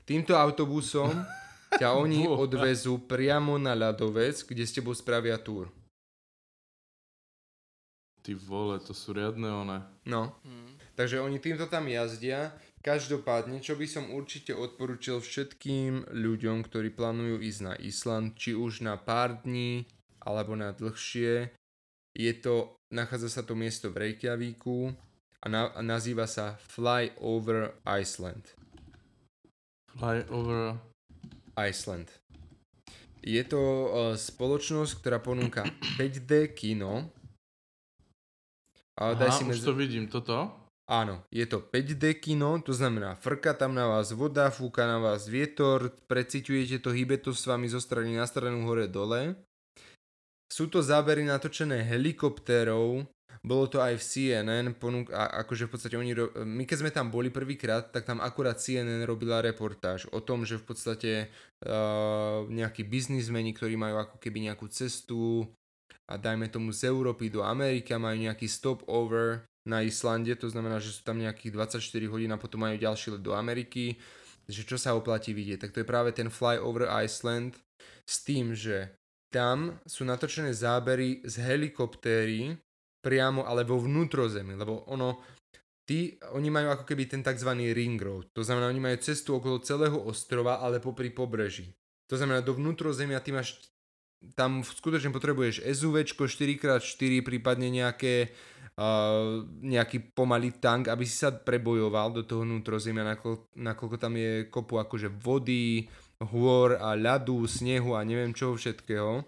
[0.04, 1.10] Týmto autobusom
[1.82, 5.74] ťa oni odvezú priamo na ľadovec, kde s tebou spravia túr.
[8.22, 9.82] Ty vole, to sú riadne one.
[10.06, 10.78] No, Hm.
[10.94, 12.54] takže oni týmto tam jazdia.
[12.82, 18.82] Každopádne, čo by som určite odporučil všetkým ľuďom, ktorí plánujú ísť na Island, či už
[18.82, 19.86] na pár dní,
[20.18, 21.54] alebo na dlhšie,
[22.18, 24.98] je to, nachádza sa to miesto v Reykjavíku
[25.42, 28.50] a, na, a nazýva sa Fly Over Iceland.
[29.94, 30.80] Fly over...
[31.60, 32.10] Iceland.
[33.22, 33.86] Je to uh,
[34.18, 35.68] spoločnosť, ktorá ponúka
[36.02, 37.12] 5D kino.
[38.98, 39.66] A daj Aha, si už medzi...
[39.66, 40.61] to vidím, toto?
[40.92, 45.24] Áno, je to 5D kino, to znamená frka tam na vás voda, fúka na vás
[45.24, 49.40] vietor, preciťujete to, hýbe to s vami zo strany na stranu hore dole.
[50.52, 53.08] Sú to zábery natočené helikoptérov,
[53.40, 56.12] bolo to aj v CNN, ponúk, a akože v podstate oni,
[56.44, 60.60] my keď sme tam boli prvýkrát, tak tam akurát CNN robila reportáž o tom, že
[60.60, 61.12] v podstate
[61.64, 65.48] uh, nejakí biznismeni, ktorí majú ako keby nejakú cestu
[66.12, 70.90] a dajme tomu z Európy do Ameriky majú nejaký stopover na Islande, to znamená, že
[70.90, 73.98] sú tam nejakých 24 hodín a potom majú ďalší let do Ameriky,
[74.50, 77.62] že čo sa oplatí vidieť, tak to je práve ten Fly over Iceland
[78.04, 78.98] s tým, že
[79.30, 82.58] tam sú natočené zábery z helikoptéry
[83.02, 85.22] priamo ale vo vnútrozemí, lebo ono,
[85.90, 87.50] tí, oni majú ako keby ten tzv.
[87.74, 91.74] ring road, to znamená, oni majú cestu okolo celého ostrova, ale popri pobreží.
[92.14, 93.58] To znamená, do vnútrozemia ty máš
[94.38, 98.30] tam skutočne potrebuješ SUVčko 4x4, prípadne nejaké
[98.82, 104.50] uh, nejaký pomalý tank, aby si sa prebojoval do toho vnútrozemia, nakoľko, nakoľko tam je
[104.50, 105.86] kopu akože vody,
[106.34, 109.22] hôr a ľadu, snehu a neviem čo všetkého.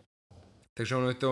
[0.74, 1.32] Takže ono je to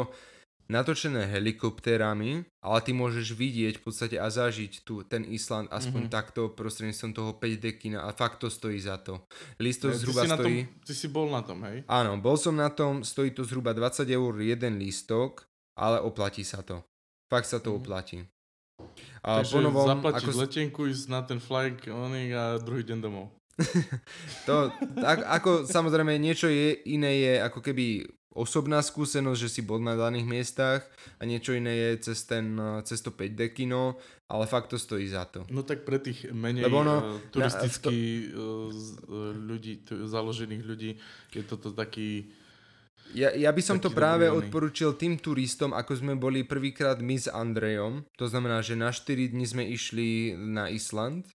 [0.71, 6.11] natočené helikoptérami, ale ty môžeš vidieť v podstate a zažiť tu ten Island aspoň Mhm.
[6.13, 9.19] takto prostredníctvom toho 5D kina a fakt to stojí za to.
[9.59, 10.59] Lístok ty, zhruba si na tom, stojí...
[10.87, 11.83] ty si bol na tom, hej?
[11.91, 15.43] Áno, bol som na tom, stojí to zhruba 20 eur jeden lístok,
[15.75, 16.79] ale oplatí sa to.
[17.31, 17.77] Fakt sa to Mhm.
[17.77, 18.17] oplatí.
[19.21, 23.29] A Takže ponovom, zaplatiť ako, letenku, ísť na ten flying oning a druhý deň domov.
[24.47, 27.85] to, tak, ako samozrejme niečo je, iné je ako keby
[28.31, 30.81] osobná skúsenosť, že si bol na daných miestach
[31.19, 35.23] a niečo iné je cez, ten, cez to 5D kino, ale fakt to stojí za
[35.25, 35.43] to.
[35.47, 37.91] No tak pre tých menej Lebo ono- turisticky
[38.29, 40.91] uh, z- uh, ľudí, t- založených ľudí
[41.29, 42.31] je toto taký...
[43.11, 47.15] Ja, ja by som to práve dobrý odporučil tým turistom, ako sme boli prvýkrát my
[47.19, 48.07] s Andrejom.
[48.15, 51.27] To znamená, že na 4 dní sme išli na Island.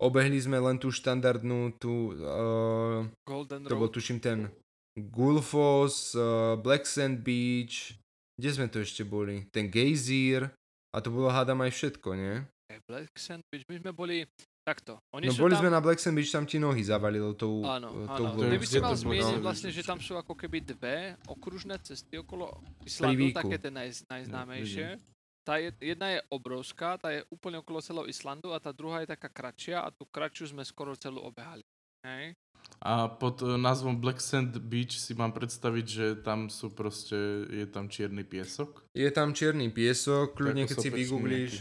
[0.00, 4.00] Obehli sme len tú štandardnú, tú, uh, Golden to bol Road.
[4.00, 4.48] tuším ten
[4.96, 7.94] Gulfos, uh, Black Sand Beach,
[8.40, 9.44] kde sme to ešte boli?
[9.52, 10.48] Ten Geyser
[10.90, 12.40] a to bolo hádam aj všetko, nie?
[12.88, 13.68] Black Sand Beach.
[13.68, 14.24] My sme boli
[14.62, 15.00] takto.
[15.10, 15.60] Oni No sú boli tam...
[15.62, 18.38] sme na Black Sand Beach, tam ti nohy zavalilo tou, Áno, tou áno.
[18.38, 19.44] by si mal zmieniť No.
[19.44, 20.96] vlastne, že tam sú ako keby dve
[21.26, 22.52] okružné cesty okolo
[22.82, 24.86] Islandu, také tie naj, najznámejšie.
[25.40, 29.08] Tá je, jedna je obrovská, tá je úplne okolo celého Islandu a tá druhá je
[29.08, 31.64] taká kratšia a tú kratšiu sme skoro celú obehali.
[32.04, 32.36] Hej?
[32.80, 37.66] A pod uh, názvom Black Sand Beach si mám predstaviť, že tam sú proste, je
[37.68, 38.86] tam čierny piesok?
[38.96, 41.52] Je tam čierny piesok, kľudne keď si vygooglíš?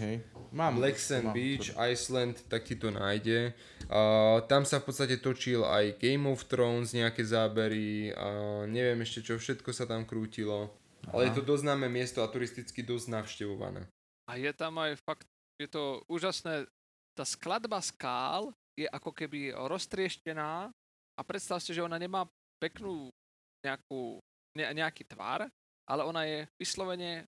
[0.55, 1.93] Mám, Black Sand mám, Beach, sorry.
[1.93, 3.51] Iceland, tak ti to nájde.
[3.91, 9.25] Uh, tam sa v podstate točil aj Game of Thrones, nejaké zábery, a neviem ešte
[9.25, 10.71] čo všetko sa tam krútilo.
[11.11, 11.37] Ale je Aha.
[11.41, 13.87] to dosť známe miesto a turisticky dosť navštevované.
[14.29, 15.27] A je tam aj fakt,
[15.59, 16.69] je to úžasné,
[17.17, 20.71] tá skladba skál je ako keby roztrieštená
[21.19, 22.23] a predstav si, že ona nemá
[22.63, 23.11] peknú
[23.59, 24.23] nejakú,
[24.55, 25.51] ne, nejaký tvar,
[25.83, 27.27] ale ona je vyslovene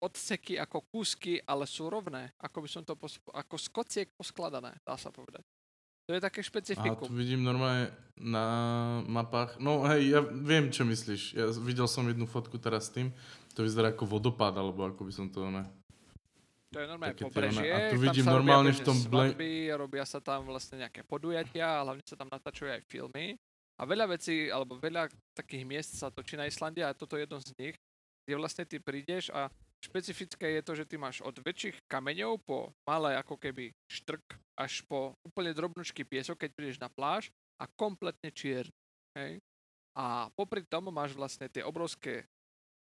[0.00, 4.74] odseky ako kúsky, ale sú rovné, ako by som to pos, ako z kociek poskladané,
[4.82, 5.44] dá sa povedať.
[6.08, 7.08] To je také Aha, tu špecifikum.
[7.12, 8.44] vidím normálne na
[9.04, 9.60] mapách.
[9.60, 11.36] No hej, ja viem, čo myslíš.
[11.36, 13.12] Ja videl som jednu fotku teraz s tým.
[13.52, 15.44] To vyzerá ako vodopád, alebo ako by som to...
[15.52, 15.68] Ne.
[16.68, 19.52] To je normálne také pobrežie, a tu tam vidím sa normálne robia v tom svadby,
[19.72, 23.40] robia sa tam vlastne nejaké podujatia a hlavne sa tam natáčajú aj filmy.
[23.78, 27.40] A veľa vecí, alebo veľa takých miest sa točí na Islande a toto je jedno
[27.40, 27.74] z nich,
[28.26, 29.48] kde vlastne ty prídeš a
[29.80, 34.84] špecifické je to, že ty máš od väčších kameňov po malé ako keby štrk až
[34.84, 38.74] po úplne drobnučký piesok, keď prídeš na pláž a kompletne čierny.
[39.16, 39.40] Hej?
[39.96, 42.26] A popri tom máš vlastne tie obrovské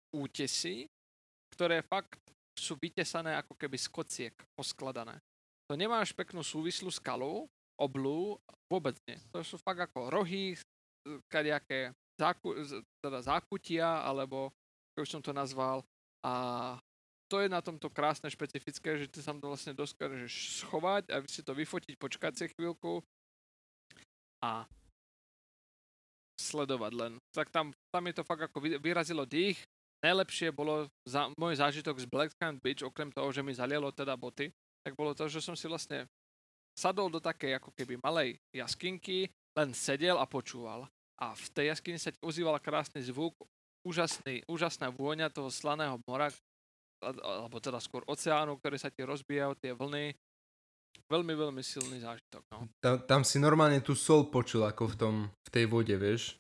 [0.10, 0.90] útesy,
[1.54, 2.20] ktoré fakt
[2.60, 5.18] sú vytesané ako keby z kociek poskladané.
[5.72, 7.48] To nemáš peknú súvislú skalu,
[7.80, 8.36] oblu,
[8.68, 9.16] vôbec nie.
[9.32, 10.58] To sú fakt ako rohy,
[11.32, 12.52] kadejaké záku,
[13.00, 14.52] teda zákutia, alebo
[14.92, 15.86] ako som to nazval.
[16.26, 16.76] A
[17.32, 21.46] to je na tomto krásne, špecifické, že ty sa tam vlastne dokážeš schovať a si
[21.46, 23.00] to vyfotiť, počkať si chvíľku.
[24.44, 24.66] A
[26.42, 27.14] sledovať len.
[27.36, 29.60] Tak tam, tam mi to fakt ako vy- vyrazilo dých.
[30.00, 34.16] Najlepšie bolo za, môj zážitok z Black Sand Beach, okrem toho, že mi zalielo teda
[34.16, 34.48] boty,
[34.80, 36.08] tak bolo to, že som si vlastne
[36.72, 39.28] sadol do takej ako keby malej jaskinky,
[39.60, 40.88] len sedel a počúval.
[41.20, 43.36] A v tej jaskyni sa ti ozýval krásny zvuk,
[43.84, 46.32] úžasný, úžasná vôňa toho slaného mora,
[47.04, 50.16] alebo teda skôr oceánu, ktoré sa ti rozbijajú, tie vlny.
[51.12, 52.42] Veľmi, veľmi silný zážitok.
[52.56, 52.72] No.
[52.80, 56.40] Tam, tam si normálne tú sol počul ako v, tom, v tej vode, vieš.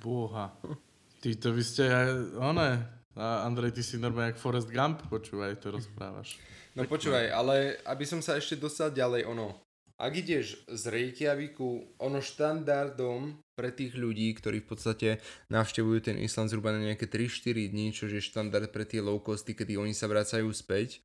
[0.00, 0.56] Boha.
[1.18, 2.08] Ty to vy ste aj,
[2.38, 2.78] one,
[3.18, 6.38] a Andrej, ty si normálne jak Forrest Gump, počúvaj, to rozprávaš.
[6.78, 9.58] No počúvaj, ale aby som sa ešte dostal ďalej, ono,
[9.98, 15.08] ak ideš z Reykjaviku, ono štandardom pre tých ľudí, ktorí v podstate
[15.50, 19.58] navštevujú ten Island zhruba na nejaké 3-4 dní, čo je štandard pre tie low costy,
[19.58, 21.02] kedy oni sa vracajú späť,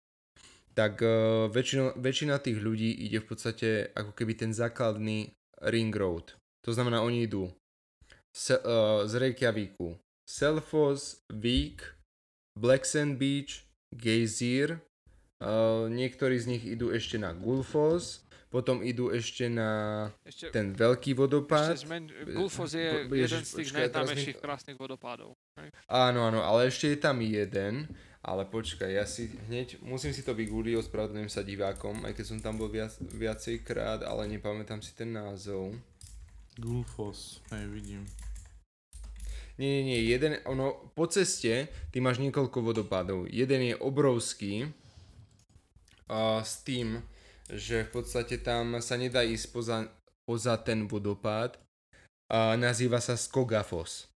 [0.77, 5.33] tak uh, väčšina, väčšina tých ľudí ide v podstate ako keby ten základný
[5.73, 6.37] ring road.
[6.61, 7.49] To znamená, oni idú
[8.35, 9.97] se, uh, z Reykjaviku
[10.29, 11.83] Selfoss, Vík,
[12.59, 14.81] Black Sand Beach, Geysir,
[15.41, 21.17] uh, niektorí z nich idú ešte na Gulfos, potom idú ešte na Ešte, ten veľký
[21.17, 21.73] vodopád.
[21.73, 25.29] ešte zmen, Gulfos je jeden Ježiš, z tých počkaj, teraz mi- najznámejších krásnych vodopádov.
[25.57, 25.69] hej.
[25.89, 27.89] Áno, áno, ale ešte je tam jeden,
[28.21, 32.37] ale počkaj, ja si hneď, musím si to vygoogliť, ospravedlňujem sa divákom, aj keď som
[32.39, 35.73] tam bol viac, viacej krát, ale nepamätám si ten názov.
[36.55, 38.05] Gulfos, hej, vidím.
[39.57, 43.29] Nie, nie, nie, jeden, ono, po ceste ty máš niekoľko vodopádov.
[43.29, 44.73] Jeden je obrovský
[46.09, 47.05] a s tým,
[47.53, 49.93] že v podstate tam sa nedá ísť poza,
[50.25, 51.61] poza ten vodopád.
[52.33, 54.09] A nazýva sa Skogafos.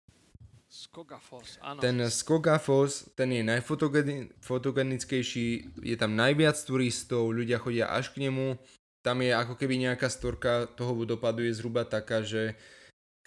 [0.72, 1.84] Skogafos, áno.
[1.84, 5.48] Ten Skogafos, ten je najfotogenickejší,
[5.84, 8.56] je tam najviac turistov, ľudia chodia až k nemu.
[9.04, 12.56] Tam je ako keby nejaká storka toho vodopadu je zhruba taká, že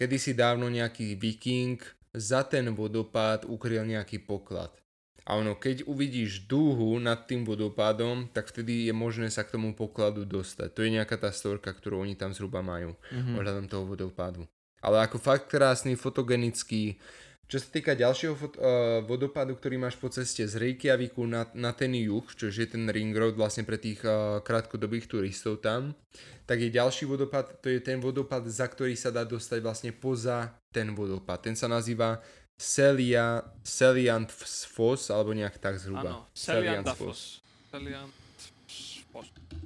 [0.01, 4.74] kedysi dávno nejaký viking za ten vodopád ukryl nejaký poklad.
[5.28, 9.76] A ono, keď uvidíš dúhu nad tým vodopádom, tak vtedy je možné sa k tomu
[9.76, 10.72] pokladu dostať.
[10.72, 13.36] To je nejaká tá storka, ktorú oni tam zhruba majú Mhm.
[13.36, 14.48] ohľadom toho vodopádu.
[14.80, 16.96] Ale ako fakt krásny, fotogenický.
[17.48, 21.72] Čo sa týka ďalšieho fot- uh, vodopádu, ktorý máš po ceste z Reykjaviku na, na
[21.72, 25.96] ten juh, čo je ten ring road vlastne pre tých uh, krátkodobých turistov tam,
[26.44, 30.52] tak je ďalší vodopád, to je ten vodopád, za ktorý sa dá dostať vlastne poza
[30.68, 31.48] ten vodopád.
[31.48, 32.20] Ten sa nazýva
[32.58, 34.28] Celia, Celiant
[34.68, 36.04] Foss, alebo nejak tak zhruba.
[36.04, 37.40] Áno, Seliantafos.
[37.72, 38.28] Seliantafos.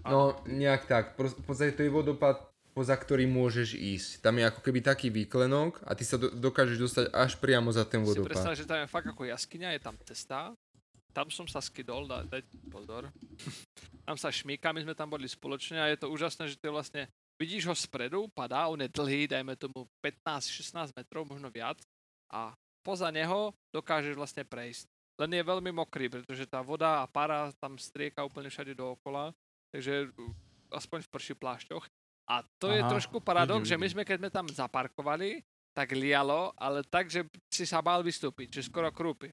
[0.07, 1.19] No, nejak tak.
[1.19, 4.11] V podstate to je vodopád, poza ktorý môžeš ísť.
[4.25, 7.85] Tam je ako keby taký výklenok a ty sa do- dokážeš dostať až priamo za
[7.85, 8.33] ten Si vodopád.
[8.33, 10.39] predstav, že tam je fakt ako jaskyňa, je tam cesta.
[11.13, 12.43] Tam som sa skydol, daj, daj
[12.73, 13.13] pozor.
[14.09, 16.77] tam sa šmíka, my sme tam boli spoločne a je to úžasné, že to je
[16.77, 17.03] vlastne,
[17.37, 21.77] vidíš ho spredu, padá, on je dlhý, dajme tomu 15-16 metrov, možno viac.
[22.33, 24.89] A poza neho dokážeš vlastne prejsť.
[25.21, 29.37] Len je veľmi mokrý, pretože tá voda a para tam strieka úplne všade dookola,
[29.69, 30.09] takže
[30.73, 31.85] aspoň v prší plášťoch.
[32.31, 35.43] A to je Aha, trošku paradox, vidím, že my sme, keď sme tam zaparkovali,
[35.75, 39.33] tak lialo, ale tak, že si sa bál vystúpiť, že skoro krúpy.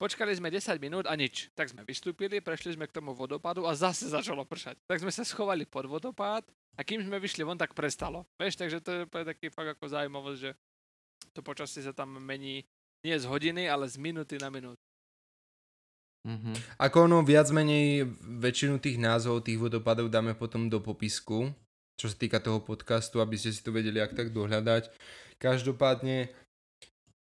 [0.00, 1.52] Počkali sme 10 minút a nič.
[1.52, 4.80] Tak sme vystúpili, prešli sme k tomu vodopádu a zase začalo pršať.
[4.88, 8.24] Tak sme sa schovali pod vodopád a kým sme vyšli von, tak prestalo.
[8.40, 10.50] Vieš, takže to je taký fakt ako zaujímavosť, že
[11.36, 12.64] to počasie sa tam mení
[13.04, 14.80] nie z hodiny, ale z minúty na minútu.
[16.24, 16.80] Mhm.
[16.80, 18.08] Ako ono viac menej
[18.40, 21.52] väčšinu tých názvov tých vodopadov dáme potom do popisku,
[22.00, 24.88] čo sa týka toho podcastu, aby ste si to vedeli ak tak dohľadať.
[25.36, 26.32] Každopádne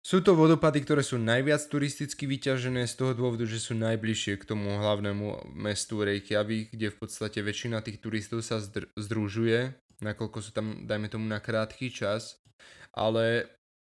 [0.02, 4.46] sú to vodopady, ktoré sú najviac turisticky vyťažené z toho dôvodu, že sú najbližšie k
[4.46, 10.50] tomu hlavnému mestu Reykjavik, kde v podstate väčšina tých turistov sa zdr- združuje, nakoľko sú
[10.50, 12.42] tam, dajme tomu, na krátky čas,
[12.90, 13.46] ale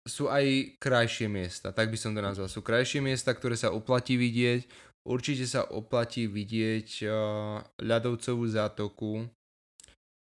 [0.05, 2.53] sú aj krajšie miesta, tak by som to nazval.
[2.53, 4.69] Sú krajšie miesta, ktoré sa oplatí vidieť.
[5.09, 9.25] Určite sa oplatí vidieť uh, ľadovcovú zátoku,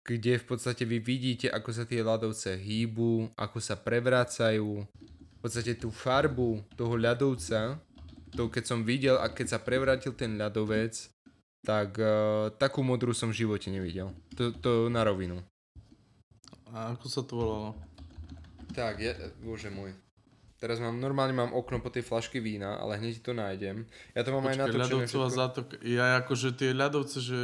[0.10, 4.81] kde v podstate vy vidíte, ako sa tie ľadovce hýbu, ako sa prevracajú.
[4.90, 7.77] V podstate tú farbu toho ľadovca,
[8.34, 10.98] to keď som videl a keď sa prevrátil ten ľadovec,
[11.61, 14.10] tak uh, takú modrú som v živote nevidel.
[14.34, 15.45] To, to na rovinu.
[16.73, 17.69] A ako sa to volalo?
[18.73, 19.14] Tak, ja,
[19.45, 19.94] bože môj.
[20.60, 23.88] Teraz mám, normálne mám okno po tej flaške vína, ale hneď to nájdem.
[24.11, 25.40] Ja to mám aj Počkaj, natočené ľadovcová všetko.
[25.40, 25.73] zátoka.
[25.86, 27.40] Ja akože tie ľadovce, že...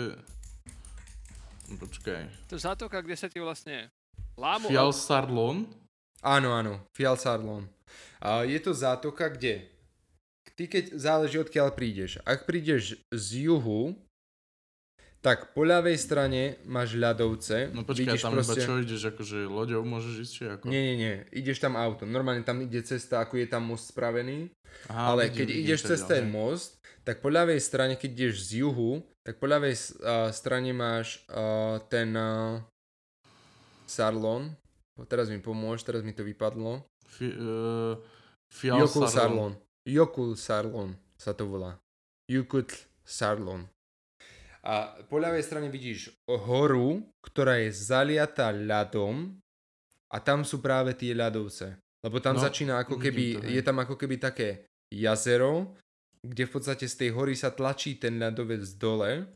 [1.76, 2.50] Počkaj.
[2.50, 3.92] To je zátoka, kde sa ti vlastne
[4.40, 4.72] lámu...
[4.72, 5.68] Fjalsarlon?
[6.24, 7.68] Áno, áno, Fjalsarlon.
[8.24, 9.68] A je to zátoka, kde?
[10.56, 12.18] Ty keď záleží odkiaľ prídeš.
[12.24, 13.94] Ak prídeš z juhu,
[15.26, 17.74] Tak, po ľavej strane máš ľadovce.
[17.74, 18.62] No počkaj, vidíš tam proste...
[18.62, 20.66] iba čo ideš, akože loďou môžeš ísť, či ako?
[20.70, 22.14] Nie, nie, nie, ideš tam autom.
[22.14, 24.54] Normálne tam ide cesta, ako je tam most spravený.
[24.86, 28.54] Aha, ale vidím, keď vidím, ideš cez ten most, tak po ľavej strane, keď ideš
[28.54, 32.62] z juhu, tak po ľavej uh, strane máš uh, ten uh,
[33.90, 34.54] Sarlon.
[35.10, 36.86] Teraz mi pomôž, teraz mi to vypadlo.
[37.10, 37.98] Fi, uh,
[38.54, 39.58] Jokul Sarlon.
[39.84, 41.82] Jokul Sarlon sa to volá.
[42.30, 42.70] Jukut
[43.02, 43.66] Sarlon.
[44.66, 49.38] A po ľavej strane vidíš horu, ktorá je zaliatá ľadom
[50.10, 51.78] a tam sú práve tie ľadovce.
[52.02, 55.74] Lebo tam no, začína ako keby, to, je tam ako keby také jazero,
[56.26, 59.30] kde v podstate z tej hory sa tlačí ten ľadovec dole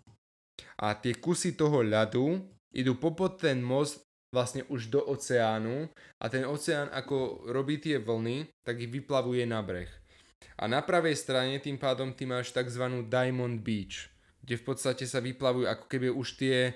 [0.82, 2.42] a tie kusy toho ľadu
[2.74, 5.90] idú popod ten most vlastne už do oceánu
[6.22, 9.90] a ten oceán ako robí tie vlny, tak ich vyplavuje na breh.
[10.62, 12.84] A na pravej strane tým pádom ty máš tzv.
[13.10, 14.12] Diamond Beach
[14.50, 16.74] kde v podstate sa vyplavujú ako keby už tie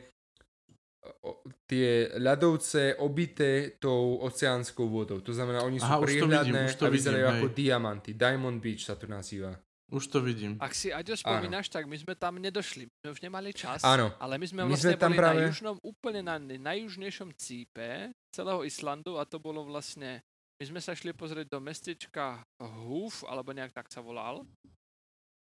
[1.68, 5.20] tie ľadovce obité tou oceánskou vodou.
[5.20, 8.16] To znamená, oni sú Aha, prihľadné a vyzerajú ako diamanty.
[8.16, 9.52] Diamond Beach sa to nazýva.
[9.94, 10.58] Už to vidím.
[10.58, 12.90] Ak si Aďo spomínaš, tak my sme tam nedošli.
[12.90, 13.86] My sme už nemali čas.
[13.86, 14.10] Áno.
[14.18, 15.38] Ale my sme my vlastne sme tam boli práve...
[15.38, 20.26] na južnom, úplne na najjužnejšom cípe celého Islandu a to bolo vlastne...
[20.58, 24.42] My sme sa šli pozrieť do mestečka Huf, alebo nejak tak sa volal.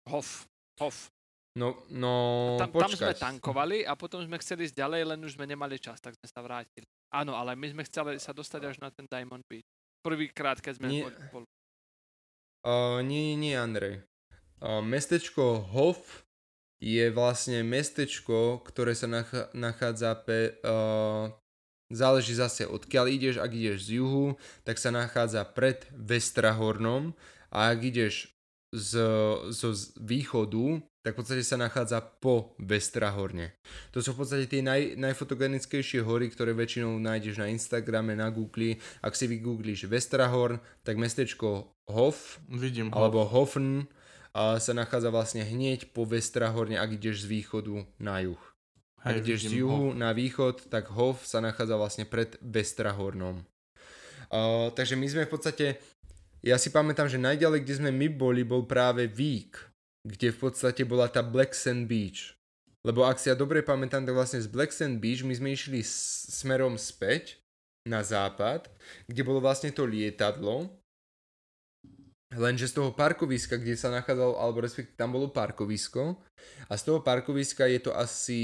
[0.05, 0.45] Hof.
[0.77, 1.09] Hof.
[1.55, 2.13] No, no
[2.59, 6.03] tam, tam sme tankovali a potom sme chceli ísť ďalej, len už sme nemali čas,
[6.03, 6.83] tak sme sa vrátili.
[7.15, 9.63] Áno, ale my sme chceli sa dostať až na ten Diamond Beach.
[10.03, 11.01] Prvýkrát, keď sme nie,
[11.31, 11.47] boli.
[12.67, 14.03] Uh, nie, nie, Andrej.
[14.63, 16.25] Mestečko Hof
[16.83, 21.31] je vlastne mestečko, ktoré sa nach- nachádza pe, uh,
[21.89, 24.35] záleží zase odkiaľ ideš, ak ideš z juhu,
[24.67, 27.15] tak sa nachádza pred Vestrahornom
[27.49, 28.35] a ak ideš
[28.75, 28.91] z,
[29.55, 33.55] zo z východu, tak v podstate sa nachádza po Vestrahorne.
[33.95, 38.81] To sú v podstate tie naj, najfotogenickejšie hory, ktoré väčšinou nájdeš na Instagrame, na Google.
[38.99, 43.55] Ak si vygooglíš Vestrahorn, tak mestečko Hof Vidím, alebo Hof.
[43.55, 43.85] Hofn
[44.35, 48.41] a sa nachádza vlastne hneď po Vestrahorne, ak ideš z východu na juh.
[48.99, 49.97] Ak ideš z juhu Hof.
[49.97, 53.47] na východ, tak Hof sa nachádza vlastne pred Vestrahornom.
[54.27, 55.65] Uh, takže my sme v podstate,
[56.43, 59.55] ja si pamätám, že najďalej, kde sme my boli, bol práve Vík
[60.05, 62.37] kde v podstate bola tá Black Sand Beach.
[62.85, 65.81] Lebo ak si ja dobre pamätám, tak vlastne z Black Sand Beach my sme išli
[65.81, 67.41] s- smerom späť
[67.89, 68.69] na západ,
[69.09, 70.69] kde bolo vlastne to lietadlo,
[72.33, 76.17] Lenže z toho parkoviska, kde sa nachádzalo, alebo respektíve tam bolo parkovisko
[76.65, 78.41] a z toho parkoviska je to asi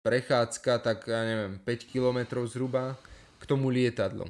[0.00, 2.96] prechádzka, tak ja neviem, 5 km zhruba
[3.36, 4.24] k tomu lietadlu.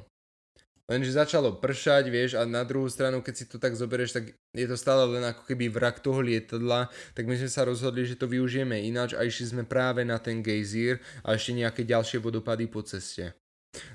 [0.91, 4.67] Lenže začalo pršať, vieš, a na druhú stranu, keď si to tak zoberieš, tak je
[4.67, 8.27] to stále len ako keby vrak toho lietadla, tak my sme sa rozhodli, že to
[8.27, 12.83] využijeme ináč a išli sme práve na ten gejzír a ešte nejaké ďalšie vodopady po
[12.83, 13.31] ceste.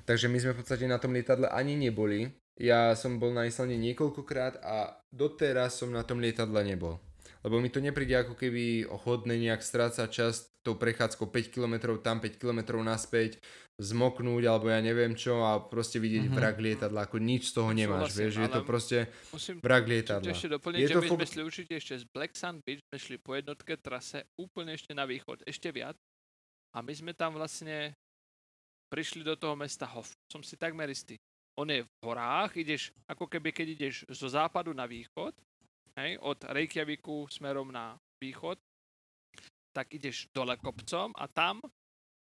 [0.09, 2.33] Takže my sme v podstate na tom lietadle ani neboli.
[2.57, 6.97] Ja som bol na Islande niekoľkokrát a doteraz som na tom lietadle nebol.
[7.45, 12.19] Lebo mi to nepríde ako keby hodné nejak strácať čas tou prechádzkou 5 km tam,
[12.19, 13.39] 5 km naspäť
[13.77, 16.39] zmoknúť alebo ja neviem čo a proste vidieť mm-hmm.
[16.41, 18.97] vrak lietadla, ako nič z toho nemáš, Súhlasím, vieš, je to proste
[19.29, 20.33] musím vrak lietadla.
[20.33, 22.81] ešte doplniť, je že to my fo- sme šli určite ešte z Black Sand Beach,
[22.89, 25.93] sme šli po jednotke trase úplne ešte na východ, ešte viac
[26.73, 27.93] a my sme tam vlastne
[28.89, 30.09] prišli do toho mesta Hof.
[30.25, 31.21] Som si takmer istý.
[31.57, 35.33] On je v horách, ideš, ako keby keď ideš zo západu na východ,
[35.97, 38.61] hej, od Reykjaviku smerom na východ,
[39.73, 41.61] tak ideš dole kopcom a tam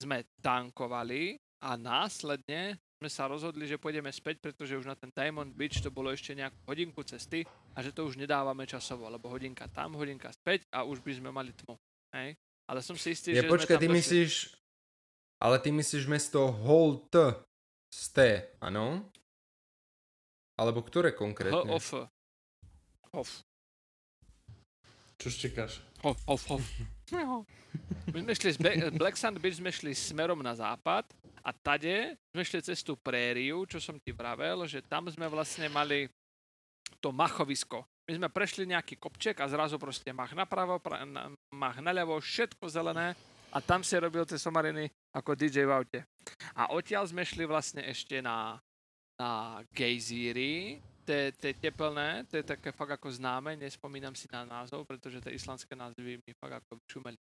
[0.01, 5.51] sme tankovali a následne sme sa rozhodli, že pôjdeme späť, pretože už na ten Diamond
[5.51, 7.43] Beach to bolo ešte nejakú hodinku cesty
[7.75, 11.31] a že to už nedávame časovo, lebo hodinka tam, hodinka späť a už by sme
[11.35, 11.75] mali tmu.
[12.15, 12.39] Hej?
[12.71, 14.55] Ale som si istý, ja, že počkaj, ty myslíš,
[15.43, 17.11] ale ty myslíš mesto Holt
[17.91, 18.19] z T,
[18.63, 19.11] áno?
[20.57, 21.65] Alebo ktoré konkrétne?
[21.65, 22.09] H-O-F.
[23.13, 23.31] Hof.
[25.21, 25.81] Čo štekáš?
[26.03, 26.65] Hof, hof, hof.
[28.13, 28.59] My sme šli z
[28.97, 31.07] Black Sand Beach sme šli smerom na západ
[31.45, 35.71] a tade sme šli cez tú prériu, čo som ti vravel, že tam sme vlastne
[35.71, 36.11] mali
[36.99, 37.87] to machovisko.
[38.11, 42.67] My sme prešli nejaký kopček a zrazu proste mach napravo, pra, na, mach naľavo, všetko
[42.67, 43.15] zelené
[43.55, 46.01] a tam si robil tie somariny ako DJ v aute.
[46.59, 48.59] A odtiaľ sme šli vlastne ešte na,
[49.17, 54.85] na gejzíry, tie, tie teplné, to je také fakt ako známe, nespomínam si na názov,
[54.85, 57.19] pretože tie islandské názvy mi fakt ako čumeli.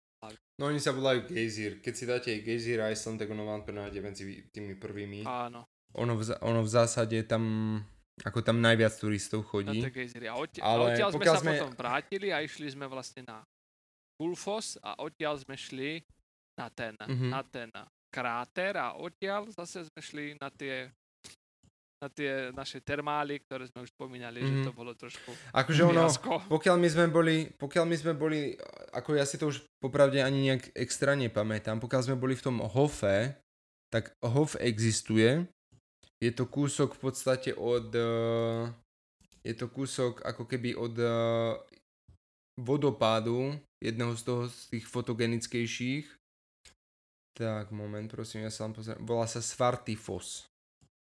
[0.55, 1.81] No oni sa volajú Gejzír.
[1.81, 5.26] Keď si dáte Gejzír Iceland, tak ono vám nájde medzi tými prvými.
[5.26, 5.65] Áno.
[5.91, 7.43] Ono v, ono v zásade tam,
[8.22, 9.81] ako tam najviac turistov chodí.
[9.81, 11.51] Na tie A, odti- Ale a odtiaľ sme sa sme...
[11.57, 13.41] potom vrátili a išli sme vlastne na
[14.13, 16.05] Gulfos a odtiaľ sme šli
[16.53, 17.27] na ten, Mhm.
[17.27, 17.69] na ten
[18.07, 20.85] kráter a odtiaľ zase sme šli na tie
[22.01, 24.65] na tie naše termály, ktoré sme už spomínali, že Mhm.
[24.65, 26.09] to bolo trošku Akože ono,
[26.49, 28.57] pokiaľ my sme boli, pokiaľ my sme boli,
[28.89, 32.57] ako ja si to už popravde ani nejak extra nepamätám, pokiaľ sme boli v tom
[32.57, 33.37] Hofe,
[33.93, 35.45] tak Hof existuje,
[36.17, 38.61] je to kúsok v podstate od, eh,
[39.45, 41.13] je to kúsok ako keby od eh,
[42.57, 46.05] vodopádu, jedného z toho z tých fotogenickejších.
[47.31, 48.99] Tak, moment, prosím, ja sa vám pozriem.
[49.01, 50.50] Volá sa Svartifos,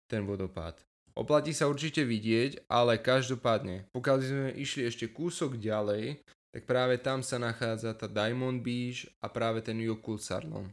[0.10, 0.80] ten vodopád.
[1.15, 6.19] Oplatí sa určite vidieť, ale každopádne, pokiaľ sme išli ešte kúsok ďalej,
[6.52, 10.72] tak práve tam sa nachádza tá Diamond Beach a práve ten Jökull Sarlon.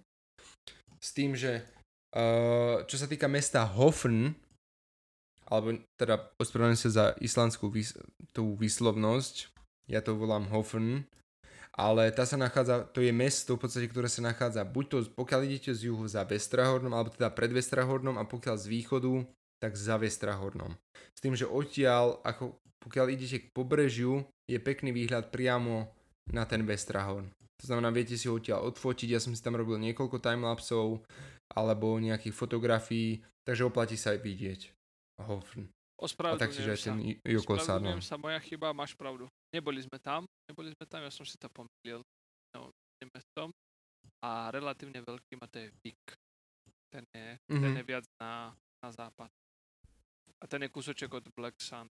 [0.99, 1.63] S tým, že
[2.15, 4.35] uh, čo sa týka mesta Hofen,
[5.47, 7.99] alebo teda ospravedlňujem sa za islandskú vys-
[8.35, 9.51] tú výslovnosť,
[9.91, 11.07] ja to volám Hofen,
[11.73, 15.41] ale tá sa nachádza, to je mesto v podstate, ktoré sa nachádza buď to, pokiaľ
[15.49, 19.25] idete z juhu za Vestrahornom, alebo teda pred Vestrahornom a pokiaľ z východu,
[19.57, 20.77] tak za Vestrahornom.
[21.17, 25.89] S tým, že odtiaľ, ako pokiaľ idete k pobrežiu, je pekný výhľad priamo
[26.29, 27.31] na ten Vestrahorn.
[27.63, 31.07] To znamená, viete si ho odtiaľ odfotiť, ja som si tam robil niekoľko timelapsov,
[31.55, 34.61] alebo nejakých fotografií, takže oplatí sa aj vidieť.
[35.23, 35.71] Hofn.
[36.03, 37.97] Ospravedlňujem ten Joko Sarnon.
[37.97, 39.31] Ospravedlňujem sa, moja chyba, máš pravdu.
[39.55, 42.03] Neboli sme tam, neboli sme tam, ja som si to pomýlil
[42.59, 42.75] no,
[43.15, 43.55] mestom.
[44.23, 46.05] A relatívne veľký a to je Vik.
[46.91, 47.63] Ten je, mm-hmm.
[47.63, 47.79] ten Mhm.
[47.79, 48.51] je viac na,
[48.83, 49.31] na západ.
[50.43, 51.91] A ten je kúsoček od Black Sand.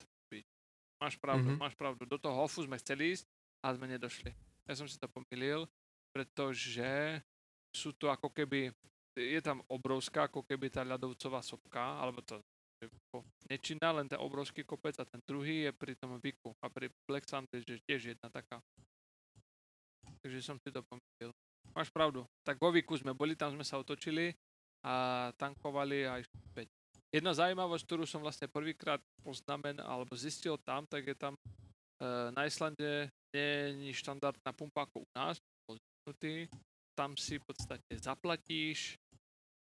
[1.00, 1.56] Máš pravdu, Mhm.
[1.56, 1.64] mm-hmm.
[1.64, 2.04] máš pravdu.
[2.06, 3.24] Do toho Hofu sme chceli ísť,
[3.64, 4.30] ale sme nedošli.
[4.68, 5.64] Ja som si to pomýlil,
[6.12, 7.20] pretože
[7.74, 8.72] sú to ako keby,
[9.18, 12.38] je tam obrovská ako keby tá ľadovcová sopka, alebo to
[12.88, 16.90] ako nečinná, len ten obrovský kopec a ten druhý je pri tom Viku a pri
[17.08, 18.60] Black Sand je tiež jedna taká.
[20.24, 21.32] Takže som si to pomýlil.
[21.72, 22.24] Máš pravdu.
[22.44, 24.32] Tak vo Viku sme boli, tam sme sa otočili
[24.84, 26.68] a tankovali a išli späť.
[27.14, 31.40] Jedna zaujímavosť, ktorú som vlastne prvýkrát poznamenal alebo zistil tam, tak je tam e,
[32.34, 35.38] na Islande nie je štandardná pumpa ako u nás,
[36.94, 38.94] tam si v podstate zaplatíš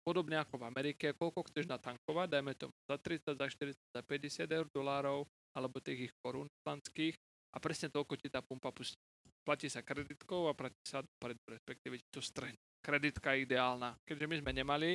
[0.03, 4.59] podobne ako v Amerike, koľko chceš natankovať, dajme tomu za 30, za 40, za 50
[4.59, 7.15] eur dolárov, alebo tých ich korún islandských
[7.53, 8.99] a presne toľko ti tá pumpa pustí.
[9.43, 12.55] Platí sa kreditkou a platí sa dopredu, respektíve to strhne.
[12.83, 13.99] Kreditka je ideálna.
[14.07, 14.91] Keďže my sme nemali,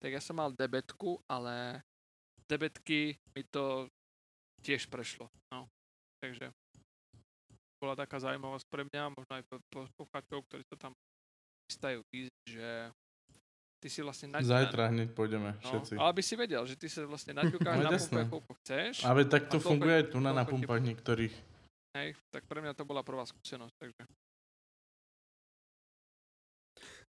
[0.00, 1.84] tak ja som mal debetku, ale
[2.48, 3.88] debetky mi to
[4.64, 5.28] tiež prešlo.
[5.52, 5.68] No.
[6.20, 6.52] Takže
[7.80, 10.92] bola taká zaujímavosť pre mňa, možno aj pre poslucháčov, ktorí sa tam
[11.68, 12.68] chystajú ísť, že
[13.80, 14.44] ty si vlastne naď...
[14.44, 15.92] Zajtra hneď pôjdeme no, všetci.
[15.96, 18.22] ale by si vedel, že ty sa vlastne naťukáš No, na jasné.
[18.22, 18.94] pumpe, koľko chceš.
[19.08, 21.34] Ale tak to funguje aj tu na, na pumpách niektorých.
[21.96, 24.04] Hej, tak pre mňa to bola prvá skúsenosť, takže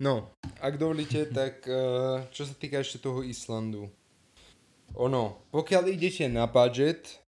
[0.00, 0.32] No,
[0.64, 3.92] ak dovolíte, tak eh, čo sa týka ešte toho Islandu.
[4.96, 7.20] Ono, pokiaľ idete na budget,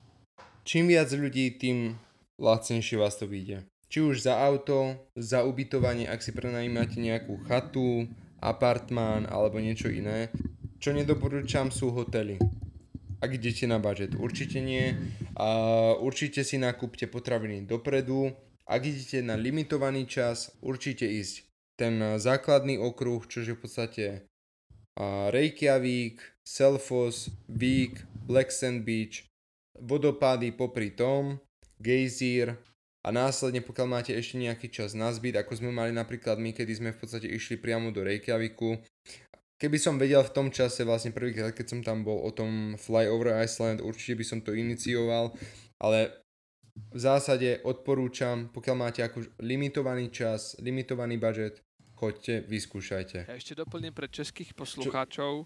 [0.63, 1.99] čím viac ľudí, tým
[2.39, 3.67] lacnejšie vás to vyjde.
[3.91, 8.07] Či už za auto, za ubytovanie, ak si prenajímate nejakú chatu,
[8.41, 10.33] apartmán alebo niečo iné.
[10.81, 12.41] Čo nedoporúčam sú hotely.
[13.21, 14.97] Ak idete na budget, určite nie.
[15.37, 15.47] A
[16.01, 18.33] určite si nakúpte potraviny dopredu.
[18.65, 21.45] Ak idete na limitovaný čas, určite ísť
[21.77, 24.05] ten základný okruh, čo je v podstate
[25.29, 29.29] Reykjavík, Selfos, Vík, Black Sand Beach,
[29.77, 31.37] vodopády popri tom,
[31.77, 32.57] gejzír
[33.01, 36.73] a následne pokiaľ máte ešte nejaký čas na zbyt, ako sme mali napríklad my, kedy
[36.77, 38.77] sme v podstate išli priamo do Reykjavíku.
[39.57, 43.09] Keby som vedel v tom čase, vlastne prvýkrát, keď som tam bol o tom Fly
[43.09, 45.33] over Iceland, určite by som to inicioval,
[45.77, 46.21] ale
[46.93, 51.61] v zásade odporúčam, pokiaľ máte ako limitovaný čas, limitovaný budget,
[51.93, 53.17] choďte, vyskúšajte.
[53.29, 55.45] ja ešte doplním pre českých poslucháčov.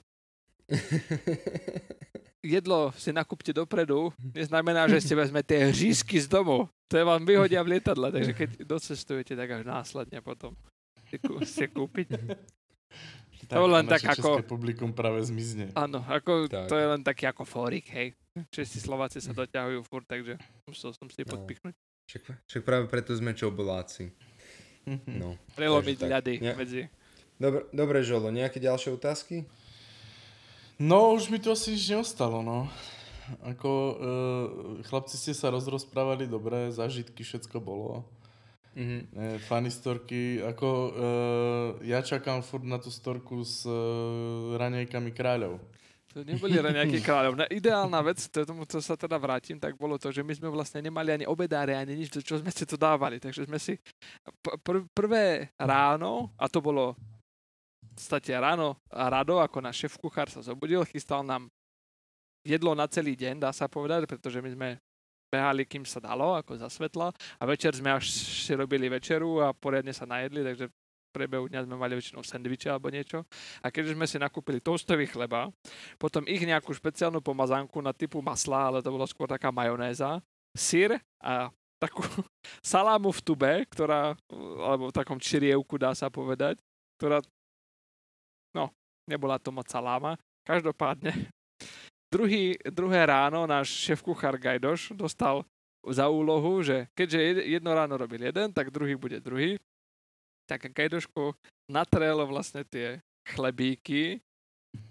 [2.45, 6.69] Jedlo si nakúpte dopredu, neznamená, že si vezmete hřízky z domu.
[6.88, 10.53] To je vám vyhodia v lietadle, takže keď docestujete, tak až následne potom
[11.06, 12.07] si, kú, si kúpiť.
[13.45, 15.70] Tak, To len tak ako- publikum práve zmizne.
[15.74, 16.66] Áno, ako, Tak.
[16.66, 18.14] to je len taký ako fórik, hej.
[18.49, 20.36] Česi Slováci sa doťahujú furt, takže
[20.66, 21.30] musel som si No.
[21.32, 21.74] podpichnúť.
[22.06, 24.10] Však, však práve preto sme čoboláci.
[25.07, 25.38] No.
[25.53, 26.82] Prelomiť ľady Ne- medzi...
[27.36, 29.44] Dobre, dobre, Žolo, nejaké ďalšie otázky?
[30.78, 32.68] No, už mi tu asi nič neostalo, no.
[33.45, 33.95] Ako, e,
[34.85, 38.06] chlapci ste sa rozrozprávali dobre, zážitky, všetko bolo.
[38.76, 38.97] Mhm.
[39.15, 40.89] E, funny storky, ako e,
[41.88, 43.72] ja čakám furt na tú storku s e,
[44.60, 45.64] ranejkami kráľov.
[46.15, 47.35] To neboli nejaký kráľov.
[47.35, 50.47] Na- Ideálna vec, to tomu, co sa teda vrátim, tak bolo to, že my sme
[50.47, 53.19] vlastne nemali ani obedáre, ani nič, do čo sme si to dávali.
[53.19, 53.76] Takže sme si
[54.64, 56.95] pr- prvé ráno, a to bolo
[57.95, 61.47] podstate ráno rado, ako náš šéf kuchár sa zobudil, chystal nám
[62.46, 64.70] jedlo na celý deň, dá sa povedať, pretože my sme
[65.34, 67.12] behali, kým sa dalo, ako za svetla.
[67.42, 70.70] A večer sme až si robili večeru a poriadne sa najedli, takže
[71.16, 73.24] priebehu dňa sme mali väčšinou sendviče alebo niečo.
[73.64, 75.48] A keď sme si nakúpili toastový chleba,
[75.96, 80.20] potom ich nejakú špeciálnu pomazánku na typu masla, ale to bolo skôr taká majonéza,
[80.52, 81.48] syr a
[81.80, 82.04] takú
[82.64, 84.16] salámu v tube, ktorá,
[84.60, 86.60] alebo v takom čirievku dá sa povedať,
[87.00, 87.24] ktorá,
[88.52, 88.72] no,
[89.08, 90.20] nebola to moc saláma.
[90.46, 91.32] Každopádne,
[92.16, 95.44] druhý, druhé ráno náš šéf kuchár Gajdoš dostal
[95.84, 99.60] za úlohu, že keďže jedno ráno robil jeden, tak druhý bude druhý.
[100.48, 101.36] Tak Kajdoško
[101.68, 104.24] natrel vlastne tie chlebíky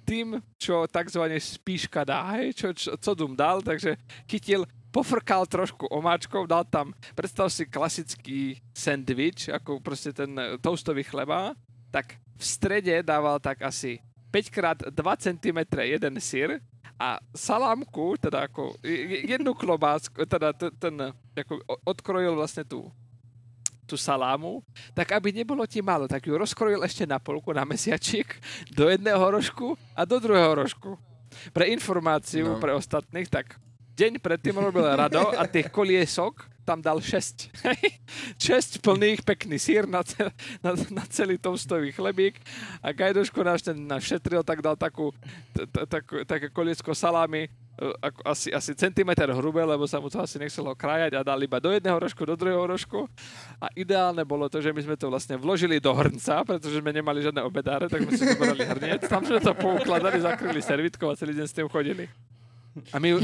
[0.05, 3.97] tým, čo takzvané spíška dá, hej, čo, čo, co dum dal, takže
[4.29, 11.53] chytil, pofrkal trošku omáčkou, dal tam, predstav si klasický sandwich, ako proste ten toastový chleba,
[11.93, 14.01] tak v strede dával tak asi
[14.35, 16.59] 5x2 cm jeden syr
[16.98, 18.74] a salámku, teda ako
[19.23, 22.90] jednu klobásku, teda ten, ako odkrojil vlastne tú
[23.85, 24.65] tú salámu,
[24.97, 28.40] tak aby nebolo ti málo, tak ju rozkrojil ešte na polku, na mesiačik,
[28.73, 30.97] do jedného rožku a do druhého rožku.
[31.52, 32.61] Pre informáciu, no.
[32.65, 33.61] pre ostatných, tak
[33.94, 37.53] deň predtým robil Rado a tých koliesok tam dal 6.
[38.41, 40.32] 6 plných, pekný sír na, cel,
[40.65, 42.41] na, na celý toastový chlebík
[42.81, 45.12] a Gajdoško náš ten našetril, tak dal takú,
[46.27, 47.91] také koliesko salámy E,
[48.23, 51.74] asi, asi centimeter hrubé, lebo sa mu to asi nechcelo krajať a dal iba do
[51.74, 53.11] jedného rožku, do druhého rožku.
[53.59, 57.27] A ideálne bolo to, že my sme to vlastne vložili do hrnca, pretože sme nemali
[57.27, 59.11] žiadne obedáre, tak sme si vybrali hrniec.
[59.11, 62.07] Tam sme to poukladali, zakryli servitkou a celý deň s tým chodili.
[62.91, 63.15] A my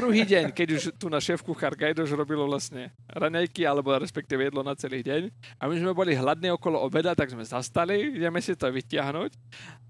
[0.00, 4.64] druhý deň, keď už tu na šéf kuchár Gajdoš robilo vlastne raňajky, alebo respektíve jedlo
[4.64, 5.28] na celý deň,
[5.60, 9.36] a my sme boli hladní okolo obeda, tak sme zastali, ideme si to vytiahnuť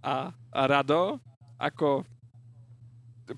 [0.02, 1.22] a, a Rado,
[1.55, 2.02] ako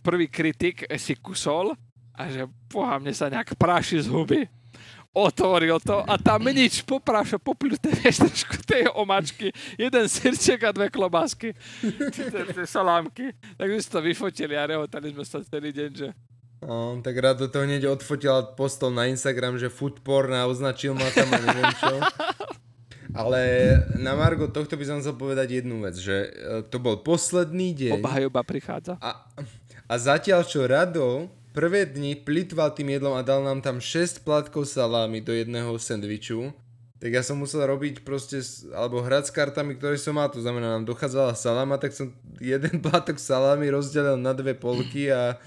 [0.01, 1.77] prvý kritik si kusol
[2.17, 4.45] a že poha, mne sa nejak práši z huby.
[5.11, 10.87] Otvoril to a tam nič, popráša, popľuté, vieš, trošku tej omačky, jeden sirček a dve
[10.87, 11.51] klobásky,
[12.15, 13.35] tie salámky.
[13.59, 16.09] Tak sme si to vyfotili a rehotali sme sa celý deň, že
[16.61, 20.93] No, tak rád toho hneď odfotil a postol na Instagram, že food porn a označil
[20.93, 21.93] ma tam a neviem čo.
[23.17, 23.41] Ale
[23.97, 26.29] na Margo tohto by som chcel povedať jednu vec, že e,
[26.69, 28.05] to bol posledný deň.
[28.05, 29.01] Obhajoba prichádza.
[29.01, 29.25] A
[29.91, 34.71] a zatiaľ čo Rado prvé dni plitval tým jedlom a dal nám tam 6 plátkov
[34.71, 36.55] salámy do jedného sendviču,
[37.01, 38.45] tak ja som musel robiť proste,
[38.77, 42.77] alebo hrať s kartami, ktoré som mal, to znamená, nám dochádzala saláma, tak som jeden
[42.85, 45.41] plátok salámy rozdelil na dve polky a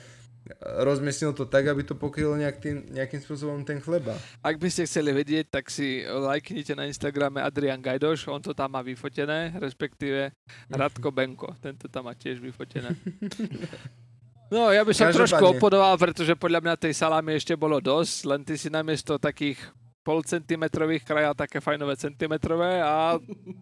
[0.59, 4.11] rozmiestnil to tak, aby to pokrylo nejak tým, nejakým spôsobom ten chleba.
[4.43, 8.75] Ak by ste chceli vedieť, tak si lajknite na Instagrame Adrian Gajdoš, on to tam
[8.75, 10.35] má vyfotené, respektíve
[10.67, 12.91] Radko Benko, tento tam má tiež vyfotené.
[14.53, 18.41] No, ja by som trošku opodoval, pretože podľa mňa tej salámy ešte bolo dosť, len
[18.45, 19.57] ty si namiesto takých
[20.03, 23.17] polcentimetrových krajal také fajnové centimetrové a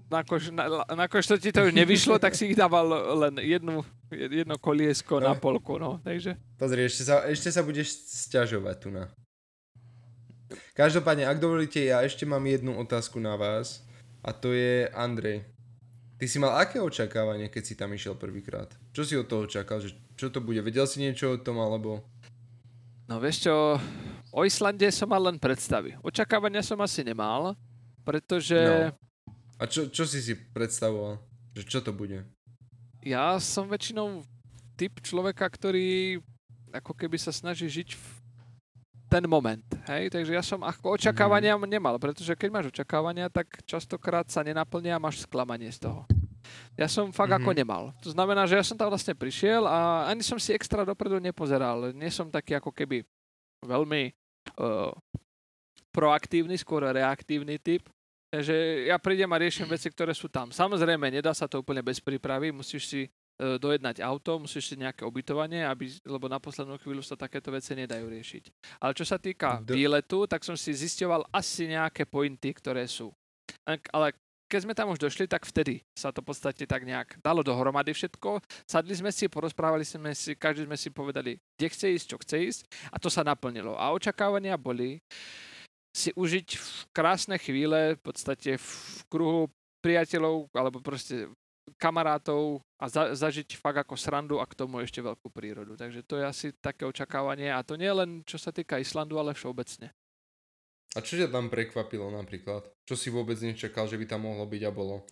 [0.10, 2.90] nakož, na, nakož to ti to už nevyšlo, tak si ich dával
[3.24, 5.32] len jednu, jedno koliesko no.
[5.32, 6.36] na polku, no, takže.
[6.58, 7.94] Pozri, ešte sa, ešte sa budeš
[8.28, 9.08] sťažovať tu na.
[10.76, 13.86] Každopádne, ak dovolíte, ja ešte mám jednu otázku na vás
[14.26, 15.46] a to je Andrej.
[16.18, 18.70] Ty si mal aké očakávanie, keď si tam išiel prvýkrát?
[18.94, 19.82] Čo si od toho čakal?
[19.82, 20.62] Že čo to bude?
[20.62, 22.06] Vedel si niečo o tom, alebo...
[23.10, 23.82] No vieš čo,
[24.30, 25.98] o Islande som mal len predstavy.
[26.06, 27.58] Očakávania som asi nemal,
[28.06, 28.54] pretože...
[28.54, 28.94] No.
[29.58, 31.18] A čo, čo si si predstavoval?
[31.58, 32.22] Že čo to bude?
[33.02, 34.22] Ja som väčšinou
[34.78, 36.22] typ človeka, ktorý
[36.70, 38.06] ako keby sa snaží žiť v
[39.10, 39.66] ten moment.
[39.90, 40.14] Hej?
[40.14, 41.66] Takže ja som ako očakávania mm.
[41.66, 46.06] nemal, pretože keď máš očakávania, tak častokrát sa nenaplnia a máš sklamanie z toho.
[46.80, 47.48] Ja som fakt mm-hmm.
[47.48, 47.84] ako nemal.
[48.02, 51.92] To znamená, že ja som tam vlastne prišiel a ani som si extra dopredu nepozeral.
[51.92, 53.04] Nie som taký ako keby
[53.62, 54.12] veľmi
[54.60, 54.92] uh,
[55.94, 57.86] proaktívny, skôr reaktívny typ.
[58.32, 60.56] Takže ja prídem a riešim veci, ktoré sú tam.
[60.56, 63.02] Samozrejme, nedá sa to úplne bez prípravy, musíš si
[63.42, 67.74] E, dojednať auto, musíš si nejaké ubytovanie, aby, lebo na poslednú chvíľu sa takéto veci
[67.74, 68.44] nedajú riešiť.
[68.78, 73.10] Ale čo sa týka výletu, tak som si zisťoval asi nejaké pointy, ktoré sú.
[73.66, 74.14] Ale
[74.52, 77.96] keď sme tam už došli, tak vtedy sa to v podstate tak nejak dalo dohromady
[77.96, 78.44] všetko.
[78.68, 82.36] Sadli sme si, porozprávali sme si, každý sme si povedali, kde chce ísť, čo chce
[82.52, 82.62] ísť
[82.92, 83.80] a to sa naplnilo.
[83.80, 85.00] A očakávania boli
[85.96, 88.70] si užiť v krásne chvíle, v podstate v
[89.08, 89.48] kruhu
[89.80, 91.32] priateľov, alebo proste
[91.80, 95.80] kamarátov a za, zažiť fakt ako srandu a k tomu ešte veľkú prírodu.
[95.80, 99.32] Takže to je asi také očakávanie a to nie len čo sa týka Islandu, ale
[99.32, 99.96] všeobecne.
[100.92, 102.68] A čo ťa tam prekvapilo napríklad?
[102.84, 105.08] Čo si vôbec nečakal, že by tam mohlo byť a bolo?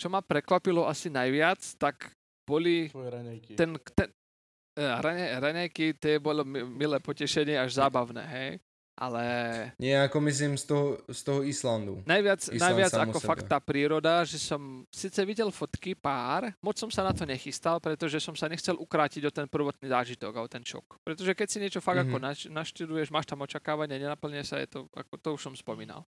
[0.00, 2.08] čo ma prekvapilo asi najviac, tak
[2.48, 3.52] boli Tvoje raňajky.
[3.52, 4.08] ten, ten
[4.72, 8.50] e, rane, raňajky, tie bolo mi- milé potešenie až zábavné, hej.
[9.00, 9.24] Ale
[9.80, 12.04] Nie, ako myslím z toho, z toho Islandu.
[12.04, 13.28] najviac, Island najviac ako sebe.
[13.32, 17.80] fakt tá príroda, že som síce videl fotky pár, moc som sa na to nechystal,
[17.80, 21.00] pretože som sa nechcel ukrátiť o ten prvotný zážitok a o ten šok.
[21.00, 22.22] Pretože keď si niečo fakt ako Mhm.
[22.22, 26.04] naš, naštuduješ, máš tam očakávania, nenaplne sa, je to, ako to už som spomínal.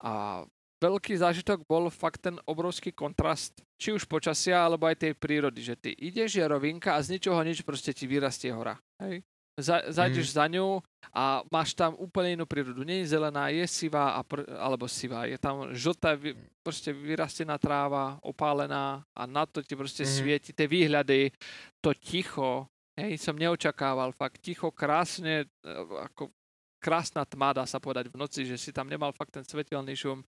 [0.00, 0.42] A
[0.76, 5.74] veľký zážitok bol fakt ten obrovský kontrast, či už počasia, alebo aj tej prírody, že
[5.74, 8.76] ty ideš, je rovinka a z ničoho nič proste ti vyrastie hora.
[8.98, 9.22] Hej?
[9.54, 10.82] Za, zajdeš za ňou
[11.14, 12.82] a máš tam úplne inú prírodu.
[12.82, 15.30] Nie je zelená, je sivá, a pr- alebo sivá.
[15.30, 20.10] Je tam žltá, vy, proste vyrastená tráva, opálená a na to ti proste Mhm.
[20.10, 21.30] svieti tie výhľady,
[21.78, 22.66] to ticho.
[22.98, 25.70] Hej, som neočakával, fakt ticho, krásne, e,
[26.02, 26.34] ako
[26.84, 30.20] krásna tma, dá sa povedať v noci, že si tam nemal fakt ten svetelný šum.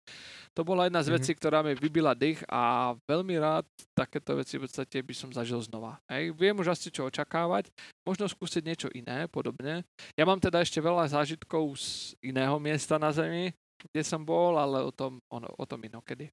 [0.56, 1.14] To bola jedna z Mhm.
[1.20, 5.60] vecí, ktorá mi vybila dých a veľmi rád takéto veci v podstate by som zažil
[5.60, 6.00] znova.
[6.08, 7.68] Hej, viem už asi čo očakávať,
[8.08, 9.84] možno skúsiť niečo iné, podobne.
[10.16, 13.52] Ja mám teda ešte veľa zážitkov z iného miesta na Zemi,
[13.92, 16.32] kde som bol, ale o tom, ono, o tom inokedy.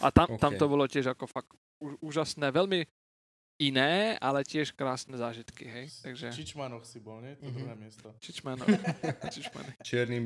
[0.00, 0.60] A tam, tam OK.
[0.62, 1.50] to bolo tiež ako fakt
[2.00, 2.86] úžasné, veľmi
[3.56, 5.88] iné, ale tiež krásne zážitky, hej.
[6.04, 7.36] Takže Čičmanoch si bol, nie?
[7.36, 7.56] To Mhm.
[7.56, 8.08] druhé miesto.
[8.20, 8.62] Čičmano.
[9.34, 9.68] Čičmano.
[9.80, 10.18] Čierny,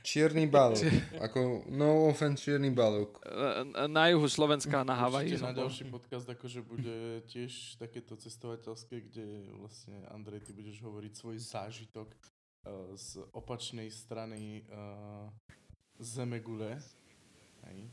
[0.00, 0.84] čierny balok.
[1.16, 3.24] Ako no offense, čierny balok.
[3.24, 5.32] E, Na juhu Slovenska, na Havaji.
[5.32, 6.96] Určite na ďalší podcast akože bude
[7.26, 9.24] tiež takéto cestovateľské, kde
[9.56, 15.32] vlastne Andrej, ty budeš hovoriť svoj zážitok uh, z opačnej strany uh,
[15.96, 16.78] Zemegule.
[17.64, 17.88] Hej.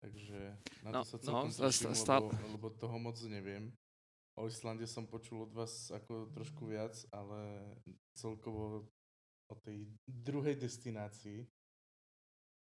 [0.00, 3.68] Takže na No, to sa no, celkom sta- teším, sta- lebo, lebo toho moc neviem.
[4.40, 7.76] O Islande som počul od vás ako trošku viac, ale
[8.16, 8.88] celkovo
[9.50, 11.44] o tej druhej destinácii.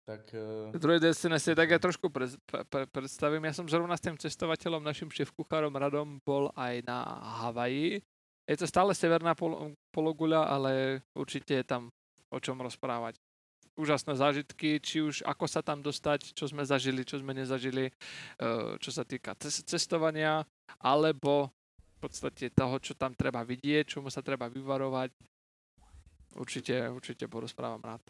[0.05, 3.49] Tak uh, druhej destinácii tak ja trošku pre, pre, predstavím.
[3.49, 7.01] Ja som zrovna s tým cestovateľom, našim šéf-kuchárom Radom bol aj na
[7.41, 8.05] Havaji.
[8.45, 11.89] Je to stále severná pol, pologuľa, ale určite je tam
[12.29, 13.17] o čom rozprávať.
[13.75, 18.79] Úžasné zážitky, či už ako sa tam dostať, čo sme zažili, čo sme nezažili, eh,
[18.79, 20.47] čo sa týka ces- cestovania,
[20.79, 21.51] alebo
[21.95, 25.11] v podstate toho, čo tam treba vidieť, čomu sa treba vyvarovať.
[26.35, 28.03] Určite, určite porozprávam rád.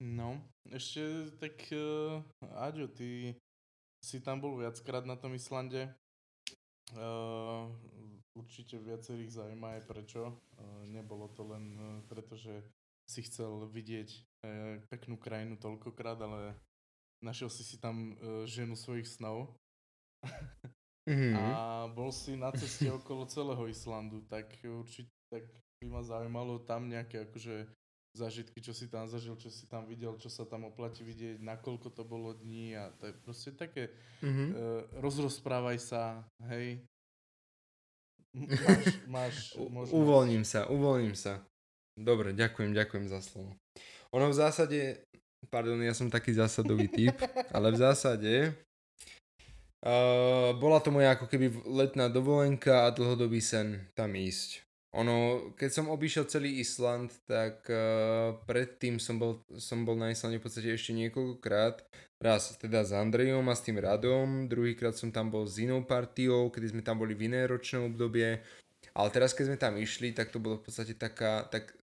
[0.00, 2.20] No, ešte tak, uh,
[2.60, 3.36] Aďo, ty
[4.04, 5.88] si tam bol viackrát na tom Islande.
[6.92, 7.72] Uh,
[8.36, 10.22] určite viacerých zaujíma aj prečo.
[10.60, 12.52] Uh, nebolo to len uh, preto, že
[13.04, 16.56] si chcel vidieť uh, peknú krajinu toľkokrát, ale
[17.20, 19.52] našiel si si tam uh, ženu svojich snov
[21.04, 21.36] Mhm.
[21.36, 21.44] a
[21.92, 25.44] bol si na ceste okolo celého Islandu, tak určite tak
[25.84, 27.68] by ma zaujímalo tam nejaké akože
[28.16, 31.92] zážitky, čo si tam zažil, čo si tam videl, čo sa tam oplatí vidieť, nakoľko
[31.92, 33.92] to bolo dní a tak proste také
[34.24, 34.44] Mhm.
[34.48, 34.54] uh,
[35.04, 36.80] rozrozprávaj sa, hej.
[38.64, 39.92] Máš, máš možnosť.
[39.94, 41.44] Uvoľním sa, uvoľním sa.
[41.94, 43.54] Dobre, ďakujem, ďakujem za slovo.
[44.10, 45.06] Ono v zásade,
[45.46, 47.14] pardon, ja som taký zásadový typ,
[47.54, 48.32] ale v zásade
[49.86, 54.66] uh, bola to moja ako keby letná dovolenka a dlhodobý sen tam ísť.
[54.94, 60.38] Ono, keď som obišiel celý Island, tak uh, predtým som bol, som bol na Islande
[60.38, 61.82] v podstate ešte niekoľkokrát.
[62.22, 66.46] Raz teda s Andrejom a s tým Radom, druhýkrát som tam bol s inou partiou,
[66.50, 68.38] kedy sme tam boli v iné ročnom obdobie.
[68.94, 71.74] Ale teraz, keď sme tam išli, tak to bolo v podstate taká, tak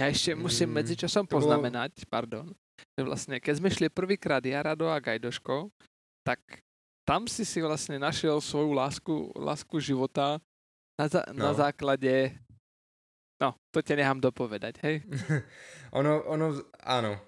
[0.00, 2.48] Ja ešte musím Mm, medzičasom poznamenať, pardon,
[2.90, 5.68] že vlastne keď sme šli prvýkrát ja, Rado a Gajdoško,
[6.22, 6.40] tak
[7.04, 10.40] tam si si vlastne našiel svoju lásku, lásku života
[10.96, 11.54] na, za, na No.
[11.54, 12.32] základe...
[13.36, 15.04] No, to te nechám dopovedať, hej?
[15.92, 16.46] ono, ono,
[16.78, 17.20] áno.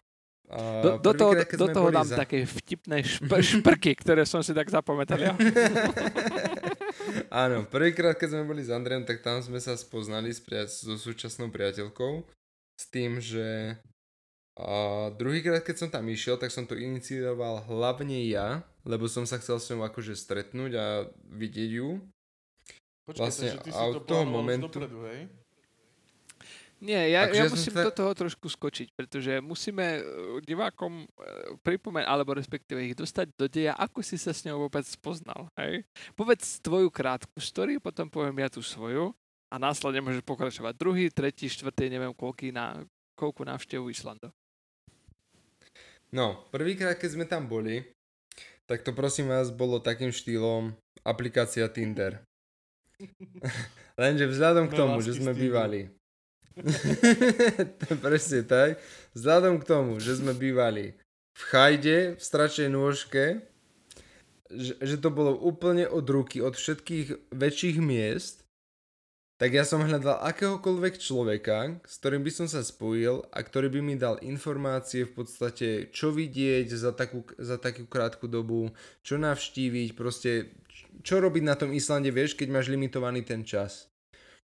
[0.46, 4.40] Uh, Do, do toho, keď do toho dám za- také vtipné šp- šprky, ktoré som
[4.40, 5.16] si tak zapamätal.
[5.18, 5.32] Ja.
[7.34, 10.92] Áno, prvýkrát, keď sme boli s Andrejom, tak tam sme sa spoznali s pria- so
[10.94, 12.24] súčasnou priateľkou
[12.82, 13.78] s tým, že
[14.52, 19.40] a druhýkrát, keď som tam išiel, tak som to inicioval hlavne ja, lebo som sa
[19.40, 20.86] chcel s ňou akože stretnúť a
[21.32, 22.04] vidieť ju.
[23.08, 25.20] Počkaj, vlastne takže ty si a to od toho momentu- dopredu, hej?
[26.82, 30.04] Nie, ja, Akože ja ja musím sa- do toho trošku skočiť, pretože musíme eh,
[30.42, 31.06] divákom
[31.62, 35.46] pripomenúť, alebo respektíve ich dostať do deja, ako si sa s ňou vôbec spoznal.
[35.54, 35.86] Hej?
[36.18, 39.14] Povedz tvoju krátku story, potom poviem ja tú svoju
[39.52, 42.80] a následne môžeš pokračovať druhý, tretí, štvrtý, neviem koľký na,
[43.12, 44.32] koľku návštevu Islandu.
[46.08, 47.84] No, prvýkrát, keď sme tam boli,
[48.64, 50.72] tak to prosím vás bolo takým štýlom
[51.04, 52.24] aplikácia Tinder.
[54.00, 55.92] Lenže vzhľadom k tomu, že sme bývali.
[58.04, 58.80] presne tak.
[59.12, 60.96] Vzhľadom k tomu, že sme bývali
[61.32, 63.40] v chajde, v stračnej nôžke,
[64.52, 68.41] že, že to bolo úplne od ruky, od všetkých väčších miest,
[69.42, 73.80] tak ja som hľadal akéhokoľvek človeka, s ktorým by som sa spojil a ktorý by
[73.82, 78.70] mi dal informácie v podstate, čo vidieť za takú, za takú krátku dobu,
[79.02, 80.54] čo navštíviť, proste
[81.02, 83.90] čo robiť na tom Islande, vieš, keď máš limitovaný ten čas.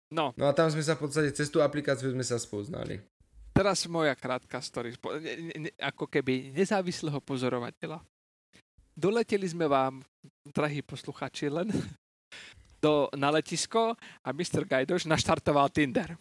[0.09, 0.33] No.
[0.41, 3.05] No a tam sme sa v podstate cez tú aplikáciu sme sa spoznali.
[3.53, 8.01] Teraz moja krátka story, ne, ne, ako keby nezávislého pozorovateľa.
[8.97, 10.01] Doleteli sme vám,
[10.49, 11.69] drahí posluchači, len
[12.79, 14.67] do, na letisko a Mr.
[14.67, 16.15] Gajdoš naštartoval Tinder.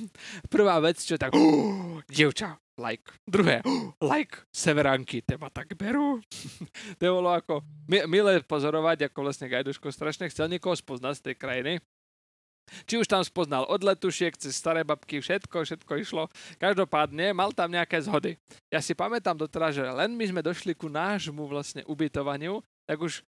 [0.54, 3.06] Prvá vec, čo tak, oh, dievča, like.
[3.26, 3.62] Druhé,
[4.02, 6.22] like, severanky, teba tak berú.
[6.98, 11.74] to bolo ako milé pozorovať, ako vlastne Gajdoško strašne chcel niekoho spoznať z tej krajiny.
[12.88, 16.32] Či už tam spoznal od letušiek cez staré babky, všetko, všetko išlo.
[16.56, 18.40] Každopádne mal tam nejaké zhody.
[18.72, 23.20] Ja si pamätám doteraz, že len my sme došli ku nášmu vlastne ubytovaniu, tak už
[23.20, 23.33] uh,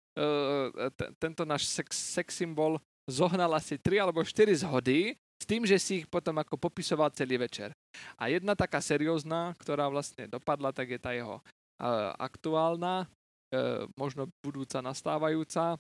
[0.96, 5.76] t- tento náš sex, sex symbol zohnal asi 3 alebo 4 zhody s tým, že
[5.78, 7.76] si ich potom ako popisoval celý večer.
[8.16, 14.32] A jedna taká seriózna, ktorá vlastne dopadla, tak je tá jeho uh, aktuálna, uh, možno
[14.40, 15.76] budúca nastávajúca,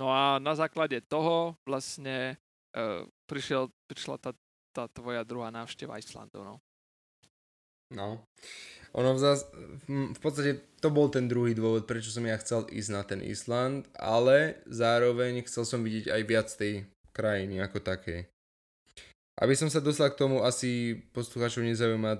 [0.00, 2.40] No a na základe toho vlastne
[2.72, 4.30] uh, prišiel, prišla tá,
[4.72, 6.56] tá tvoja druhá návšteva Islandu, no.
[7.92, 8.24] No.
[8.98, 9.22] Ono v,
[10.10, 13.86] v podstate to bol ten druhý dôvod, prečo som ja chcel ísť na ten Island,
[13.94, 18.26] ale zároveň chcel som vidieť aj viac tej krajiny ako takej.
[19.40, 22.18] Aby som sa dostal k tomu, asi posluchačov nezaujíma,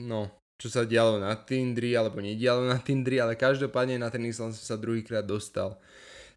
[0.00, 4.56] no, čo sa dialo na Tindri, alebo nedialo na Tindri, ale každopádne na ten Island
[4.56, 5.76] som sa druhýkrát dostal.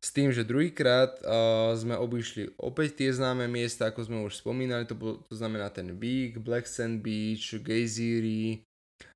[0.03, 4.83] S tým, že druhýkrát uh, sme obišli opäť tie známe miesta, ako sme už spomínali,
[4.83, 8.59] to, bol, to znamená ten Big, Black Sand Beach, Geysiri,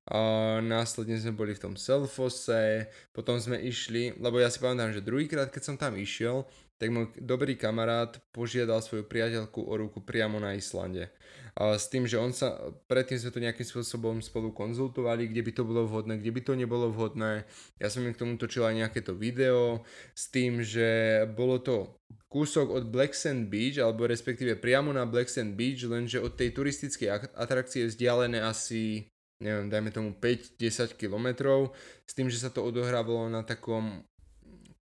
[0.08, 5.04] uh, následne sme boli v tom Selfose, potom sme išli, lebo ja si pamätám, že
[5.04, 6.48] druhýkrát, keď som tam išiel,
[6.78, 11.10] tak môj dobrý kamarát požiadal svoju priateľku o ruku priamo na Islande.
[11.58, 12.54] A s tým, že on sa,
[12.86, 16.54] predtým sme to nejakým spôsobom spolu konzultovali, kde by to bolo vhodné, kde by to
[16.54, 17.42] nebolo vhodné.
[17.82, 19.82] Ja som im k tomu točil aj nejaké to video
[20.14, 21.98] s tým, že bolo to
[22.30, 26.54] kúsok od Black Sand Beach, alebo respektíve priamo na Black Sand Beach, lenže od tej
[26.54, 31.70] turistickej atrakcie vzdialené asi neviem, dajme tomu 5-10 kilometrov,
[32.02, 34.02] s tým, že sa to odohrávalo na takom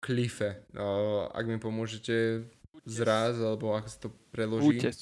[0.01, 0.65] klife.
[0.73, 2.45] Uh, ak mi pomôžete
[2.85, 4.81] zraz, alebo ako sa to preloží.
[4.81, 4.97] Útes.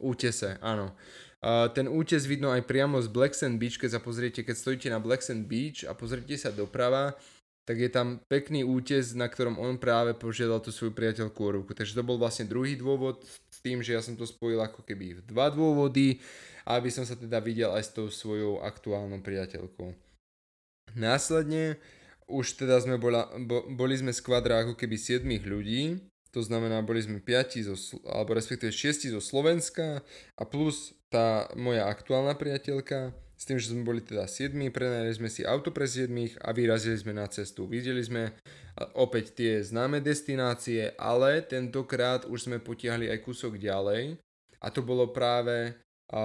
[0.00, 0.92] Útese, áno.
[1.44, 4.88] Uh, ten útes vidno aj priamo z Black Sand Beach, keď sa pozriete, keď stojíte
[4.88, 7.12] na Black Sand Beach a pozriete sa doprava,
[7.64, 11.72] tak je tam pekný útes, na ktorom on práve požiadal tú svoju priateľku o ruku.
[11.72, 15.20] Takže to bol vlastne druhý dôvod s tým, že ja som to spojil ako keby
[15.20, 16.20] v dva dôvody,
[16.64, 19.92] aby som sa teda videl aj s tou svojou aktuálnou priateľkou.
[20.96, 21.76] Následne
[22.24, 26.00] už teda sme bola, bo, boli sme skvadra ako keby 7 ľudí,
[26.32, 27.76] to znamená, boli sme 5 zo,
[28.10, 30.02] alebo respektíve 6 zo Slovenska
[30.34, 35.28] a plus tá moja aktuálna priateľka, s tým, že sme boli teda 7, prenajali sme
[35.28, 36.10] si auto pre 7
[36.42, 37.68] a vyrazili sme na cestu.
[37.68, 38.34] Videli sme
[38.94, 44.16] opäť tie známe destinácie, ale tentokrát už sme potiahli aj kúsok ďalej
[44.58, 45.76] a to bolo práve
[46.10, 46.22] a,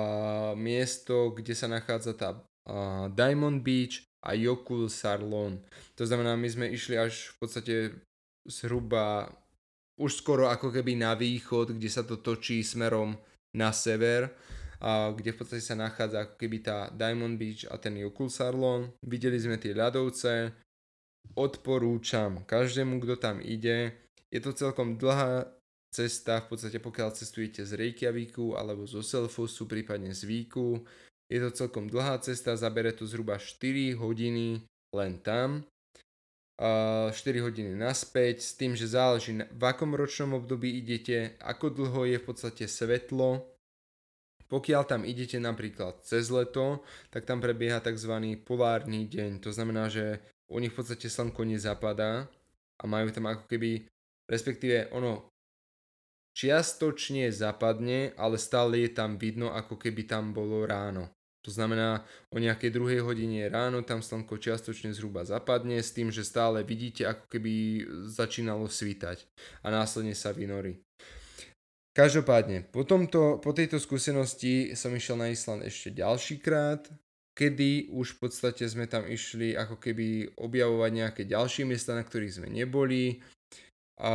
[0.57, 2.29] miesto, kde sa nachádza tá
[2.67, 5.63] a, Diamond Beach a Jokul Sarlon.
[5.95, 7.75] To znamená, my sme išli až v podstate
[8.47, 9.31] zhruba
[9.99, 13.19] už skoro ako keby na východ, kde sa to točí smerom
[13.55, 14.31] na sever,
[14.79, 18.95] a kde v podstate sa nachádza ako keby tá Diamond Beach a ten Jokul Sarlon.
[19.03, 20.55] Videli sme tie ľadovce,
[21.35, 23.91] odporúčam každému, kto tam ide.
[24.31, 25.51] Je to celkom dlhá
[25.89, 30.85] cesta, v podstate pokiaľ cestujete z Reykjavíku alebo zo Selfosu, prípadne z Víku,
[31.29, 34.65] je to celkom dlhá cesta, zabere to zhruba 4 hodiny
[34.97, 35.61] len tam.
[36.59, 42.01] Uh, 4 hodiny naspäť s tým, že záleží v akom ročnom období idete, ako dlho
[42.09, 43.45] je v podstate svetlo.
[44.49, 46.81] Pokiaľ tam idete napríklad cez leto,
[47.13, 48.11] tak tam prebieha tzv.
[48.41, 49.45] polárny deň.
[49.45, 50.17] To znamená, že
[50.49, 52.25] u nich v podstate slnko nezapadá
[52.81, 53.85] a majú tam ako keby,
[54.25, 55.28] respektíve ono
[56.39, 61.11] čiastočne zapadne, ale stále je tam vidno, ako keby tam bolo ráno.
[61.43, 66.27] To znamená, o nejakej druhej hodine ráno tam slnko čiastočne zhruba zapadne s tým, že
[66.27, 67.51] stále vidíte, ako keby
[68.07, 69.27] začínalo svítať
[69.63, 70.79] a následne sa vynorí.
[71.95, 76.87] Každopádne, po, tomto, po tejto skúsenosti som išiel na Island ešte ďalší krát,
[77.35, 82.35] kedy už v podstate sme tam išli ako keby objavovať nejaké ďalšie miesta, na ktorých
[82.39, 83.23] sme neboli.
[83.99, 84.11] A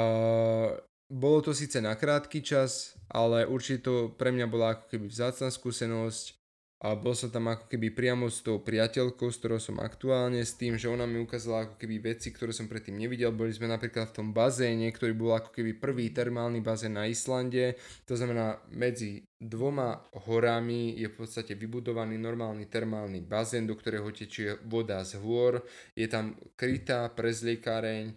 [1.09, 6.45] bolo to síce na krátky čas, ale určite pre mňa bola ako keby vzácna skúsenosť
[6.85, 10.53] a bol som tam ako keby priamo s tou priateľkou, s ktorou som aktuálne, s
[10.53, 13.33] tým, že ona mi ukázala ako keby veci, ktoré som predtým nevidel.
[13.33, 17.81] Boli sme napríklad v tom bazéne, ktorý bol ako keby prvý termálny bazén na Islande.
[18.05, 19.97] To znamená, medzi dvoma
[20.29, 25.65] horami je v podstate vybudovaný normálny termálny bazén, do ktorého tečie voda z hôr.
[25.97, 28.13] Je tam krytá prezliekáreň,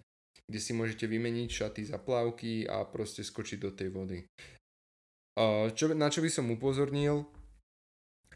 [0.48, 4.19] kde si môžete vymeniť šaty za plavky a proste skočiť do tej vody.
[5.78, 7.28] Čo, na čo by som upozornil,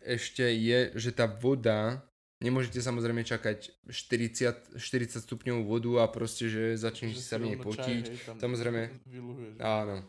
[0.06, 2.06] ešte je, že tá voda,
[2.46, 8.04] nemôžete samozrejme čakať 40, 40 stupňovú vodu a proste, že začneš sa v nej potiť.
[8.06, 8.82] Čaj, hej, samozrejme,
[9.62, 10.06] áno.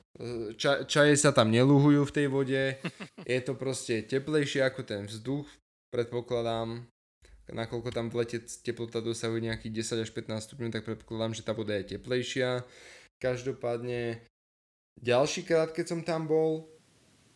[0.61, 2.77] Ča, čaje sa tam neluhujú v tej vode,
[3.31, 5.49] je to proste teplejšie ako ten vzduch,
[5.93, 6.91] predpokladám,
[7.53, 11.53] nakoľko tam v lete teplota dosahuje nejakých 10 až 15 stupňov, tak predpokladám, že tá
[11.53, 12.65] voda je teplejšia.
[13.20, 14.24] Každopádne,
[14.99, 16.73] ďalší krát, keď som tam bol,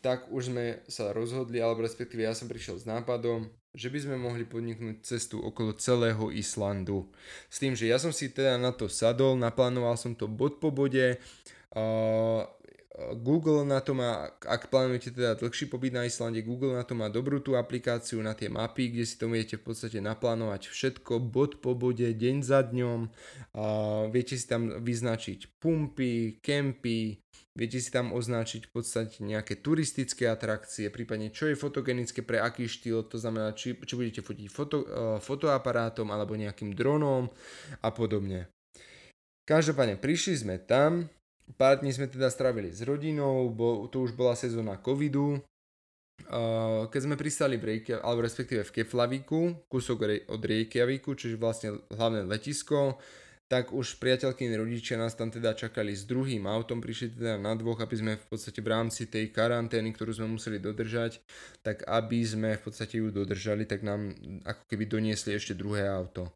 [0.00, 4.16] tak už sme sa rozhodli, alebo respektíve ja som prišiel s nápadom, že by sme
[4.16, 7.10] mohli podniknúť cestu okolo celého Islandu.
[7.52, 10.72] S tým, že ja som si teda na to sadol, naplánoval som to bod po
[10.72, 11.20] bode,
[11.76, 12.40] uh,
[12.96, 17.12] Google na to má, ak plánujete teda dlhší pobyt na Islande, Google na to má
[17.12, 21.60] dobrú tú aplikáciu na tie mapy, kde si to viete v podstate naplánovať všetko, bod
[21.60, 23.00] po bode, deň za dňom,
[23.52, 23.64] a
[24.08, 27.20] viete si tam vyznačiť pumpy, kempy,
[27.52, 32.64] viete si tam označiť v podstate nejaké turistické atrakcie, prípadne čo je fotogenické pre aký
[32.64, 34.84] štýl, to znamená, či, či budete fotiť foto, uh,
[35.20, 37.28] fotoaparátom alebo nejakým dronom
[37.84, 38.48] a podobne.
[39.44, 41.12] Každopádne prišli sme tam,
[41.54, 45.38] Pár dní sme teda strávili s rodinou, bo to už bola sezóna covidu.
[46.90, 49.40] keď sme pristali v Reykjavíku, alebo respektíve v Keflavíku,
[49.70, 52.98] kúsok od Reykjavíku, čiže vlastne hlavné letisko,
[53.46, 57.78] tak už priateľkyni rodičia nás tam teda čakali s druhým autom, prišli teda na dvoch,
[57.78, 61.22] aby sme v podstate v rámci tej karantény, ktorú sme museli dodržať,
[61.62, 64.10] tak aby sme v podstate ju dodržali, tak nám
[64.42, 66.34] ako keby doniesli ešte druhé auto.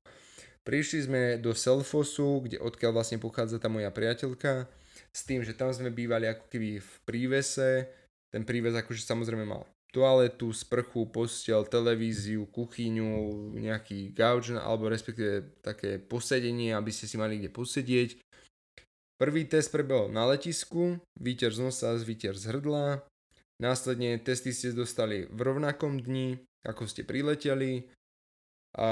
[0.62, 4.70] Prišli sme do Selfosu, kde odkiaľ vlastne pochádza tá moja priateľka
[5.10, 7.90] s tým, že tam sme bývali ako keby v prívese,
[8.30, 15.98] ten príves akože samozrejme mal toaletu, sprchu, postel, televíziu, kuchyňu, nejaký gauč, alebo respektíve také
[15.98, 18.22] posedenie, aby ste si mali kde posedieť.
[19.18, 23.02] Prvý test prebehol na letisku, výter z nosa, výter z hrdla,
[23.58, 27.90] následne testy ste dostali v rovnakom dni, ako ste prileteli,
[28.78, 28.86] a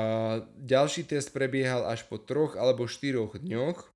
[0.59, 3.87] ďalší test prebiehal až po troch alebo štyroch dňoch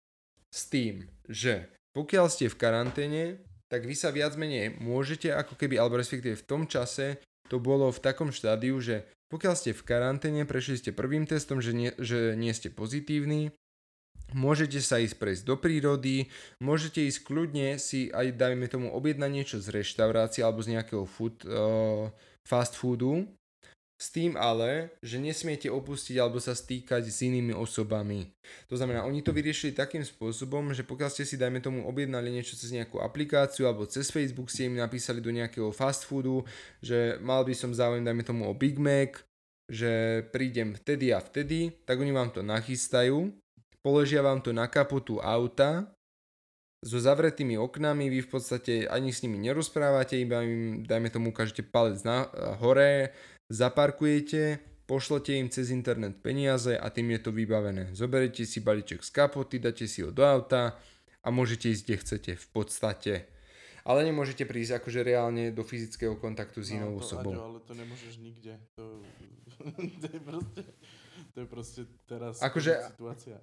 [0.55, 3.23] s tým, že pokiaľ ste v karanténe,
[3.69, 7.89] tak vy sa viac menej môžete ako keby, alebo respektíve v tom čase to bolo
[7.89, 12.37] v takom štádiu, že pokiaľ ste v karanténe, prešli ste prvým testom, že nie, že
[12.37, 13.53] nie ste pozitívni,
[14.37, 16.29] môžete sa ísť prejsť do prírody,
[16.61, 21.45] môžete ísť kľudne si aj dajme tomu objednať niečo z reštaurácie alebo z nejakého food,
[21.49, 22.13] uh,
[22.45, 23.25] fast foodu,
[24.03, 28.35] s tým ale, že nesmiete opustiť alebo sa stýkať s inými osobami.
[28.67, 32.59] To znamená, oni to vyriešili takým spôsobom, že pokiaľ ste si, dajme tomu, objednali niečo
[32.59, 36.43] cez nejakú aplikáciu alebo cez Facebook ste im napísali do nejakého fast foodu,
[36.83, 39.23] že mal by som záujem, dajme tomu, o Big Mac,
[39.71, 43.31] že prídem vtedy a vtedy, tak oni vám to nachystajú,
[43.87, 45.87] položia vám to na kapotu auta
[46.83, 51.63] so zavretými oknami, vy v podstate ani s nimi nerozprávate, iba im, dajme tomu, ukážete
[51.63, 52.27] palec na,
[52.59, 53.15] hore,
[53.53, 57.93] Zaparkujete, pošlete im cez internet peniaze a tým je to vybavené.
[57.93, 60.81] Zoberete si balíček z kapoty, dáte si ho do auta
[61.21, 63.13] a môžete ísť kde chcete v podstate.
[63.85, 67.33] Ale nemôžete prísť akože reálne do fyzického kontaktu s no, inou to, osobou.
[67.37, 68.57] Aďo, ale to nemôžeš nikde.
[68.81, 69.05] To,
[70.01, 70.63] to, je proste,
[71.37, 73.37] to je proste teraz akože, situácia.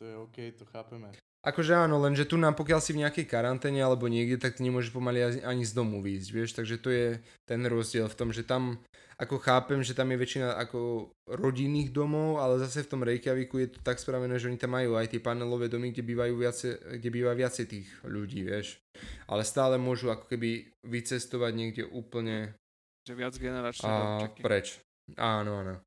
[0.00, 1.12] to je OK, to chápeme.
[1.40, 5.40] Akože áno, lenže tu nám pokiaľ si v nejakej karanténe alebo niekde, tak nemôžeš pomaly
[5.40, 7.08] ani z domu výjsť, vieš, takže to je
[7.48, 8.76] ten rozdiel v tom, že tam,
[9.16, 13.72] ako chápem, že tam je väčšina ako rodinných domov, ale zase v tom Reykjaviku je
[13.72, 17.08] to tak spravené, že oni tam majú aj tie panelové domy, kde, bývajú viacej, kde
[17.08, 18.76] býva viacej tých ľudí, vieš.
[19.24, 22.52] Ale stále môžu ako keby vycestovať niekde úplne...
[23.08, 24.76] Že viac generačné a preč.
[25.16, 25.80] Áno, áno.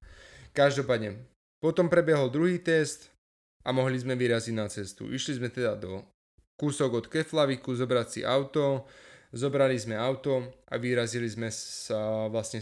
[0.49, 1.29] Každopádne,
[1.61, 3.12] potom prebiehol druhý test,
[3.63, 5.07] a mohli sme vyraziť na cestu.
[5.07, 6.03] Išli sme teda do
[6.59, 8.85] kúsok od Keflaviku zobrať si auto,
[9.33, 12.61] zobrali sme auto a vyrazili sme sa vlastne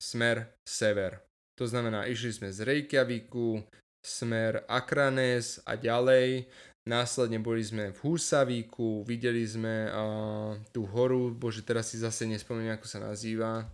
[0.00, 1.20] smer sever.
[1.58, 3.62] To znamená, išli sme z Reykjaviku,
[4.02, 6.46] smer Akranes a ďalej.
[6.88, 12.80] Následne boli sme v Husavíku, videli sme uh, tú horu, bože teraz si zase nespomeniem
[12.80, 13.68] ako sa nazýva,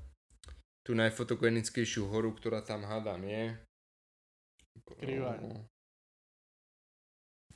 [0.83, 3.55] tú najfotogenickejšiu horu, ktorá tam hádam je.
[4.99, 5.63] Krivaň.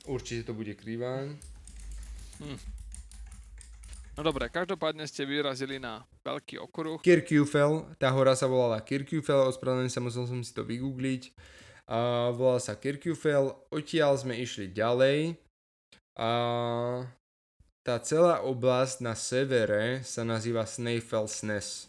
[0.09, 1.37] Určite to bude Kriváň.
[2.41, 2.57] Hm.
[4.17, 6.97] No dobre, každopádne ste vyrazili na veľký okruh.
[6.99, 11.29] Kirkjufel, tá hora sa volala Kirkjufel, ospravedlňujem sa, musel som si to vygoogliť.
[11.89, 15.37] A volala sa Kirkjufel, odtiaľ sme išli ďalej.
[16.19, 16.29] A
[17.85, 21.88] tá celá oblasť na severe sa nazýva Snæfellsnes.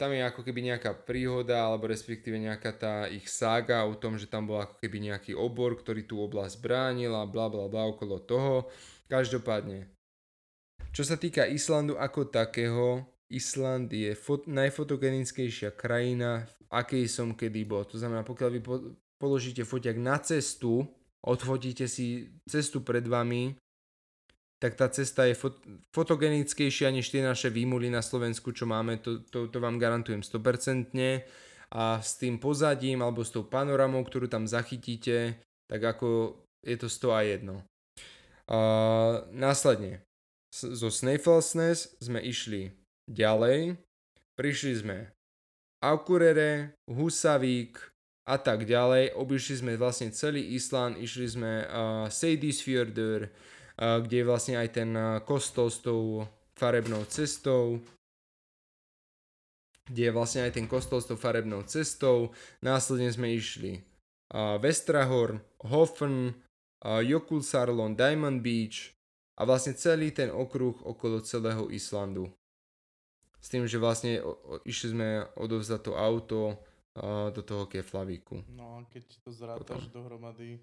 [0.00, 4.24] Tam je ako keby nejaká príhoda, alebo respektíve nejaká tá ich sága o tom, že
[4.24, 8.24] tam bol ako keby nejaký obor, ktorý tú oblasť bránil a bla bla bla okolo
[8.24, 8.72] toho.
[9.04, 9.92] Každopádne,
[10.96, 17.68] čo sa týka Islandu ako takého, Island je fot- najfotogenickejšia krajina, v akej som kedy
[17.68, 17.84] bol.
[17.84, 20.88] To znamená, pokiaľ vy po- položíte foťak na cestu,
[21.20, 23.58] odfotíte si cestu pred vami,
[24.64, 25.60] tak tá cesta je fot-
[25.92, 30.88] fotogenickejšia než tie naše výmuly na Slovensku, čo máme, to, to, to vám garantujem 100%.
[31.76, 35.36] A s tým pozadím alebo s tou panoramou, ktorú tam zachytíte,
[35.68, 37.44] tak ako je to 100 a 1.
[38.48, 38.58] A
[39.36, 40.00] následne,
[40.56, 42.72] zo Snæfellsnes sme išli
[43.04, 43.76] ďalej,
[44.32, 44.96] prišli sme
[45.84, 47.76] Akurere, Husavík
[48.24, 53.28] a tak ďalej, obišli sme vlastne celý Island, išli sme uh, Seydisfjörður,
[53.78, 54.90] kde je vlastne aj ten
[55.26, 57.82] kostol s tou farebnou cestou,
[59.90, 62.30] kde je vlastne aj ten kostol s tou farebnou cestou.
[62.62, 63.82] Následne sme išli
[64.34, 66.32] Vestrahorn, Hofen,
[66.84, 68.94] Jökulsárlon, Diamond Beach
[69.34, 72.30] a vlastne celý ten okruh okolo celého Islandu.
[73.42, 74.24] S tým, že vlastne
[74.64, 76.40] išli sme odovzdať to auto
[77.34, 78.46] do toho Keflavíku.
[78.54, 79.90] No a keď to zrátaš Potom.
[79.90, 80.62] dohromady,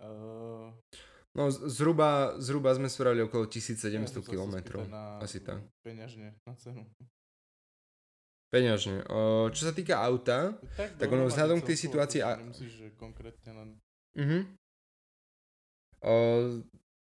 [0.00, 0.72] uh,
[1.36, 4.56] No zhruba, zhruba sme spravili okolo 1700 ja, km.
[5.20, 5.60] Asi tak.
[5.84, 6.82] Peňažne na cenu.
[8.48, 9.04] Peňažne.
[9.12, 12.20] O, čo sa týka auta, tak, tak ono vzhľadom k tej situácii...
[12.24, 12.40] A...
[12.40, 13.68] Nemusíš, že konkrétne len...
[14.16, 14.42] Uh-huh.
[16.00, 16.14] O,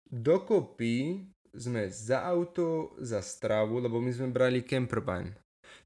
[0.09, 1.21] dokopy
[1.53, 5.37] sme za auto, za stravu, lebo my sme brali campervan.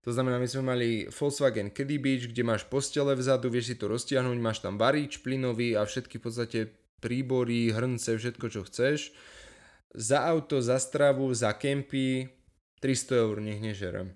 [0.08, 3.92] To znamená, my sme mali Volkswagen Caddy Beach, kde máš postele vzadu, vieš si to
[3.92, 6.60] roztiahnuť, máš tam varíč plynový a všetky v podstate
[7.00, 9.16] príbory, hrnce, všetko čo chceš.
[9.96, 12.30] Za auto, za stravu, za kempy
[12.80, 14.14] 300 eur nech nežerem.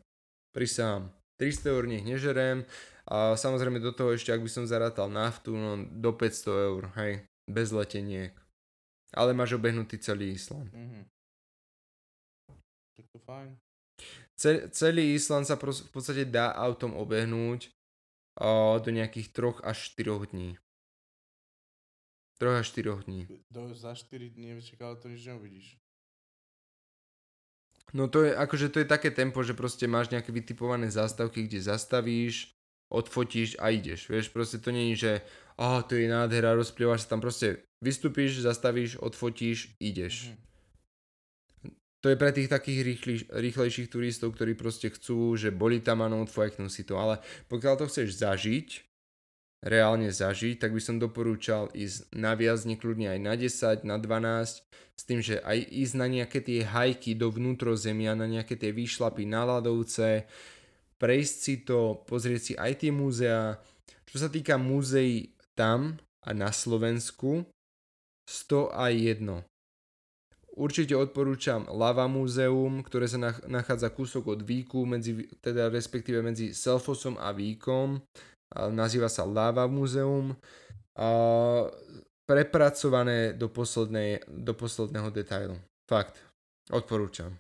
[0.54, 1.10] Prisám.
[1.42, 2.64] 300 eur nech nežerem
[3.04, 7.28] a samozrejme do toho ešte, ak by som zarátal naftu, no do 500 eur, hej,
[7.52, 8.32] bez leteniek.
[9.12, 10.72] Ale máš obehnutý celý Island.
[10.72, 11.04] Mm-hmm.
[12.96, 13.50] Tak to fajn.
[14.72, 17.70] celý Island sa v podstate dá autom obehnúť
[18.40, 20.56] uh, do nejakých 3 až 4 dní.
[22.44, 23.28] 3 až 4 dní.
[23.48, 25.80] Do, za 4 dní ale to nič neuvidíš.
[27.94, 31.62] No to je, akože to je také tempo, že proste máš nejaké vytipované zástavky, kde
[31.62, 32.52] zastavíš,
[32.90, 34.10] odfotíš a ideš.
[34.10, 35.12] Vieš, proste to nie je, že
[35.62, 40.34] oh, to je nádhera, rozplývaš sa tam, proste vystúpiš, zastavíš, odfotíš, ideš.
[40.34, 40.42] Mm-hmm.
[42.04, 46.12] To je pre tých takých rýchli, rýchlejších turistov, ktorí proste chcú, že boli tam a
[46.12, 48.68] no, odfajknú si to, ale pokiaľ to chceš zažiť,
[49.64, 54.60] reálne zažiť, tak by som doporúčal ísť na viac, nekľudne aj na 10, na 12,
[54.94, 59.24] s tým, že aj ísť na nejaké tie hajky do vnútrozemia, na nejaké tie výšlapy
[59.26, 60.28] na ľadovce,
[61.00, 63.58] prejsť si to, pozrieť si aj tie múzea.
[64.06, 67.48] Čo sa týka múzeí tam a na Slovensku,
[68.30, 69.44] 100 a 1.
[70.54, 73.18] Určite odporúčam Lava Múzeum, ktoré sa
[73.50, 78.06] nachádza kúsok od Víku, medzi, teda respektíve medzi Selfosom a Víkom
[78.72, 80.38] nazýva sa Lava Muzeum
[82.24, 85.58] prepracované do, poslednej, do posledného detailu.
[85.90, 86.16] Fakt,
[86.72, 87.36] odporúčam.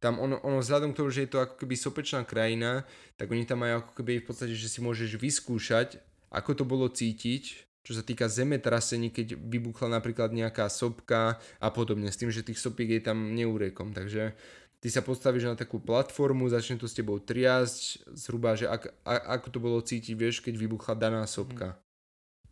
[0.00, 2.88] Tam ono, ono vzhľadom k tomu, že je to ako keby sopečná krajina,
[3.20, 6.00] tak oni tam majú ako keby v podstate, že si môžeš vyskúšať,
[6.32, 12.08] ako to bolo cítiť, čo sa týka zemetrasení, keď vybuchla napríklad nejaká sopka a podobne,
[12.08, 14.36] s tým, že tých sopiek je tam neúrekom, takže
[14.78, 19.38] ty sa postavíš na takú platformu, začne to s tebou triasť, zhruba, že ak, a,
[19.38, 21.74] ako to bolo cítiť, vieš, keď vybuchla daná sopka.
[21.74, 21.80] Mm.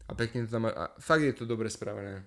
[0.06, 2.26] A pekne to tam, a fakt je to dobre spravené.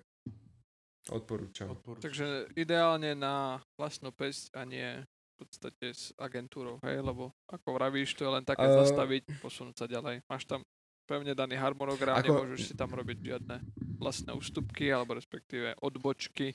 [1.09, 1.71] Odporúčam.
[1.73, 2.11] Odporúčam.
[2.11, 8.19] Takže ideálne na vlastnú pesť a nie v podstate s agentúrou, hej, lebo ako vravíš,
[8.19, 10.19] to je len také uh, zastaviť, posunúť sa ďalej.
[10.27, 10.59] Máš tam
[11.07, 12.27] pevne daný harmonogram, ako...
[12.27, 13.63] nemôžeš si tam robiť žiadne
[13.97, 16.53] vlastné ústupky alebo respektíve odbočky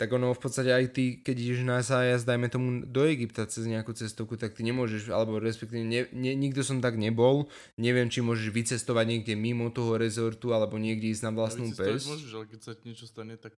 [0.00, 3.68] tak ono v podstate aj ty, keď ideš na zájazd, dajme tomu do Egypta cez
[3.68, 8.24] nejakú cestovku, tak ty nemôžeš, alebo respektíve ne, ne, nikto som tak nebol, neviem, či
[8.24, 12.08] môžeš vycestovať niekde mimo toho rezortu, alebo niekde ísť na vlastnú ja, pes.
[12.08, 13.52] môžeš, ale keď sa ti niečo stane, tak...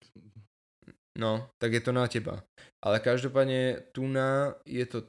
[1.14, 2.42] No, tak je to na teba.
[2.82, 5.06] Ale každopádne tu na je to...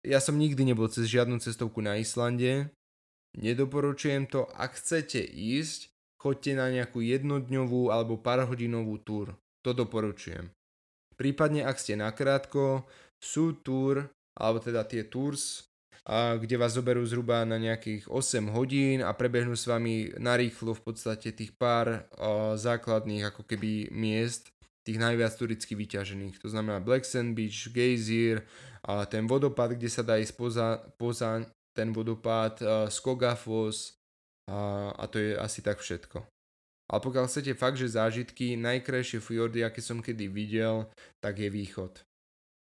[0.00, 2.72] Ja som nikdy nebol cez žiadnu cestovku na Islande,
[3.36, 10.48] nedoporučujem to, ak chcete ísť, choďte na nejakú jednodňovú alebo pár hodinovú túr to doporučujem.
[11.16, 12.88] Prípadne ak ste nakrátko,
[13.20, 15.68] sú tour, alebo teda tie tours,
[16.08, 20.82] a kde vás zoberú zhruba na nejakých 8 hodín a prebehnú s vami narýchlo v
[20.82, 24.48] podstate tých pár a, základných ako keby miest,
[24.80, 26.40] tých najviac turicky vyťažených.
[26.40, 28.48] To znamená Black Sand Beach, Geyser,
[28.80, 31.44] a ten vodopád, kde sa dá ísť poza, poza
[31.76, 34.00] ten vodopád, Skogafos
[34.48, 36.24] a, a to je asi tak všetko.
[36.90, 40.90] Ale pokiaľ chcete fakt, že zážitky, najkrajšie fjordy, aké som kedy videl,
[41.22, 42.02] tak je východ.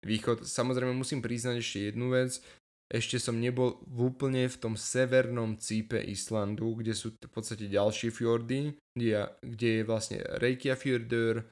[0.03, 2.43] Východ, samozrejme musím priznať ešte jednu vec,
[2.89, 8.09] ešte som nebol v úplne v tom severnom cípe Islandu, kde sú v podstate ďalšie
[8.09, 11.45] fjordy, kde je, vlastne Reykjafjordur,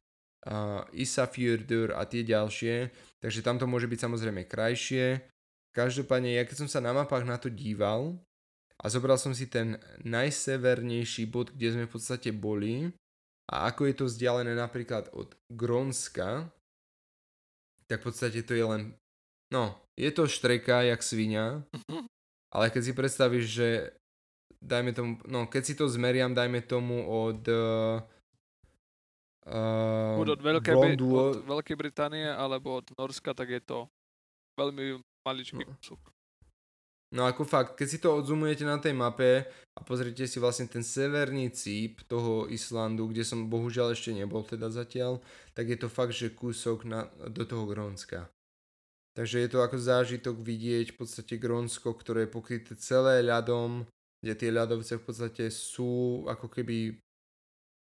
[0.50, 2.90] uh, Isafjordur a tie ďalšie,
[3.22, 5.22] takže tam to môže byť samozrejme krajšie.
[5.78, 8.18] Každopádne, ja keď som sa na mapách na to díval
[8.88, 9.76] a zobral som si ten
[10.08, 12.88] najsevernejší bod, kde sme v podstate boli
[13.52, 16.48] a ako je to vzdialené napríklad od Grónska,
[17.92, 18.96] tak v podstate to je len
[19.48, 21.64] No, je to štreka, jak svinia,
[22.56, 23.68] ale keď si predstavíš, že
[24.60, 28.04] dajme tomu, no keď si to zmeriam, dajme tomu od uh,
[29.48, 33.88] uh, od, Veľkej, Blondu, od Veľkej Británie alebo od Norska, tak je to
[34.60, 35.72] veľmi maličký no.
[35.72, 36.00] kúsok.
[37.16, 40.84] No ako fakt, keď si to odzumujete na tej mape a pozrite si vlastne ten
[40.84, 45.24] severný cíp toho Islandu, kde som bohužiaľ ešte nebol teda zatiaľ,
[45.56, 48.28] tak je to fakt, že kúsok na, do toho Grónska.
[49.16, 53.88] Takže je to ako zážitok vidieť v podstate Grónsko, ktoré je pokryté celé ľadom,
[54.20, 57.00] kde tie ľadovce v podstate sú ako keby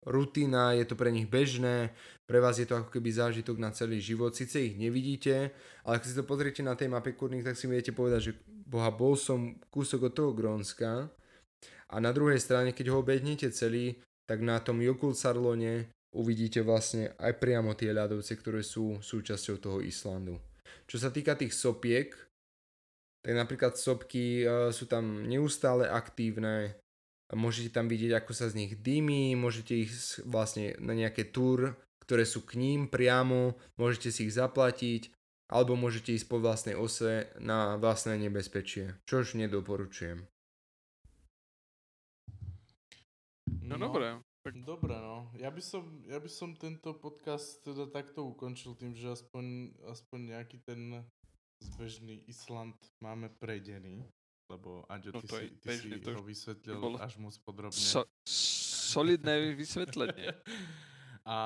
[0.04, 1.92] rutina, je to pre nich bežné,
[2.24, 5.52] pre vás je to ako keby zážitok na celý život, síce ich nevidíte,
[5.84, 8.88] ale keď si to pozriete na tej mape kurník, tak si viete povedať, že boha,
[8.88, 11.12] bol som kúsok od toho Grónska.
[11.92, 17.36] A na druhej strane, keď ho obehnete celý, tak na tom Jökulsarlone uvidíte vlastne aj
[17.36, 20.40] priamo tie ľadovce, ktoré sú súčasťou toho Islandu.
[20.88, 22.14] Čo sa týka tých sopiek,
[23.24, 26.76] tak napríklad sopky uh, sú tam neustále aktívne,
[27.32, 29.92] môžete tam vidieť, ako sa z nich dymí, môžete ich
[30.28, 31.72] vlastne na nejaké túr,
[32.04, 35.08] ktoré sú k ním priamo, môžete si ich zaplatiť,
[35.48, 40.24] alebo môžete ísť po vlastnej ose na vlastné nebezpečie, čož nedoporučujem.
[43.64, 44.20] No, no dobre.
[44.44, 45.32] Dobre, no.
[45.40, 50.36] Ja by, som, ja by som tento podcast teda takto ukončil tým, že aspoň, aspoň
[50.36, 51.00] nejaký ten
[51.64, 54.04] zbežný Island máme prejdený.
[54.50, 56.96] Lebo Aďo, no ty, si, ty bežný, si ho vysvetlil bolo...
[57.00, 57.80] až moc podrobne.
[57.80, 60.36] So, solidné vysvetlenie.
[61.24, 61.36] A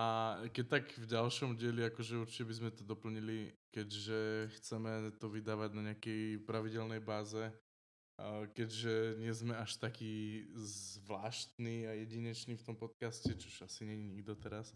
[0.51, 5.71] keď tak v ďalšom dieli, akože určite by sme to doplnili, keďže chceme to vydávať
[5.71, 7.39] na nejakej pravidelnej báze,
[8.59, 14.35] keďže nie sme až taký zvláštny a jedinečný v tom podcaste, čo asi není nikto
[14.35, 14.75] teraz,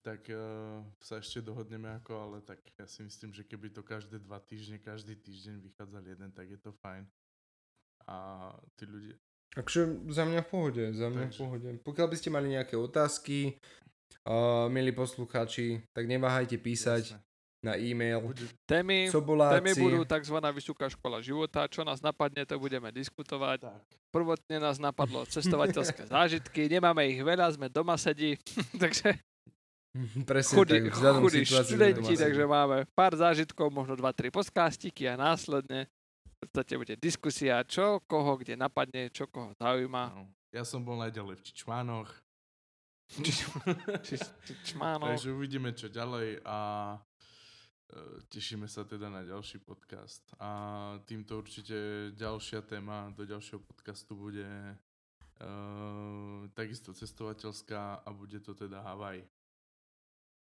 [0.00, 4.16] tak uh, sa ešte dohodneme ako, ale tak ja si myslím, že keby to každé
[4.24, 7.04] dva týždne, každý týždeň vychádzal jeden, tak je to fajn.
[8.08, 8.48] A
[8.78, 9.16] tí ľudia...
[9.50, 11.34] Takže za mňa v pohode, za mňa Takže...
[11.34, 11.68] v pohode.
[11.82, 13.58] Pokiaľ by ste mali nejaké otázky,
[14.24, 17.18] uh, milí poslucháči, tak neváhajte písať.
[17.18, 17.28] Jasne
[17.60, 18.24] na e-mail.
[18.64, 20.36] Témy, témy budú tzv.
[20.56, 21.68] vysoká škola života.
[21.68, 23.68] Čo nás napadne, to budeme diskutovať.
[23.68, 23.84] Tak.
[24.08, 26.72] Prvotne nás napadlo cestovateľské zážitky.
[26.72, 28.40] Nemáme ich veľa, sme doma sedí.
[28.82, 29.20] takže
[30.30, 35.90] Presne chudí, tak, chudí študenti, takže máme pár zážitkov, možno 2-3 podcastiky a následne
[36.40, 40.16] podstate bude diskusia, čo koho kde napadne, čo koho zaujíma.
[40.16, 42.10] No, ja som bol najďalej v Čičmánoch.
[44.44, 45.10] Čičmánoch.
[45.14, 46.58] Takže uvidíme, čo ďalej a
[47.90, 50.22] E, tešíme sa teda na ďalší podcast.
[50.38, 58.54] A týmto určite ďalšia téma do ďalšieho podcastu bude uh, takisto cestovateľská a bude to
[58.54, 59.26] teda Havaj.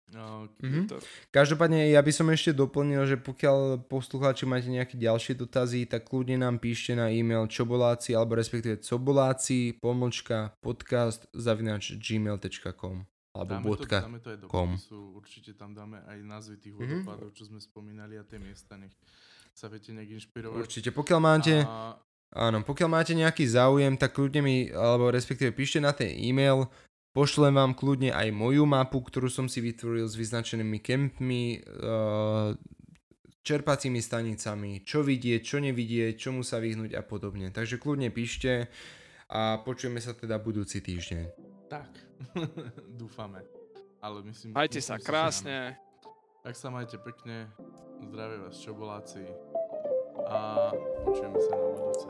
[0.09, 0.85] Uh, mm-hmm.
[0.89, 0.97] to...
[1.29, 6.41] Každopádne ja by som ešte doplnil, že pokiaľ poslucháči máte nejaké ďalšie dotazy, tak kľudne
[6.41, 13.97] nám píšte na e-mail čoboláci alebo respektíve coboláci pomočka podcast zavinač gmail.com alebo dáme bodka
[14.01, 14.69] to, dáme to aj do com.
[14.73, 16.79] Popisu, určite tam dáme aj názvy tých mhm.
[16.81, 17.37] vodopádov, mm-hmm.
[17.37, 18.93] čo sme spomínali a tie miesta, nech
[19.53, 20.57] sa viete nejak inšpirovať.
[20.57, 21.99] Určite, pokiaľ máte, a...
[22.33, 26.65] áno, pokiaľ máte nejaký záujem, tak kľudne mi, alebo respektíve píšte na ten e-mail,
[27.19, 32.55] pošlem vám kľudne aj moju mapu, ktorú som si vytvoril s vyznačenými kempmi, uh,
[33.43, 37.51] čerpacími stanicami, čo vidieť, čo nevidieť, čomu sa vyhnúť a podobne.
[37.51, 38.71] Takže kľudne píšte
[39.27, 41.27] a počujeme sa teda budúci týždeň.
[41.67, 41.91] Tak,
[43.03, 43.43] dúfame.
[43.99, 44.55] Ale myslím...
[44.55, 45.75] Majte sa krásne.
[46.39, 47.51] Tak sa majte pekne.
[47.99, 49.27] Zdravie vás čoboláci.
[50.23, 50.71] A
[51.03, 52.07] počujeme sa na budúce.